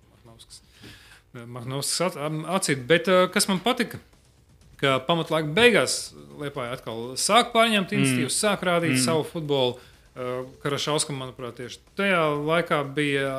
Mahnovskis. 1.40 2.14
Uh, 2.18 2.40
acīt, 2.58 2.84
bet 2.90 3.08
kas 3.34 3.48
man 3.52 3.64
patika? 3.64 4.02
Ka 4.80 4.96
pamatlaika 5.04 5.52
beigās 5.52 6.14
Lietuvā 6.40 6.70
atkal 6.72 7.14
sāk 7.20 7.52
pārņemt 7.52 7.92
iniciatīvu, 7.98 8.30
mm. 8.30 8.36
sāk 8.36 8.64
rādīt 8.64 8.96
mm. 8.96 9.04
savu 9.04 9.26
futbolu. 9.28 9.78
Karašauskam, 10.64 11.16
manuprāt, 11.20 11.60
tieši 11.60 11.80
tajā 11.96 12.24
laikā 12.44 12.80
bija 12.96 13.34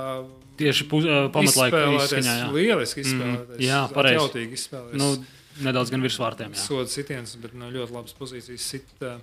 Tieši 0.61 0.87
pamatlaika 0.91 1.83
izskaņā. 1.97 2.37
Jā. 2.43 2.49
Lieliski 2.53 3.05
izspēlēties. 3.05 3.57
Mm, 3.57 3.65
jā, 3.65 3.81
pareizi. 3.95 4.19
Jautīgi 4.19 4.59
izspēlēties. 4.59 5.01
Nu, 5.01 5.65
nedaudz 5.65 5.93
gan 5.93 6.05
virs 6.05 6.19
vārtiem. 6.21 6.57
Soda 6.59 6.91
sitiens, 6.93 7.33
bet 7.41 7.55
no 7.57 7.71
ļoti 7.73 7.97
labas 7.97 8.17
pozīcijas 8.19 8.73
sit. 8.75 8.97
Uh, 9.01 9.21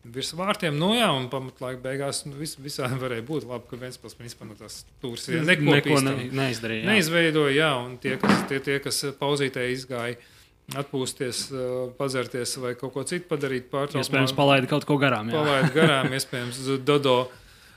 Virs 0.00 0.30
vārtiem, 0.32 0.78
nu 0.80 0.94
jā, 0.96 1.10
un 1.12 1.26
pamatlaika 1.28 1.82
beigās 1.84 2.22
nu, 2.24 2.32
vis, 2.40 2.54
visādi 2.56 2.96
varēja 3.02 3.20
būt 3.28 3.44
labi, 3.44 3.66
ka 3.68 3.76
viens 3.82 3.98
pats 4.00 4.14
no 4.16 4.54
tās 4.56 4.78
tūris 5.02 5.26
neko, 5.44 5.66
neko 5.74 5.98
ne, 6.06 6.14
neizdarīja. 6.38 6.86
Jā. 6.86 6.88
Neizveidoja, 6.88 7.52
jā, 7.52 7.68
un 7.82 7.98
tie, 8.00 8.14
kas, 8.22 8.38
tie, 8.48 8.62
tie, 8.64 8.78
kas 8.80 9.02
pauzītē 9.20 9.66
izgāja, 9.74 10.16
atpūsties, 10.78 11.42
padzerties 11.98 12.56
vai 12.62 12.74
kaut 12.78 12.94
ko 12.94 13.04
citu 13.08 13.26
padarīt. 13.30 13.70
Iespējams, 13.70 14.36
palaida 14.36 14.70
kaut 14.70 14.86
ko 14.88 14.98
garām. 15.00 15.32
Jā. 15.32 15.40
Palaida 15.40 15.74
garām, 15.74 16.12
iespējams, 16.18 16.64
Dodo 16.86 17.22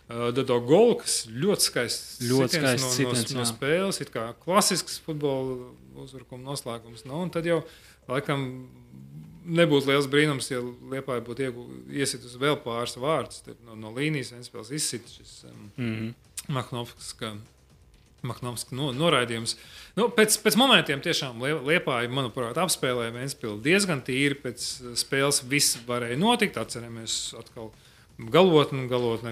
Uh, 0.03 0.33
Dodo 0.35 0.57
Golu, 0.59 0.97
kas 0.99 1.21
ļoti 1.31 1.63
skaists, 1.63 2.17
ļoti 2.27 2.57
skaists 2.59 2.83
no, 2.83 2.89
sitiens, 2.91 3.29
no, 3.31 3.39
no 3.39 3.45
spēles, 3.47 4.01
ir 4.03 4.09
kā 4.11 4.25
klasisks 4.43 4.97
futbola 5.05 5.69
uzvaruma 6.03 6.41
noslēgums. 6.43 7.05
Nu, 7.07 7.21
tad 7.31 7.47
jau 7.47 7.61
laikam 8.09 8.43
nebūtu 9.43 9.87
liels 9.87 10.09
brīnums, 10.11 10.49
ja 10.51 10.59
Lietuva 10.59 11.21
būtu 11.23 11.47
iesit 11.95 12.27
uz 12.27 12.35
vēl 12.41 12.59
pāris 12.65 12.97
vārdus. 12.99 13.45
No, 13.63 13.77
no 13.79 13.93
līnijas 13.95 14.33
viens 14.35 14.51
spēles 14.51 14.73
izsit 14.75 15.07
šis 15.07 15.45
um, 15.47 15.71
mm 15.77 15.95
-hmm. 15.95 16.53
Mahnovska. 16.53 17.33
Mahnovska 18.23 18.75
no, 18.77 18.91
noraidījums. 18.95 19.57
Nu, 19.99 20.07
pēc, 20.15 20.37
pēc 20.43 20.57
momentiem 20.59 21.01
tiešām 21.03 21.41
Liepāja, 21.67 22.11
manuprāt, 22.11 22.57
apspēlēja 22.61 23.13
Vēnspilsnu 23.17 23.63
diezgan 23.65 24.03
tīri. 24.05 24.39
Pēc 24.39 24.67
spēles 24.99 25.43
viss 25.49 25.77
varēja 25.87 26.19
notikt. 26.19 26.59
Atceramies 26.61 27.17
atkal 27.39 27.73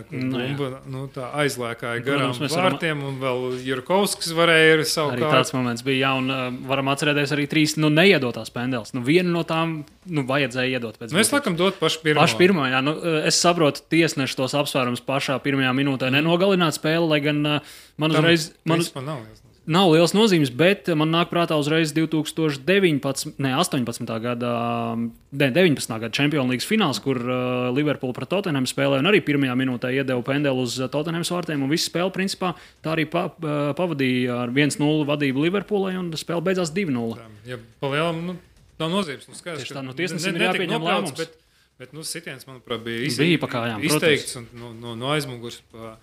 kur 0.09 0.17
Nu, 0.19 0.39
jā. 0.41 0.55
bumba 0.57 0.79
nu, 0.89 1.05
tā 1.13 1.27
aizlēkāja 1.43 2.01
garām 2.05 2.31
Protams, 2.31 2.39
mēs 2.43 2.55
varam- 2.57 2.75
vārtiem, 2.75 3.03
un 3.07 3.19
vēl 3.21 3.45
Jurkovskis 3.67 4.31
varēja 4.37 4.73
arī 4.75 4.83
Arī 4.85 4.89
savukārt. 4.91 5.31
tāds 5.35 5.53
moments 5.53 5.83
bija, 5.83 6.07
jā, 6.07 6.11
un 6.17 6.29
uh, 6.31 6.49
varam 6.67 6.85
atcerēties 6.93 7.31
arī 7.35 7.47
trīs 7.51 7.77
nu, 7.77 7.89
neiedotās 7.89 8.49
pendeles. 8.53 8.93
Nu, 8.93 9.01
vienu 9.01 9.31
no 9.31 9.43
tām 9.43 9.83
nu, 10.05 10.23
vajadzēja 10.27 10.77
iedot 10.79 10.97
pēc 10.97 11.11
Mēs 11.11 11.29
būtības. 11.29 11.31
laikam 11.37 11.57
dot 11.57 11.79
pašu 11.79 12.01
pirmo. 12.03 12.21
Pašu 12.21 12.37
pirmā, 12.41 12.69
jā, 12.71 12.81
nu, 12.83 12.95
uh, 12.97 13.21
es 13.27 13.35
saprotu, 13.41 13.81
tiesneši 13.89 14.35
tos 14.35 14.53
apsvērums 14.53 15.01
pašā 15.05 15.37
pirmajā 15.43 15.71
minūtē 15.77 16.11
nenogalināt 16.11 16.77
spēli, 16.79 17.07
lai 17.09 17.19
gan 17.19 17.45
uh, 17.45 17.59
man 17.97 18.11
uzreiz. 18.11 18.51
Man, 18.65 18.79
nav 18.79 19.21
nozīmes. 19.21 19.41
Nav 19.71 19.87
liels 19.93 20.11
nozīmes, 20.11 20.49
bet 20.51 20.89
man 20.99 21.13
nāk 21.13 21.29
prātā 21.31 21.55
uzreiz 21.55 21.93
2019, 21.95 23.37
ne 23.39 23.51
18. 23.55 24.09
gada, 24.19 24.51
ne 24.97 25.47
19. 25.55 25.93
gada 26.01 26.09
Champions 26.11 26.51
League 26.51 26.65
fināls, 26.65 26.99
kur 27.03 27.15
uh, 27.23 27.69
Liverpool 27.71 28.11
pret 28.17 28.27
Tottenham 28.33 28.67
spēlēja 28.67 28.99
un 29.05 29.07
arī 29.13 29.21
pirmajā 29.23 29.55
minūtē 29.61 29.93
iedeva 29.95 30.25
pendeli 30.27 30.65
uz 30.65 30.75
uh, 30.81 30.89
Tottenham 30.91 31.23
vārtiem. 31.23 31.63
Un 31.63 31.71
visu 31.71 31.87
spēli, 31.87 32.11
principā, 32.17 32.51
tā 32.83 32.97
arī 32.97 33.07
pa, 33.07 33.29
uh, 33.31 33.71
pavadīja 33.77 34.41
ar 34.43 34.51
1-0 34.51 35.07
vadību 35.07 35.47
Liverpoolai, 35.47 35.95
un 36.01 36.11
spēle 36.19 36.43
beidzās 36.51 36.73
2-0. 36.75 37.15
Tā, 37.21 37.29
Ja 37.47 37.57
palielam, 37.81 38.19
nu, 38.27 38.35
nav 38.81 38.91
nozīmes. 38.91 39.25
Nu, 39.31 39.37
skaidrs, 39.39 39.63
Tieši 39.63 39.77
tā, 39.77 39.81
nu, 39.85 39.95
tiesnesim 39.97 40.35
ne- 40.35 40.41
ir 40.43 40.49
jāpieņem 40.51 40.83
lēmums. 40.85 41.15
Bet, 41.17 41.39
bet 41.81 41.95
nu, 41.95 42.03
sitiens, 42.05 42.43
manuprāt, 42.45 42.83
bija, 42.85 43.07
iz, 43.07 43.17
Bija 43.17 43.39
pa 43.41 43.49
kājām, 43.49 43.81
protams. 43.81 43.97
izteikts 43.97 44.37
un 44.37 44.45
no, 44.53 44.73
no, 44.77 44.93
no 44.99 45.09
aizmugures. 45.15 45.61
Pa, 45.71 45.95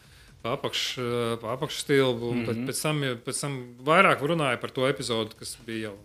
Pa 0.42 0.54
apakš, 0.54 0.82
pa 1.42 1.56
apakšstilbu. 1.56 2.34
Mm. 2.34 2.44
-hmm. 2.46 2.68
pēc, 2.68 2.82
tam, 2.82 3.00
pēc 3.26 3.40
tam 3.40 3.58
vairāk 3.84 4.22
runāja 4.22 4.60
par 4.60 4.70
to 4.70 4.86
epizodu, 4.88 5.34
kas 5.38 5.56
bija 5.66 5.90
jau 5.90 5.96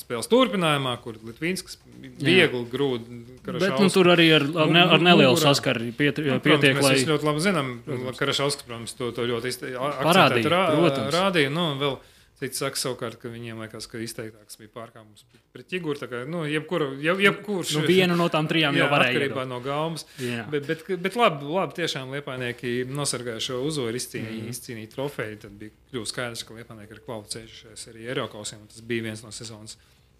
spēles 0.00 0.28
turpinājumā, 0.30 0.94
kur 1.04 1.18
Litvīns 1.24 1.76
viegli 2.20 2.62
grūti. 2.72 3.20
Bet 3.46 3.76
nu, 3.80 3.88
tur 3.92 4.10
arī 4.14 4.30
ar, 4.36 4.44
ar, 4.64 4.72
ne, 4.72 4.84
ar 4.96 5.04
nelielu 5.04 5.34
Mugurā. 5.34 5.50
saskari 5.50 5.90
Nu, 5.90 6.40
pietiek, 6.40 6.40
protams, 6.42 6.80
lai 6.84 6.94
mēs 6.96 7.08
ļoti 7.08 7.28
labi 7.28 7.44
zinām, 7.44 7.72
ka 7.86 8.14
Karašauskas, 8.22 8.94
to, 8.98 9.10
to 9.16 9.26
ļoti 9.28 9.52
Parādīja, 9.76 10.52
rā- 10.52 10.64
protams. 10.76 11.14
Rādīja, 11.14 11.52
nu, 11.52 11.66
vēl 11.80 11.98
cits 12.40 12.60
saka 12.62 12.80
savukārt, 12.80 13.18
ka 13.20 13.30
viņiem 13.32 13.60
liekas, 13.60 13.86
ka 13.90 14.00
izteiktāks 14.00 14.58
bija 14.60 14.72
pārkāpums 14.72 15.26
pret-. 15.52 15.76
Tā 16.00 16.08
kā, 16.08 16.22
nu, 16.28 16.42
jebkura, 16.48 16.90
jeb, 17.04 17.20
jebkurš. 17.20 17.74
nu, 17.78 17.84
vienu 17.88 18.16
no 18.18 18.30
tām 18.32 18.48
trijām 18.50 18.76
Jā, 18.76 18.84
jau 18.86 18.88
varēja. 18.94 19.12
atkarībā 19.14 19.44
iedot. 19.44 19.50
no 19.52 19.60
gaumas. 19.64 20.06
Jā. 20.22 20.46
Bet, 20.50 20.66
bet, 20.70 20.84
bet 21.04 21.18
labi, 21.20 21.44
labi, 21.44 21.76
tiešām 21.78 22.10
Lietuvānieki 22.16 22.74
nosargāja 22.88 23.44
šo 23.50 23.60
uzvaru, 23.68 24.00
izcīnīja, 24.00 24.40
mm. 24.42 24.50
izcīnīja 24.56 24.92
trofeju. 24.96 25.40
Tad 25.44 25.56
bija 25.60 25.76
kļuvis 25.92 26.14
skaidrs, 26.14 26.44
ka 26.48 26.56
Lietuvānieki 26.58 26.96
ir 26.96 27.04
kvalificējušies 27.06 27.88
arī 27.92 28.08
Eiropausiem. 28.14 28.64
Tas 28.72 28.84
bija 28.88 29.10
viens 29.10 29.24
no 29.26 29.32
sezonas 29.36 29.76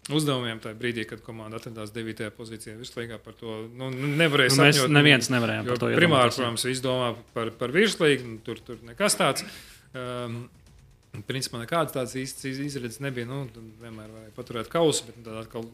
uzdevumiem 0.09 0.57
tajā 0.61 0.77
brīdī, 0.79 1.03
kad 1.09 1.21
komanda 1.25 1.59
atradās 1.59 1.91
9. 1.93 2.31
pozīcijā 2.37 2.73
virslīgā. 2.79 3.19
Par 3.21 3.35
to 3.37 3.59
nu, 3.69 3.91
nevarēja 3.93 4.55
Nu, 4.55 4.63
mēs 4.65 4.79
sapņot. 4.79 4.95
neviens 4.97 5.29
nevarējām 5.33 5.67
par 5.69 5.77
to 5.83 5.91
primāri, 5.93 6.07
iedomāties. 6.07 6.39
protams, 6.41 6.65
viss 6.71 6.81
domā 6.85 7.11
par, 7.35 7.51
par 7.59 7.73
virslīgu, 7.75 8.25
nu, 8.25 8.39
tur, 8.45 8.61
tur 8.65 8.81
nekas 8.87 9.17
tāds. 9.19 9.45
Um, 9.93 10.47
Principā 11.27 11.59
nekādas 11.59 11.91
tādas 11.95 12.13
īstas 12.15 12.45
iz- 12.47 12.59
izredzes 12.71 13.01
nebija. 13.03 13.27
Nu, 13.27 13.41
vienmēr 13.81 14.07
varēja 14.13 14.31
paturēt 14.37 14.69
kausu, 14.71 15.03
bet 15.09 15.17
tad 15.25 15.41
atkal 15.45 15.65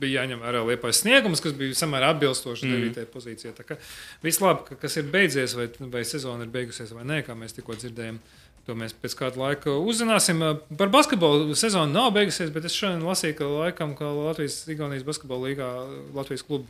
bija 0.00 0.22
jāņem 0.24 0.40
vērā 0.42 0.62
liepais 0.66 1.02
sniegums, 1.04 1.42
kas 1.44 1.52
bija 1.52 1.76
samērā 1.76 2.08
atbilstošs 2.14 2.62
Mm. 2.64 2.72
mm. 2.72 2.92
9. 2.94 3.06
pozīcijai. 3.12 3.52
Tā 3.54 3.64
kā 3.68 3.76
Viss 4.22 4.40
labi, 4.40 4.64
ka- 4.68 4.74
kas 4.80 4.96
ir 4.96 5.04
beidzies, 5.04 5.54
vai, 5.54 5.68
vai 5.78 6.02
sezona 6.04 6.42
ir 6.42 6.50
beigusies 6.50 6.90
vai 6.96 7.04
nē, 7.04 7.22
kā 7.26 7.36
mēs 7.38 7.54
tikko 7.54 7.76
dzirdējām. 7.76 8.18
To 8.66 8.74
mēs 8.74 8.92
pēc 8.92 9.14
kāda 9.16 9.36
laika 9.40 9.70
uzzināsim. 9.70 10.42
Par 10.76 10.88
basketbolu 10.88 11.54
sezonu 11.56 11.92
nav 11.92 12.12
beigusies, 12.12 12.50
bet 12.52 12.64
es 12.64 12.72
šodien 12.76 13.02
lasīju, 13.02 13.36
ka 13.38 13.44
laikam, 13.44 13.94
ka 13.96 14.04
Latvijas-Igaunijas 14.04 15.04
basketbola 15.04 15.48
līgā 15.48 15.68
Latvijas 16.14 16.42
starpā 16.44 16.60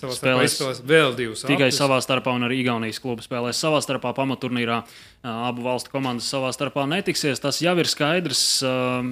Spēlēs 0.00 0.80
vēl 0.86 1.14
divus. 1.18 1.44
Tikai 1.44 1.68
aplis. 1.68 1.78
savā 1.80 1.98
starpā, 2.04 2.32
un 2.36 2.46
arī 2.46 2.60
Igaunijas 2.62 3.00
kluba 3.02 3.24
spēlēs 3.24 3.60
savā 3.60 3.82
starpā. 3.84 4.14
Pamaturnīrā 4.16 4.80
abu 5.26 5.64
valstu 5.66 5.92
komandas 5.92 6.30
savā 6.32 6.52
starpā 6.56 6.86
netiksies. 6.88 7.42
Tas 7.42 7.60
jau 7.60 7.76
ir 7.80 7.90
skaidrs. 7.90 8.42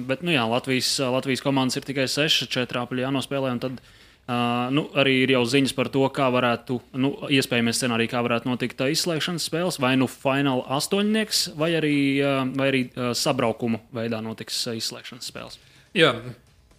Bet 0.09 0.25
nu, 0.25 0.33
jā, 0.33 0.45
Latvijas, 0.49 0.95
Latvijas 0.99 1.45
komandas 1.45 1.79
ir 1.79 1.85
tikai 1.87 2.07
6, 2.09 2.49
4 2.49 2.81
apli 2.81 3.05
jānospēlē. 3.05 3.53
Tad 3.61 3.77
ā, 3.79 4.39
nu, 4.73 4.87
arī 4.97 5.19
ir 5.27 5.35
jau 5.35 5.43
ziņas 5.53 5.75
par 5.77 5.91
to, 5.93 6.03
kā 6.15 6.31
varētu, 6.33 6.79
nu, 6.97 7.13
iespējams, 7.29 7.83
scenārija, 7.83 8.15
kā 8.15 8.25
varētu 8.25 8.49
notikt 8.49 8.79
tā 8.81 8.89
izslēgšanas 8.93 9.45
spēles. 9.51 9.79
Vai 9.83 9.93
nu 10.01 10.09
fināla 10.09 10.65
astoņnieks, 10.79 11.51
vai 11.59 11.73
arī, 11.77 11.95
ā, 12.23 12.35
vai 12.57 12.73
arī 12.73 12.83
ā, 12.89 13.13
sabraukumu 13.17 13.83
veidā 13.93 14.23
notiks 14.25 14.63
ā, 14.65 14.77
izslēgšanas 14.81 15.29
spēles. 15.29 15.61
Jā, 15.97 16.15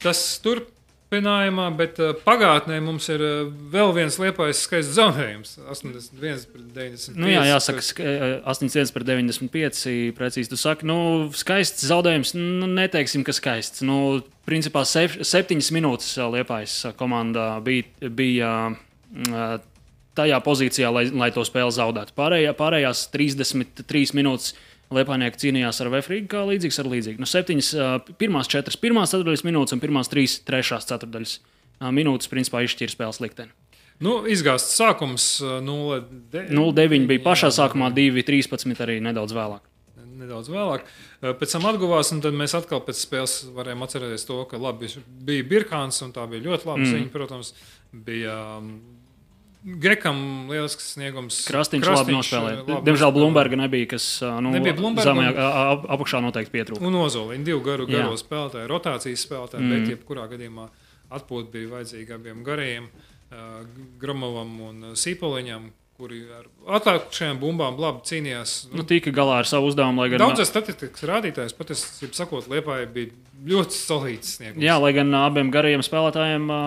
tas 0.02 0.22
turpinājumā, 1.10 1.66
bet 1.74 1.98
uh, 1.98 2.12
pagātnē 2.22 2.78
mums 2.82 3.08
ir 3.10 3.20
uh, 3.20 3.48
vēl 3.72 3.92
viens 3.96 4.16
liepais 4.20 4.62
skaists 4.62 4.94
zaudējums. 4.94 5.56
81 5.66 6.44
pret 6.52 6.68
95. 6.74 7.18
Nu, 7.18 7.28
jā, 7.30 7.42
jāsaka, 7.50 7.82
ka 7.98 8.04
81 8.52 8.92
pret 8.94 9.06
95. 9.08 10.14
Precīzi, 10.14 10.50
tu 10.50 10.58
saki, 10.60 10.86
nu, 10.86 11.30
skaists 11.34 11.86
zaudējums. 11.90 12.34
Nu, 12.38 12.68
neteiksim, 12.70 13.24
ka 13.26 13.34
skaists. 13.34 13.82
Nu, 13.82 14.20
principā 14.46 14.84
sep, 14.86 15.18
septiņas 15.26 15.72
minūtes 15.74 16.14
Liepājas 16.30 16.78
komanda 16.98 17.56
bija, 17.64 17.90
bija 18.06 18.54
ā, 18.70 19.50
tajā 20.18 20.38
pozīcijā, 20.46 20.90
lai, 20.94 21.08
lai 21.10 21.32
to 21.34 21.42
spēli 21.46 21.74
zaudētu. 21.74 22.14
Pārējā, 22.18 22.54
pārējās 22.58 23.08
33 23.14 24.14
minūtes. 24.18 24.54
Liepānieki 24.90 25.38
cīnījās 25.38 25.78
ar 25.84 25.92
Vēfrīgu, 25.92 26.26
kā 26.32 26.42
līdzīgs 26.48 26.80
ar 26.82 26.88
līdzīgu. 26.90 27.22
Nu, 27.22 27.28
septiņas, 27.30 27.70
pirmās 28.18 28.50
četras, 28.50 28.78
pirmās 28.80 29.12
ceturdaļas 29.12 29.44
minūtes 29.46 29.76
un 29.76 29.82
pirmās 29.82 30.10
trīs, 30.10 30.40
trešās 30.46 30.88
ceturdaļas 30.90 31.36
minūtes, 31.94 32.30
principā, 32.32 32.64
izšķīra 32.66 32.96
spēles 32.96 33.20
likteni. 33.22 33.54
Nu, 34.00 34.22
izgāzts 34.32 34.78
sākums 34.80 35.24
uh, 35.44 35.58
0,9. 35.62 36.54
0,9 36.56 37.08
bija 37.10 37.22
pašā 37.24 37.52
sākumā, 37.52 37.90
2,13 37.96 38.80
arī 38.80 38.96
nedaudz 39.04 39.34
vēlāk. 39.36 39.66
Nedaudz 40.20 40.50
vēlāk. 40.52 40.88
Pēc 41.20 41.54
tam 41.54 41.66
atguvās, 41.70 42.10
un 42.12 42.18
tad 42.24 42.34
mēs 42.36 42.52
atkal 42.56 42.82
pēc 42.84 42.98
spēles 43.00 43.34
varējām 43.56 43.84
atcerēties 43.86 44.26
to, 44.28 44.40
ka 44.48 44.60
labi, 44.60 44.90
bija 45.24 45.46
Birkāns, 45.48 46.00
un 46.04 46.12
tā 46.16 46.26
bija 46.28 46.44
ļoti 46.48 46.68
laba 46.68 46.82
mm. 46.82 46.90
ziņa. 46.92 47.12
Protams, 47.14 47.52
bija 48.08 48.34
Gekam 49.64 50.48
lielisks 50.48 50.94
sniegums. 50.96 51.42
Krastīns 51.44 51.84
labi 51.84 52.14
nospēlēja. 52.16 52.62
labi 52.64 52.86
Diemžēl. 52.86 53.10
Blūmberga 53.12 53.58
nebija, 53.60 53.88
kas 53.92 54.06
nu, 54.40 54.50
Nebija 54.54 54.72
zemajā, 54.74 55.34
un- 55.34 55.36
a- 55.36 55.52
a- 55.72 55.96
apakšā 55.96 56.20
noteikti 56.24 56.50
pietrūka. 56.54 56.80
Un 56.80 56.94
Ozoliņa, 56.94 57.44
divu 57.44 57.60
garu, 57.60 57.86
garo 57.86 58.16
spēlētāju, 58.16 58.66
rotācijas 58.72 59.26
spēlētāju, 59.28 59.60
mm. 59.60 59.70
Bet 59.74 59.92
jebkurā 59.92 60.24
gadījumā 60.32 60.68
atpūta 61.12 61.50
bija 61.52 61.68
vajadzīga 61.76 62.14
abiem 62.16 62.42
garajiem, 62.44 62.88
Gromovam 64.00 64.60
un 64.60 64.80
Sīpoliņam, 64.98 65.70
kuri 66.00 66.22
ar 66.32 66.46
atlikušajām 66.80 67.38
bumbām 67.42 67.76
labi 67.80 68.00
cīnījās. 68.10 68.54
Nu, 68.74 68.82
tika 68.88 69.12
galā 69.14 69.40
ar 69.44 69.48
savu 69.48 69.68
uzdevumu, 69.70 70.06
gan, 70.10 70.22
Daudzas 70.24 70.48
statistikas 70.50 71.04
rādītājs 71.10 71.54
patiesībā 71.58 72.16
sakot, 72.16 72.48
Liepāja 72.50 72.88
bija 72.90 73.12
ļoti 73.50 73.76
solīts 73.76 74.34
sniegums. 74.36 74.64
jā, 74.64 74.74
lai 74.80 74.90
gan 74.96 75.12
abiem 75.16 75.52
garajiem 75.52 75.84
spēlētājiem 75.84 76.48
ā, 76.52 76.58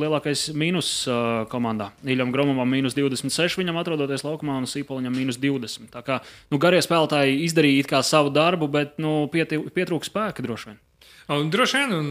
lielākais 0.00 0.46
mīnus 0.56 0.92
ā, 1.08 1.18
komandā. 1.52 1.90
Iļam 2.04 2.32
Gromovam 2.32 2.70
mīnus 2.72 2.96
26, 2.96 3.58
viņam 3.60 3.80
atrodoties 3.82 4.24
laukumā, 4.24 4.56
un 4.62 4.68
Sīpoliņam 4.70 5.12
mīnus 5.16 5.40
20. 5.42 5.90
Tā 5.92 6.04
kā 6.06 6.20
nu, 6.52 6.60
garie 6.62 6.80
spēlētāji 6.84 7.42
izdarīja 7.48 8.00
savu 8.04 8.30
darbu, 8.32 8.68
bet 8.72 8.96
nu, 9.02 9.26
pieti- 9.32 9.60
pietrūka 9.72 10.08
spēka 10.08 10.44
droši 10.46 10.70
vien. 10.72 10.80
Un 11.40 11.50
droši 11.52 11.78
vien, 11.80 11.92
un 11.96 12.08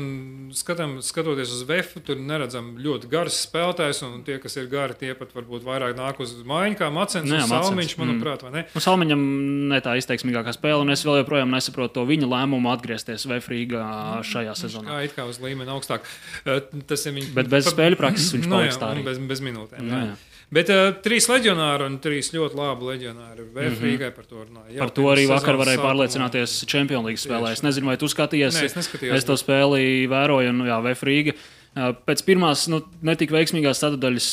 skatām, 0.56 0.98
skatoties 1.06 1.52
uz 1.56 1.62
VF, 1.68 1.98
tur 2.06 2.20
neredzam 2.20 2.72
ļoti 2.82 3.10
garus 3.12 3.38
spēlētājus, 3.46 4.02
un 4.08 4.22
tie, 4.28 4.38
kas 4.42 4.56
ir 4.60 4.70
gari, 4.72 4.96
tie 5.00 5.14
pat 5.18 5.34
varbūt 5.36 5.66
vairāk 5.68 5.96
nāk 5.98 6.22
uz 6.24 6.34
mājiņu, 6.48 6.78
kā 6.80 6.90
Macens 6.94 7.28
Nu 7.30 7.38
un 7.38 7.42
jā, 7.42 7.48
Salmiņš, 7.52 7.96
manuprāt, 8.02 8.46
vai 8.48 8.52
ne? 8.56 8.66
Nu, 8.74 8.84
Salmiņam 8.84 9.26
ne 9.72 9.82
tā 9.84 9.96
izteiksmīgākā 10.02 10.56
spēle, 10.58 10.82
un 10.86 10.96
es 10.96 11.06
vēl 11.08 11.22
joprojām 11.22 11.54
nesaprotu 11.54 12.00
to 12.00 12.08
viņa 12.10 12.32
lēmumu 12.32 12.72
atgriezties 12.74 13.28
Vēfrīgā 13.32 13.86
šajā 14.28 14.58
sezonā. 14.58 14.90
Kā 14.92 15.04
it 15.08 15.16
kā 15.18 15.28
uz 15.30 15.40
līmeni 15.44 15.72
augstāk. 15.72 16.08
Eh, 16.46 16.62
Tas 16.88 17.06
ir 17.06 17.14
viņa. 17.16 17.34
Bet 17.36 17.48
bez 17.52 17.68
spēļu 17.72 18.00
prakses 18.00 18.32
viņš 18.36 18.48
Nu, 18.52 18.60
jā, 18.60 18.72
paliks 18.72 18.82
tā 18.82 18.90
un 18.92 18.98
arī. 18.98 19.08
Bez, 19.08 19.22
bez 19.32 19.42
minūtēm. 19.46 19.86
Nu, 19.86 19.96
Jā. 19.96 20.04
jā. 20.12 20.31
Bet 20.52 20.68
uh, 20.68 20.90
trīs 21.00 21.30
leģionāri 21.32 21.86
un 21.88 21.94
trīs 22.04 22.34
ļoti 22.36 22.58
labi 22.60 22.90
leģionāri 22.90 23.46
VF 23.56 24.10
par 24.18 24.26
to 24.28 24.42
runāja. 24.42 24.82
Par 24.82 24.92
to 24.98 25.06
arī 25.08 25.24
vakar 25.30 25.56
varēja 25.62 25.80
pārliecināties 25.80 26.58
Champions 26.68 27.08
League 27.08 27.22
spēlē. 27.22 27.54
Es 27.56 27.64
nezinu, 27.64 27.88
vai 27.88 27.96
tu 28.02 28.10
skatījies. 28.12 28.58
Nē, 28.60 28.68
es 28.68 28.76
neskatījos, 28.76 29.16
es 29.16 29.28
to 29.30 29.38
spēli 29.40 30.10
vēroju, 30.12 30.52
un 30.52 30.68
jā, 30.68 30.82
Vēfrīga. 30.84 31.38
Pēc 31.72 32.20
pirmās, 32.28 32.66
nu, 32.68 32.82
netik 33.08 33.32
veiksmīgās 33.32 33.80
ceturdaļas, 33.80 34.26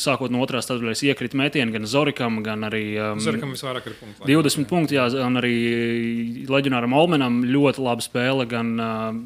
sākot 0.00 0.32
no 0.32 0.40
otrās 0.40 0.64
ceturdaļas, 0.70 1.02
iekrita 1.04 1.36
metieni 1.36 1.74
gan 1.74 1.84
Zorikam, 1.84 2.38
gan 2.46 2.64
arī 2.64 2.94
um, 2.96 3.20
Zarkam 3.20 3.52
visvairāk 3.52 3.90
ir 3.90 3.96
punkti. 3.98 4.24
20 4.30 4.68
punkti, 4.70 4.96
jā, 4.96 5.04
un 5.20 5.36
arī 5.36 5.52
Leģionāram 6.48 6.96
Olmenam 6.96 7.42
ļoti 7.44 7.84
laba 7.84 8.06
spēle, 8.06 8.46
gan 8.48 8.72
um, 8.80 9.20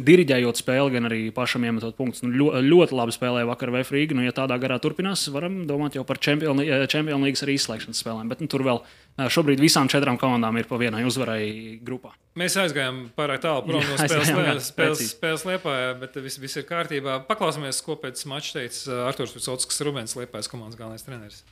diriģējot 0.00 0.62
spēli, 0.62 0.94
gan 0.96 1.10
arī 1.10 1.20
pašam 1.36 1.68
iemetot 1.68 2.00
punktus. 2.00 2.24
Nu, 2.24 2.32
ļo, 2.32 2.48
ļoti 2.64 2.96
labi 2.96 3.18
spēlēja 3.18 3.52
vakar 3.52 3.76
Vēfrīga. 3.76 4.16
Nu, 4.16 4.24
ja 4.24 4.32
tādā 4.32 4.56
garā 4.62 4.80
turpinās, 4.80 5.26
varam 5.36 5.66
domāt 5.68 6.00
jau 6.00 6.06
par 6.08 6.16
Champions 6.16 6.64
League 6.64 7.44
arī 7.44 7.60
izslēgšanas 7.60 8.00
spēlēm. 8.00 8.32
Bet 8.32 8.40
nu, 8.40 8.48
tur 8.48 8.64
vēl 8.64 8.80
Šobrīd 9.12 9.60
visām 9.60 9.90
četrām 9.92 10.16
komandām 10.16 10.56
ir 10.56 10.66
pa 10.68 10.78
vienai 10.80 11.02
uzvarai 11.04 11.44
grupā. 11.84 12.14
Mēs 12.40 12.54
aizgājām 12.56 13.10
pārāk 13.12 13.42
tālu 13.44 13.66
prom 13.66 13.82
no 13.84 13.96
spēles, 14.00 14.30
jā, 14.32 14.54
spēles, 14.64 15.02
spēles 15.12 15.42
liepā, 15.50 15.74
bet 16.00 16.16
viss, 16.24 16.40
viss 16.40 16.56
ir 16.56 16.64
kārtībā. 16.68 17.18
Paklausīsimies, 17.28 17.82
ko 17.84 17.98
pēc 18.00 18.24
mača 18.30 18.56
teica 18.56 18.78
eh, 18.88 19.02
Arthurs 19.10 19.34
Visots, 19.36 19.68
kas 19.68 19.82
ir 19.82 19.90
Rubens 19.90 20.16
Liepais 20.16 20.48
komandas 20.48 20.80
galvenais 20.80 21.04
treneris. 21.04 21.42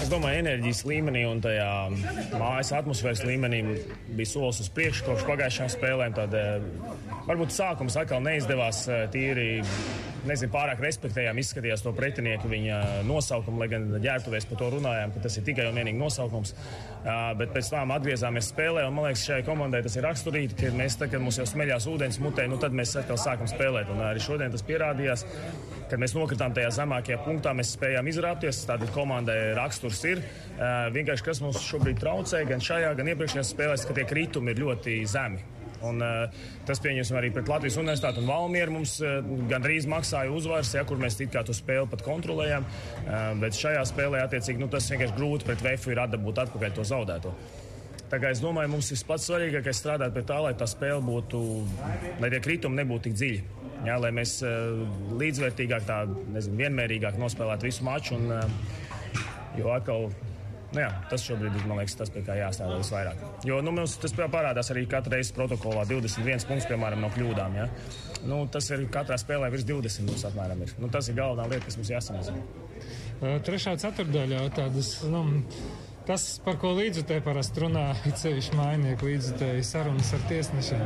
Es 0.00 0.08
domāju, 0.08 0.40
enerģijas 0.40 0.80
līmenī 0.88 1.26
un 1.28 1.44
tajā 1.44 1.68
mājas 2.40 2.72
atmosfēras 2.78 3.20
līmenī 3.28 3.60
bija 4.16 4.30
solis 4.30 4.62
uz 4.64 4.72
priekšu 4.72 5.04
kopš 5.10 5.26
pagājušām 5.28 5.68
spēlēm. 5.76 6.16
Tad 6.16 6.32
eh, 6.32 6.64
varbūt 7.28 7.52
sākums 7.52 8.00
atkal 8.00 8.24
neizdevās 8.24 8.86
eh, 8.88 9.04
tīri 9.12 9.50
Nezinu, 10.28 10.50
pārāk 10.52 10.82
respektējām, 10.84 11.38
izskatījās 11.40 11.80
to 11.80 11.92
pretinieku 11.96 12.48
viņa 12.50 12.78
nosaukumu, 13.08 13.62
lai 13.62 13.68
gan 13.72 13.86
ģērbtuvēs 14.04 14.46
par 14.50 14.58
to 14.60 14.68
runājām, 14.74 15.14
ka 15.14 15.22
tas 15.24 15.38
ir 15.40 15.44
tikai 15.46 15.64
un 15.70 15.78
vienīgi 15.80 15.96
nosaukums. 15.96 16.52
Uh, 17.00 17.30
bet 17.38 17.54
pēc 17.54 17.70
tam 17.72 17.94
atgriezāmies 17.94 18.50
spēlē, 18.52 18.84
un 18.84 18.98
man 18.98 19.06
liekas, 19.08 19.22
šai 19.30 19.38
komandai 19.46 19.80
tas 19.86 19.96
ir 19.96 20.04
raksturīgi, 20.04 20.58
ka 20.58 20.72
mēs, 20.76 20.98
tā, 21.00 21.08
kad 21.08 21.24
mums 21.24 21.38
jau 21.40 21.46
smeļās 21.48 21.86
ūdens 21.88 22.20
mutē, 22.20 22.44
nu 22.52 22.58
tad 22.60 22.76
mēs 22.76 22.92
atkal 23.00 23.16
sākam 23.20 23.48
spēlēt. 23.48 23.88
Un 23.94 24.02
arī 24.04 24.20
šodien 24.20 24.52
tas 24.52 24.66
pierādījās, 24.68 25.24
kad 25.88 26.02
mēs 26.02 26.16
nokritām 26.18 26.52
tajā 26.56 26.74
zemākajā 26.82 27.22
punktā, 27.24 27.54
mēs 27.56 27.72
spējām 27.78 28.10
izrāpties. 28.12 28.60
Tātad 28.68 28.92
komandai 28.92 29.38
raksturs 29.56 30.02
ir. 30.10 30.20
Uh, 30.58 30.90
vienkārši 30.92 31.28
kas 31.30 31.40
mums 31.46 31.64
šobrīd 31.64 32.02
traucē, 32.04 32.44
gan 32.50 32.60
šajā, 32.60 32.92
gan 33.00 33.14
iepriekšējās 33.14 33.54
spēlēs, 33.56 33.88
ka 33.88 33.96
tie 33.96 34.04
kritumi 34.12 34.52
ir 34.52 34.62
ļoti 34.66 35.00
zemi. 35.08 35.59
Un, 35.86 36.02
uh, 36.04 36.42
tas 36.68 36.80
pieņemsim 36.84 37.16
arī 37.16 37.30
pret 37.32 37.48
Latvijas 37.48 37.78
Universitāti 37.80 38.20
un 38.20 38.28
Valmieru. 38.28 38.74
Mums 38.76 38.98
uh, 39.04 39.20
gandrīz 39.50 39.88
maksāja 39.90 40.32
uzvaras, 40.34 40.74
ja, 40.76 40.84
kur 40.88 41.00
mēs 41.00 41.18
kā 41.32 41.44
to 41.46 41.56
spēli 41.56 41.88
pat 41.90 42.04
kontrolējām. 42.06 42.66
Uh, 42.66 43.16
bet 43.40 43.56
šajā 43.56 43.86
spēlē, 43.88 44.24
attiecīgi, 44.26 44.60
nu, 44.60 44.68
tas 44.72 44.90
vienkārši 44.92 45.16
grūti 45.16 45.48
pret 45.48 45.64
VF 45.64 45.90
ir 45.92 46.02
atdabūt 46.04 46.44
atpakaļ 46.44 46.76
to 46.76 46.86
zaudēto. 46.92 47.34
Tā 48.10 48.18
kā 48.18 48.32
es 48.34 48.40
domāju, 48.42 48.72
mums 48.72 48.90
ir 48.90 49.02
pats 49.06 49.28
svarīgākais 49.28 49.80
strādāt 49.80 50.14
pie 50.16 50.24
tā, 50.26 50.40
lai 50.42 50.52
tā 50.58 50.66
spēle 50.66 50.98
būtu, 51.06 51.40
lai 52.18 52.30
tie 52.32 52.40
kritumi 52.42 52.80
nebūtu 52.82 53.06
tik 53.06 53.18
dziļi. 53.20 53.42
Jā, 53.86 53.96
lai 54.02 54.10
mēs 54.12 54.40
uh, 54.44 54.82
līdzvērtīgāk, 55.20 55.86
tā, 55.88 56.02
nezinu, 56.34 56.58
vienmērīgāk 56.58 57.16
nospēlētu 57.20 57.68
visu 57.70 57.86
maču. 57.86 58.18
Un, 58.18 58.34
uh, 58.34 59.30
jo 59.56 59.70
atkal 59.72 60.10
Nu 60.70 60.84
jā, 60.84 60.90
tas 61.10 61.24
šobrīd 61.26 61.56
ir 61.58 61.66
liekas, 61.66 61.96
tas, 61.98 62.12
pie 62.14 62.22
kā 62.22 62.36
jāstrādā 62.38 62.76
visvairāk. 62.78 63.22
Jo 63.48 63.58
nu, 63.64 63.72
mums 63.74 63.96
tas 63.98 64.14
parādās 64.14 64.70
arī 64.70 64.84
katru 64.90 65.16
reizi 65.16 65.34
protokolā 65.34 65.82
21 65.90 66.46
punkts, 66.46 66.68
piemēram, 66.70 67.02
no 67.02 67.10
kļūdām. 67.16 67.56
Ja? 67.58 67.66
Nu, 68.30 68.44
tas 68.52 68.70
ir 68.70 68.86
katrā 68.94 69.18
spēlē 69.18 69.50
virs 69.50 69.66
20. 69.66 70.06
Mums, 70.06 70.24
apmēram, 70.30 70.62
ir. 70.62 70.74
Nu, 70.78 70.90
tas 70.92 71.10
ir 71.10 71.18
galvenā 71.18 71.48
lieta, 71.50 71.66
kas 71.66 71.80
mums 71.80 71.90
jāsamazina. 71.90 72.44
Trešā 73.46 73.74
ceturdaļā 73.82 74.46
tādas. 74.56 75.00
Nu, 75.10 75.24
Tas, 76.08 76.24
par 76.42 76.56
ko 76.58 76.72
līdzutēji 76.74 77.22
parasti 77.22 77.60
runā, 77.62 77.84
ir 78.08 78.14
sevišķi 78.18 78.56
mainieku 78.58 79.06
līdzutēji 79.06 79.66
sarunas 79.68 80.08
ar 80.16 80.24
tiesnešiem. 80.30 80.80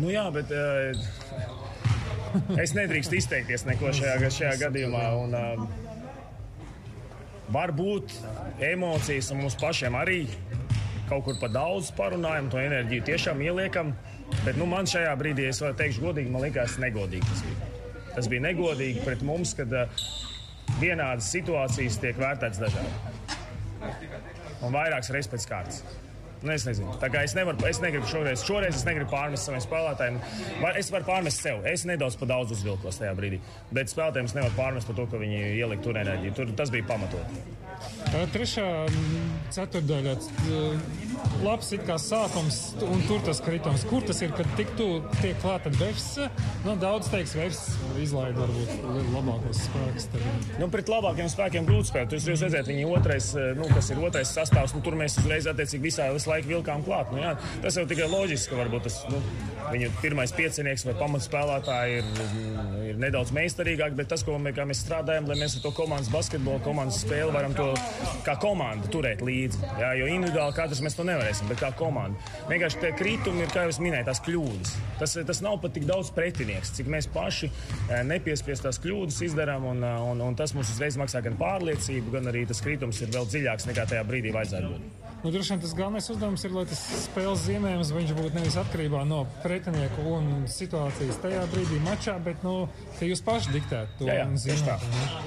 Nu 0.00 0.12
jā, 0.12 0.22
bet 0.32 0.52
uh, 0.54 0.94
es 2.62 2.72
nedrīkstu 2.76 3.18
izteikties 3.18 3.66
neko 3.68 3.92
šajā, 3.98 4.30
šajā 4.38 4.54
gadījumā. 4.62 5.02
Un, 5.20 5.36
uh, 5.36 5.83
Varbūt 7.52 8.14
emocijas 8.64 9.28
mums 9.36 9.56
pašiem 9.60 9.96
arī 9.98 10.22
kaut 11.08 11.26
kur 11.26 11.36
pa 11.40 11.50
daudz 11.52 11.90
parunājam, 11.96 12.48
to 12.48 12.60
enerģiju 12.62 13.04
tiešām 13.10 13.42
ieliekam. 13.44 13.92
Bet 14.44 14.56
nu, 14.56 14.66
man 14.68 14.88
šajā 14.88 15.12
brīdī, 15.20 15.50
es 15.50 15.60
teikšu, 15.60 16.06
godīgi, 16.06 16.32
man 16.32 16.46
liekas, 16.46 16.78
negodīgi 16.80 17.28
tas 17.28 17.42
bija. 17.44 17.68
Tas 18.14 18.30
bija 18.30 18.44
negodīgi 18.46 19.02
pret 19.04 19.24
mums, 19.26 19.52
kad 19.58 19.72
uh, 19.74 20.06
vienādas 20.80 21.28
situācijas 21.34 22.00
tiek 22.02 22.18
vērtētas 22.18 22.62
dažādi. 22.62 23.36
Un 24.64 24.72
vairākas 24.72 25.12
reizes 25.12 25.30
pēc 25.34 25.46
kārtas. 25.50 25.84
Nu, 26.44 26.52
es 26.52 26.66
nezinu. 26.68 26.92
Tā 27.00 27.08
kā 27.08 27.22
es 27.24 27.32
nevaru, 27.36 27.56
es 27.64 27.78
negribu 27.80 28.08
šoreiz, 28.10 28.42
šoreiz 28.44 28.76
es 28.76 28.84
negribu 28.84 29.08
pārmest 29.14 29.48
saviem 29.48 29.62
spēlētājiem. 29.64 30.18
Es 30.76 30.90
varu 30.92 31.08
pārmest 31.08 31.40
sev. 31.40 31.64
Es 31.70 31.86
nedaudz 31.88 32.18
pa 32.20 32.28
daudz 32.28 32.52
uzvilkos 32.52 33.00
tajā 33.00 33.14
brīdī. 33.16 33.40
Bet 33.72 33.92
spēlētājiem 33.92 34.28
es 34.28 34.36
nevaru 34.36 34.58
pārmest 34.58 34.90
par 34.90 34.98
to, 35.00 35.06
ka 35.08 35.20
viņi 35.22 35.40
ielika 35.62 35.86
tur 35.86 36.00
enerģiju. 36.02 36.36
Tur, 36.36 36.52
tas 36.58 36.72
bija 36.74 36.84
pamatot. 36.90 37.38
Trešā 38.34 38.66
ceturdaļā 39.56 40.14
labs 41.44 41.70
it 41.76 41.84
kā 41.86 41.96
sākums, 42.00 42.58
un 42.84 43.02
tur 43.08 43.22
tas 43.26 43.40
kritums. 43.44 43.84
Kur 43.88 44.04
tas 44.06 44.20
ir, 44.24 44.32
kad 44.36 44.48
tik 44.58 44.70
tu 44.78 44.88
tiek 45.20 45.36
klāta 45.42 45.72
Vefs? 45.78 46.14
Nu, 46.64 46.76
daudz 46.80 47.10
teiks, 47.12 47.34
Vefs 47.38 47.62
izlaida 48.00 48.44
varbūt 48.44 49.10
labākos 49.14 49.64
spēkus. 49.66 50.08
Nu, 50.60 50.68
pret 50.72 50.90
labākiem 50.92 51.28
spēkiem 51.32 51.68
grūti 51.68 51.90
spēlēt. 51.90 52.16
Jūs 52.16 52.28
jūs 52.32 52.44
redzat, 52.46 52.70
viņi 52.70 52.86
otrais, 52.90 53.30
nu, 53.58 53.68
kas 53.72 53.90
ir 53.92 54.02
otrais 54.04 54.32
sastāvs, 54.34 54.74
nu, 54.76 54.82
tur 54.84 54.96
mēs 54.98 55.18
uzreiz 55.22 55.48
attiecīgi 55.50 55.88
visā 55.88 56.08
visu 56.14 56.30
laiku 56.30 56.52
vilkām 56.54 56.84
klāt. 56.86 57.12
Nu, 57.14 57.20
jā, 57.22 57.34
tas 57.64 57.78
jau 57.78 57.86
tikai 57.90 58.08
loģiski, 58.10 58.52
ka 58.52 58.60
varbūt 58.62 58.88
tas, 58.88 59.00
nu, 59.12 59.20
viņu 59.70 59.90
pirmais 60.00 60.32
piecinieks 60.36 60.86
vai 60.88 60.96
pamatspēlētāji 61.00 62.00
ir, 62.00 62.08
ir 62.90 63.00
nedaudz 63.02 63.32
meistarīgāk, 63.36 63.96
bet 63.98 64.10
tas, 64.12 64.24
ko 64.26 64.36
mēs, 64.42 64.58
mēs 64.70 64.82
strādājam, 64.84 65.28
lai 65.30 65.38
mēs 65.40 65.58
ar 65.58 65.64
to 65.66 65.74
komandas 65.76 66.12
basketbolu, 66.12 66.62
komandas 66.64 67.00
spēli 67.04 67.34
varam 67.34 67.56
to 67.56 67.70
kā 68.26 68.36
komanda 68.42 68.90
turēt 68.92 69.24
līdzi. 69.24 69.62
Jā, 69.80 69.94
jo 70.00 70.10
individuāli 70.10 70.56
katrs 70.56 70.82
mēs 70.84 70.98
to 70.98 71.06
nevarēsim, 71.14 71.48
bet 71.50 71.62
kā 71.62 71.70
komanda. 71.78 72.18
Vienkārši 72.50 72.82
tie 72.82 72.92
kritumi 72.98 73.44
ir, 73.46 73.52
kā 73.54 73.66
jau 73.66 73.76
minēju, 73.84 74.08
tās 74.10 74.22
kļūdas. 74.26 74.74
Tas, 75.00 75.16
tas 75.30 75.42
nav 75.44 75.58
pat 75.62 75.74
tik 75.76 75.88
daudz 75.88 76.12
pretinieks, 76.14 76.74
cik 76.76 76.90
mēs 76.92 77.08
paši 77.14 77.50
eh, 77.50 78.02
nepiespiestās 78.06 78.80
kļūdas 78.84 79.22
izdarām, 79.30 79.66
un, 79.72 79.82
eh, 79.86 80.04
un, 80.10 80.22
un 80.28 80.38
tas 80.38 80.54
mums 80.56 80.74
uzreiz 80.74 80.98
maksā 81.00 81.24
gan 81.24 81.38
pārliecību, 81.40 82.14
gan 82.18 82.32
arī 82.32 82.46
tas 82.50 82.62
kritums 82.64 83.02
ir 83.02 83.14
vēl 83.14 83.30
dziļāks 83.30 83.70
nekā 83.70 83.88
tajā 83.94 84.06
brīdī 84.08 84.34
vajadzētu 84.34 84.74
būt. 84.74 85.03
Nu, 85.24 85.30
droši 85.32 85.54
vien 85.54 85.60
tas 85.62 85.70
galvenais 85.72 86.10
uzdevums 86.12 86.42
ir, 86.44 86.52
lai 86.52 86.66
tas 86.68 86.80
spēles 87.06 87.46
zīmējums 87.46 87.92
būtu 87.96 88.36
nevis 88.36 88.58
atkarībā 88.60 89.06
no 89.08 89.22
pretinieku 89.40 90.02
un 90.18 90.26
situācijas 90.52 91.16
tajā 91.22 91.46
brīdī 91.54 91.78
mačā, 91.86 92.18
bet 92.26 92.44
nu, 92.44 92.52
ka 92.98 93.08
jūs 93.08 93.24
paši 93.24 93.54
diktētu 93.54 94.02
to. 94.02 94.10
Tieši 94.44 94.66
tā. 94.66 94.76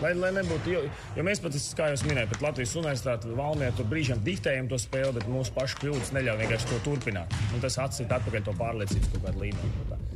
Lai, 0.04 0.12
lai 0.20 0.30
nebūtu, 0.38 0.76
jo, 0.76 0.84
jo 1.18 1.26
mēs 1.26 1.42
pat, 1.42 1.58
kā 1.80 1.90
jūs 1.96 2.06
minējāt, 2.06 2.30
pret 2.36 2.46
Latvijas 2.46 2.76
universitāti 2.78 3.34
Valmē 3.40 3.72
tur 3.80 3.90
brīžiem 3.90 4.22
diktējam 4.28 4.70
to 4.70 4.78
spēli, 4.86 5.16
bet 5.18 5.26
mūsu 5.34 5.56
pašu 5.58 5.82
kļūdas 5.82 6.14
neļauj 6.14 6.44
vienkārši 6.44 6.70
to 6.76 6.84
turpināt. 6.86 7.42
Un 7.58 7.66
tas 7.66 7.82
atcīt 7.82 8.14
atpakaļ 8.20 8.46
to 8.46 8.56
pārliecības 8.62 9.16
kaut 9.16 9.26
kādu 9.26 9.48
līmeni. 9.48 10.07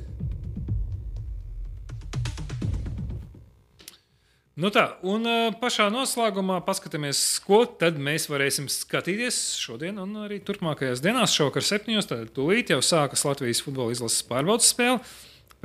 Nu 4.62 4.70
tā, 4.70 4.84
un 5.02 5.24
pašā 5.58 5.88
noslēgumā 5.90 6.60
paskatāmies, 6.68 7.18
ko 7.42 7.64
tad 7.66 7.96
mēs 7.98 8.28
varēsim 8.30 8.68
skatīties 8.70 9.38
šodien 9.58 9.98
un 10.04 10.12
arī 10.28 10.38
turpmākajās 10.46 11.02
dienās. 11.02 11.34
Šovakar 11.34 11.66
septiņos, 11.66 12.10
tad 12.12 12.28
tūlīt 12.36 12.70
jau 12.70 12.78
sākas 12.86 13.26
Latvijas 13.26 13.64
futbola 13.66 13.96
izlases 13.96 14.22
pārbaudas 14.28 14.70
spēle 14.70 15.00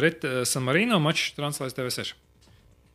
pret 0.01 0.25
San 0.49 0.65
Marino 0.65 0.97
maču 1.03 1.35
translēs 1.37 1.77
TV6. 1.77 2.15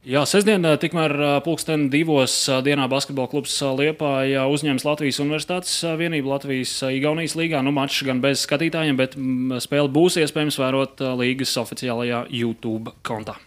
Jā, 0.09 0.23
sestdien, 0.25 0.65
tikmēr 0.81 1.13
pulksten 1.45 1.85
divos 1.93 2.33
dienā 2.65 2.87
basketbola 2.89 3.29
klubs 3.29 3.59
Liepā 3.61 4.15
uzņems 4.49 4.87
Latvijas 4.87 5.21
Universitātes 5.21 5.75
vienību 6.01 6.33
Latvijas-Igaunijas 6.33 7.37
līgā. 7.37 7.61
Nu, 7.61 7.75
mačs 7.77 8.01
gan 8.09 8.25
bez 8.25 8.47
skatītājiem, 8.47 8.97
bet 8.97 9.13
spēle 9.61 9.93
būs 9.93 10.17
iespējams 10.23 10.57
vērot 10.63 11.05
līgas 11.21 11.53
oficiālajā 11.61 12.25
YouTube 12.33 12.97
kontā. 13.05 13.37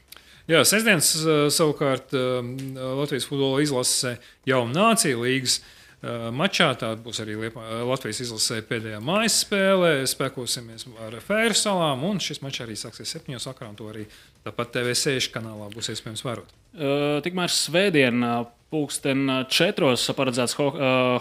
Jā, 0.45 0.61
sestdienas 0.69 1.09
savukārt 1.57 2.13
Latvijas 2.13 3.25
futbola 3.25 3.63
izlase 3.65 4.19
jau 4.45 4.65
nācija 4.69 5.17
līgas 5.17 5.63
mačā. 6.37 6.67
Tā 6.77 6.91
būs 7.01 7.23
arī 7.25 7.37
Liepa, 7.41 7.65
Latvijas 7.89 8.21
izlasē 8.27 8.61
pēdējā 8.69 9.01
mājas 9.05 9.39
spēlē. 9.45 9.95
Spēkosimies 10.11 10.85
ar 11.07 11.17
Fēru 11.25 11.57
salām, 11.57 12.05
un 12.05 12.21
šis 12.21 12.43
mačs 12.45 12.61
arī 12.65 12.77
sāksies 12.77 13.17
7. 13.17 13.39
sakarā. 13.41 13.73
To 13.79 13.89
arī 13.93 14.05
tāpat 14.45 14.75
TV6 14.77 15.33
kanālā 15.33 15.71
būs 15.73 15.89
iespējams 15.95 16.25
vērot. 16.27 16.53
Uh, 16.75 17.23
tikmēr 17.25 17.53
svētdien 17.55 18.29
Pūksteni 18.75 19.45
četros 19.55 20.03
paredzēts 20.19 20.57
ho 20.59 20.65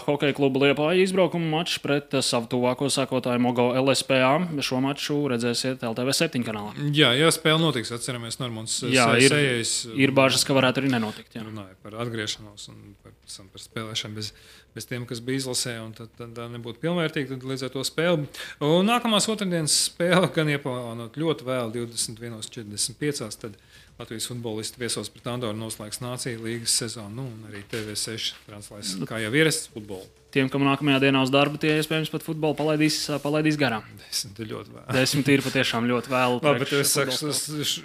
hokeja 0.02 0.34
kluba 0.34 0.64
Liepāja 0.64 1.04
izbraukuma 1.04 1.60
mačs 1.60 1.78
pret 1.78 2.16
savu 2.26 2.48
tuvāko 2.50 2.88
sakotāju 2.90 3.42
Mogo 3.44 3.68
LSPA. 3.78 4.32
Šo 4.64 4.80
maču 4.82 5.20
redzēsiet 5.30 5.84
LTV 5.86 6.14
7 6.18 6.42
kanālā. 6.46 6.72
Jā, 6.96 7.12
jā 7.14 7.28
spēle 7.34 7.60
notiks. 7.62 7.92
Atceramies, 7.94 8.40
Normons. 8.40 8.80
Jā, 8.90 9.06
ir, 9.22 9.30
sējais, 9.30 9.74
ir 9.94 10.14
bāžas, 10.16 10.42
ka 10.46 10.56
varētu 10.56 10.82
arī 10.82 10.90
nenotikt. 10.96 11.36
Jā. 11.36 11.44
Runāja 11.46 11.78
par 11.84 11.94
atgriešanos 12.02 12.66
un 12.72 12.96
par, 13.04 13.14
par 13.52 13.62
spēlēšanu 13.62 14.18
bez, 14.18 14.32
bez 14.74 14.90
tiem, 14.90 15.06
kas 15.06 15.22
bija 15.22 15.44
izlasē. 15.44 15.76
Tad, 16.00 16.10
tad 16.18 16.42
nebūtu 16.56 16.82
pilnvērtīgi 16.82 17.38
līdz 17.38 17.68
ar 17.68 17.74
to 17.76 17.86
spēli. 17.86 18.26
Un 18.66 18.90
nākamās 18.90 19.30
otrdienas 19.30 19.76
spēle 19.92 20.26
gan 20.34 20.50
ieplānot 20.56 21.14
ļoti 21.22 21.46
vēl 21.46 21.70
21.45. 21.78 23.54
Latvijas 23.98 24.26
futbolisti 24.26 24.80
viesos 24.82 25.10
pret 25.14 25.28
Andoru 25.30 25.54
noslēgs 25.54 26.00
Nāciju 26.02 26.42
līgas 26.42 26.74
sezonu, 26.80 27.14
nu, 27.20 27.28
un 27.30 27.50
arī 27.50 27.62
TV6 27.70 28.32
translēs, 28.48 28.96
kā 29.06 29.20
jau 29.22 29.30
ierasts, 29.38 29.70
futbolu. 29.70 30.08
Tiem, 30.34 30.48
kam 30.50 30.64
nākamajā 30.66 30.98
dienā 31.04 31.20
uz 31.22 31.30
darbu, 31.30 31.60
tie 31.62 31.76
iespējams 31.78 32.10
pat 32.10 32.24
futbolu 32.26 32.56
palaidīs, 32.58 32.96
palaidīs 33.22 33.54
garām. 33.58 33.84
Desmit 34.00 34.40
ir 34.42 34.48
ļoti 34.50 34.72
vēl. 34.74 34.86
Desmit 34.96 35.28
ir 35.30 35.42
patiešām 35.44 35.86
ļoti 35.86 36.10
vēl. 36.10 36.34
Labi, 36.42 36.62
bet 36.64 36.72
es 36.80 36.94
saku, 36.96 37.30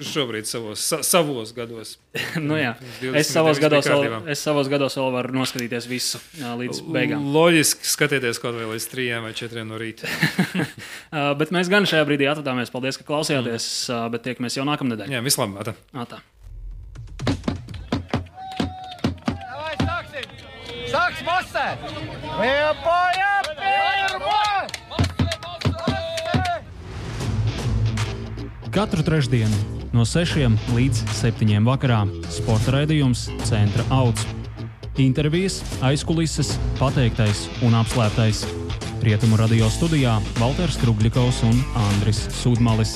šobrīd 0.09 0.49
savos, 0.49 0.81
sa, 0.81 0.99
savos 1.05 1.53
gados. 1.53 1.91
nu 2.49 2.57
jā, 2.57 2.71
es 3.13 3.29
savos 3.29 3.61
gados, 3.61 3.85
vēl, 3.85 4.25
es 4.33 4.41
savos 4.41 4.71
gados 4.71 4.97
vēl 4.97 5.13
varu 5.13 5.37
noskatīties 5.37 5.89
visu 5.91 6.23
līdz 6.39 6.81
beigām. 6.89 7.29
Loģiski 7.37 7.85
skatieties 7.93 8.41
kaut 8.41 8.57
vai 8.57 8.65
līdz 8.71 8.89
trijiem 8.95 9.29
vai 9.29 9.35
četriem 9.37 9.69
no 9.69 9.77
rīta. 9.77 10.09
bet 11.43 11.53
mēs 11.53 11.69
gan 11.69 11.85
šajā 11.85 12.09
brīdī 12.09 12.31
atradāmies. 12.33 12.73
Paldies, 12.73 12.97
ka 12.97 13.05
klausījāties, 13.05 13.69
mm. 13.93 14.09
bet 14.17 14.25
tiekamies 14.25 14.57
jau 14.57 14.65
nākamnedēļ. 14.73 15.19
Jā, 15.19 15.23
vislabāk. 15.25 15.75
Mase! 21.59 21.77
Liepoja 22.39 23.33
pirmo! 23.59 24.43
Katru 28.71 29.03
trešdienu 29.03 29.55
no 29.91 30.05
6 30.05 30.39
līdz 30.75 31.03
7 31.19 31.67
vakarā 31.67 32.05
sporta 32.31 32.77
raidījums 32.77 33.27
Centra 33.43 33.83
Auts. 33.91 34.23
Intervijas, 34.99 35.59
aizkulises, 35.83 36.55
pateiktais 36.79 37.47
un 37.65 37.75
apslēptais. 37.75 38.45
Rietumu 39.03 39.39
radio 39.39 39.67
studijā 39.71 40.19
Walters 40.39 40.79
Krugļikovs 40.79 41.43
un 41.47 41.59
Andris 41.89 42.27
Sudmalis. 42.39 42.95